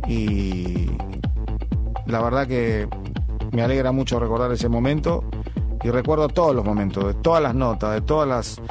[0.07, 0.87] Y
[2.05, 2.87] la verdad que
[3.51, 5.23] me alegra mucho recordar ese momento.
[5.83, 8.61] Y recuerdo todos los momentos, de todas las notas, de todas las,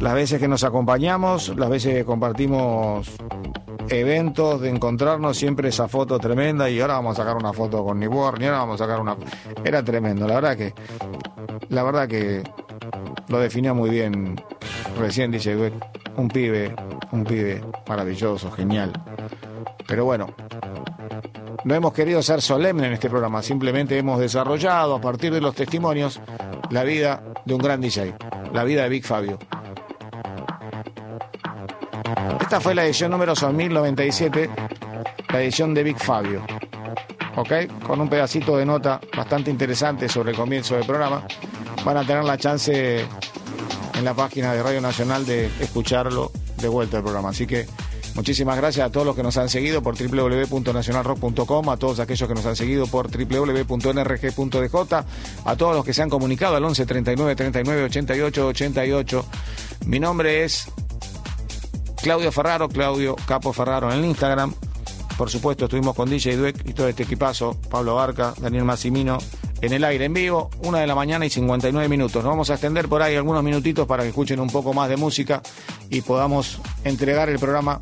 [0.00, 3.10] las veces que nos acompañamos, las veces que compartimos
[3.88, 7.98] eventos, de encontrarnos, siempre esa foto tremenda y ahora vamos a sacar una foto con
[7.98, 9.16] Newborn y ahora vamos a sacar una...
[9.64, 10.74] Era tremendo, la verdad que...
[11.68, 12.42] La verdad que
[13.28, 14.36] lo definía muy bien
[14.98, 15.72] recién dice
[16.16, 16.74] un pibe,
[17.10, 18.92] un pibe maravilloso, genial.
[19.86, 20.34] Pero bueno,
[21.64, 25.54] no hemos querido ser solemnes en este programa, simplemente hemos desarrollado a partir de los
[25.54, 26.20] testimonios
[26.70, 28.14] la vida de un gran DJ,
[28.52, 29.38] la vida de Big Fabio.
[32.54, 34.48] Esta fue la edición número 1097,
[35.28, 36.46] la edición de Big Fabio.
[37.34, 37.52] ¿Ok?
[37.84, 41.26] Con un pedacito de nota bastante interesante sobre el comienzo del programa.
[41.84, 46.98] Van a tener la chance en la página de Radio Nacional de escucharlo de vuelta
[46.98, 47.30] el programa.
[47.30, 47.66] Así que
[48.14, 52.36] muchísimas gracias a todos los que nos han seguido por www.nacionalrock.com, a todos aquellos que
[52.36, 54.76] nos han seguido por www.nrg.dj,
[55.44, 59.26] a todos los que se han comunicado al 11 39 39 88 88.
[59.86, 60.68] Mi nombre es
[62.04, 64.52] Claudio Ferraro, Claudio Capo Ferraro en el Instagram.
[65.16, 69.16] Por supuesto, estuvimos con DJ Dweck y todo este equipazo, Pablo Barca, Daniel Massimino,
[69.62, 72.22] en el aire en vivo, una de la mañana y 59 minutos.
[72.22, 74.98] Nos vamos a extender por ahí algunos minutitos para que escuchen un poco más de
[74.98, 75.40] música
[75.88, 77.80] y podamos entregar el programa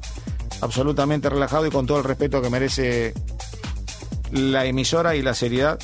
[0.61, 3.15] absolutamente relajado y con todo el respeto que merece
[4.31, 5.81] la emisora y la seriedad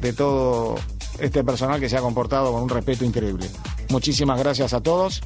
[0.00, 0.76] de todo
[1.18, 3.50] este personal que se ha comportado con un respeto increíble.
[3.88, 5.20] Muchísimas gracias a todos.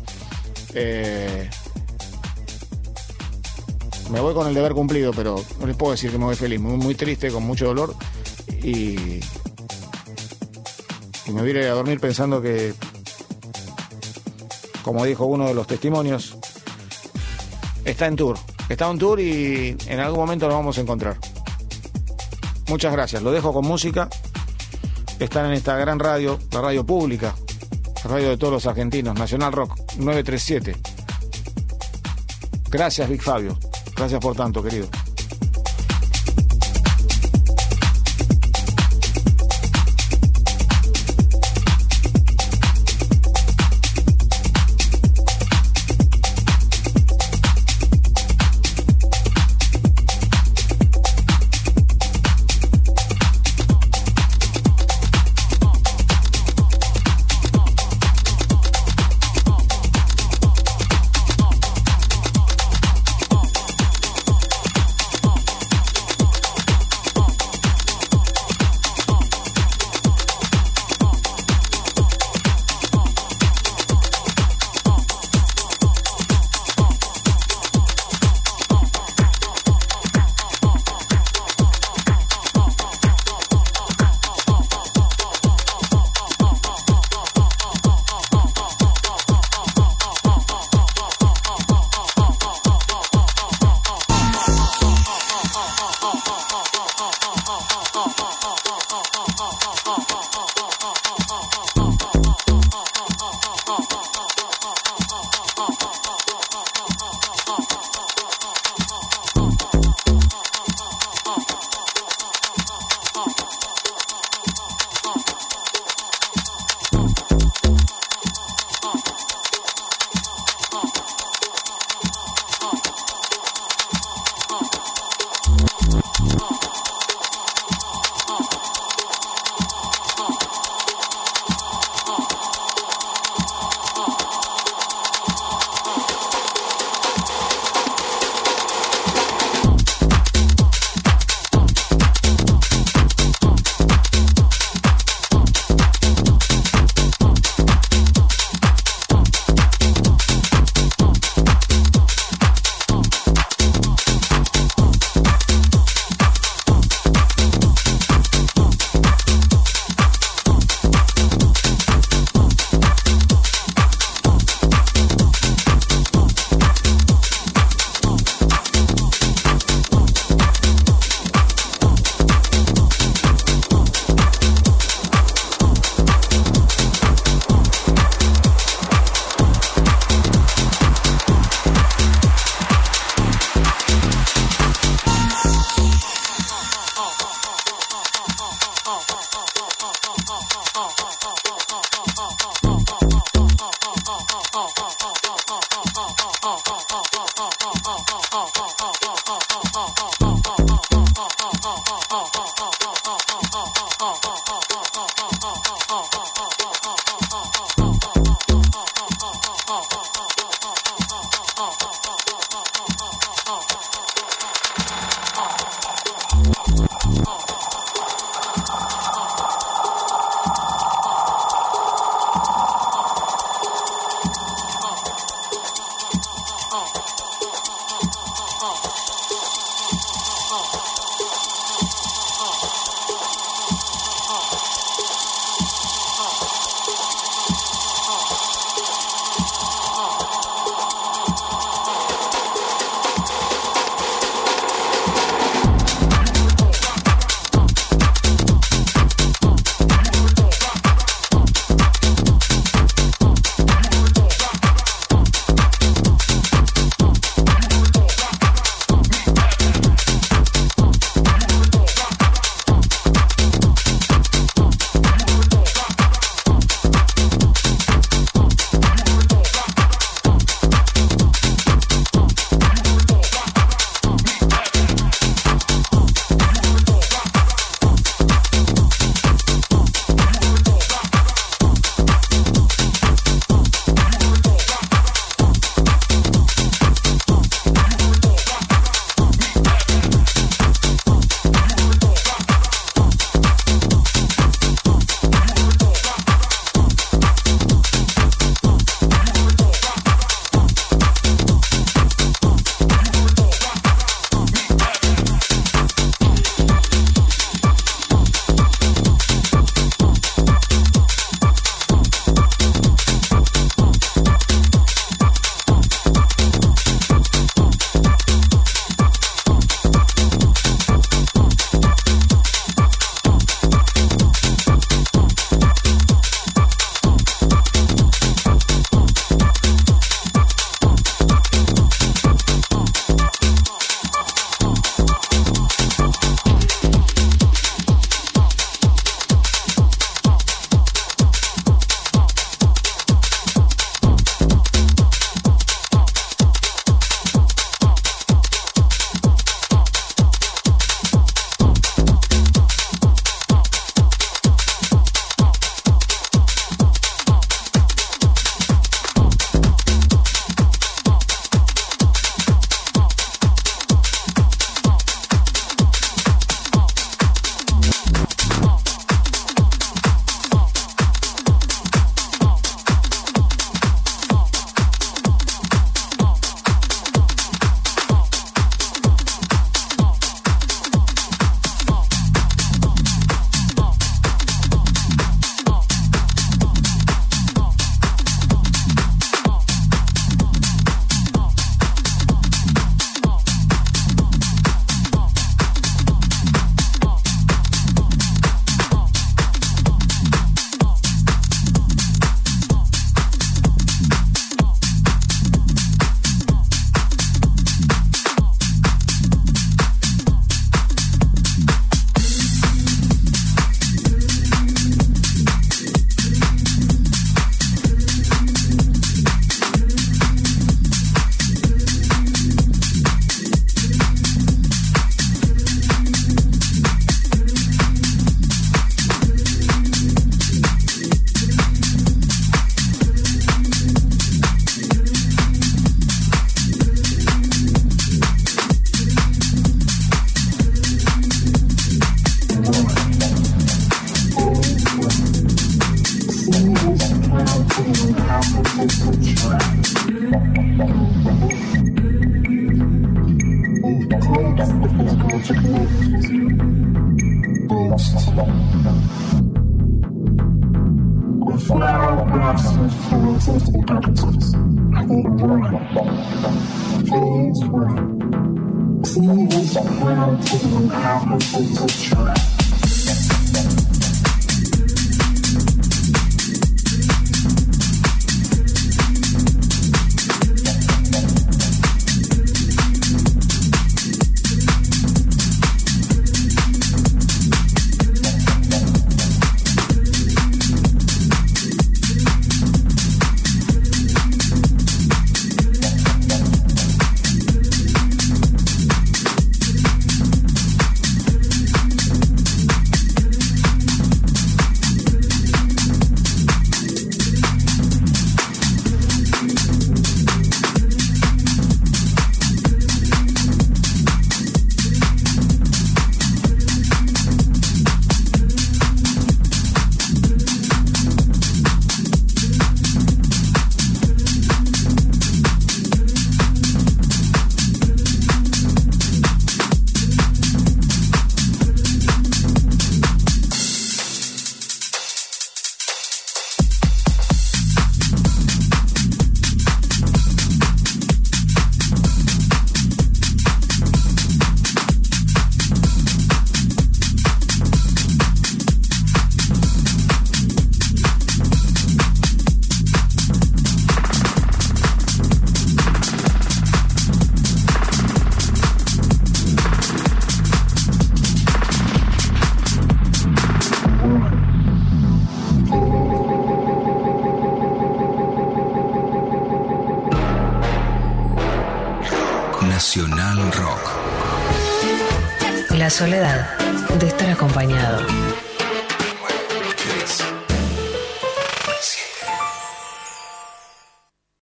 [0.72, 1.50] Eh,
[4.10, 6.60] me voy con el deber cumplido, pero no les puedo decir que me voy feliz,
[6.60, 7.94] muy, muy triste, con mucho dolor
[8.62, 9.20] y,
[11.26, 12.74] y me voy a ir a dormir pensando que,
[14.82, 16.36] como dijo uno de los testimonios,
[17.84, 21.16] está en tour, está en tour y en algún momento nos vamos a encontrar.
[22.68, 24.08] Muchas gracias, lo dejo con música.
[25.18, 27.34] Están en esta gran radio, la radio pública,
[28.04, 30.76] radio de todos los argentinos, Nacional Rock 937.
[32.70, 33.56] Gracias, Big Fabio.
[33.96, 34.88] Gracias por tanto, querido.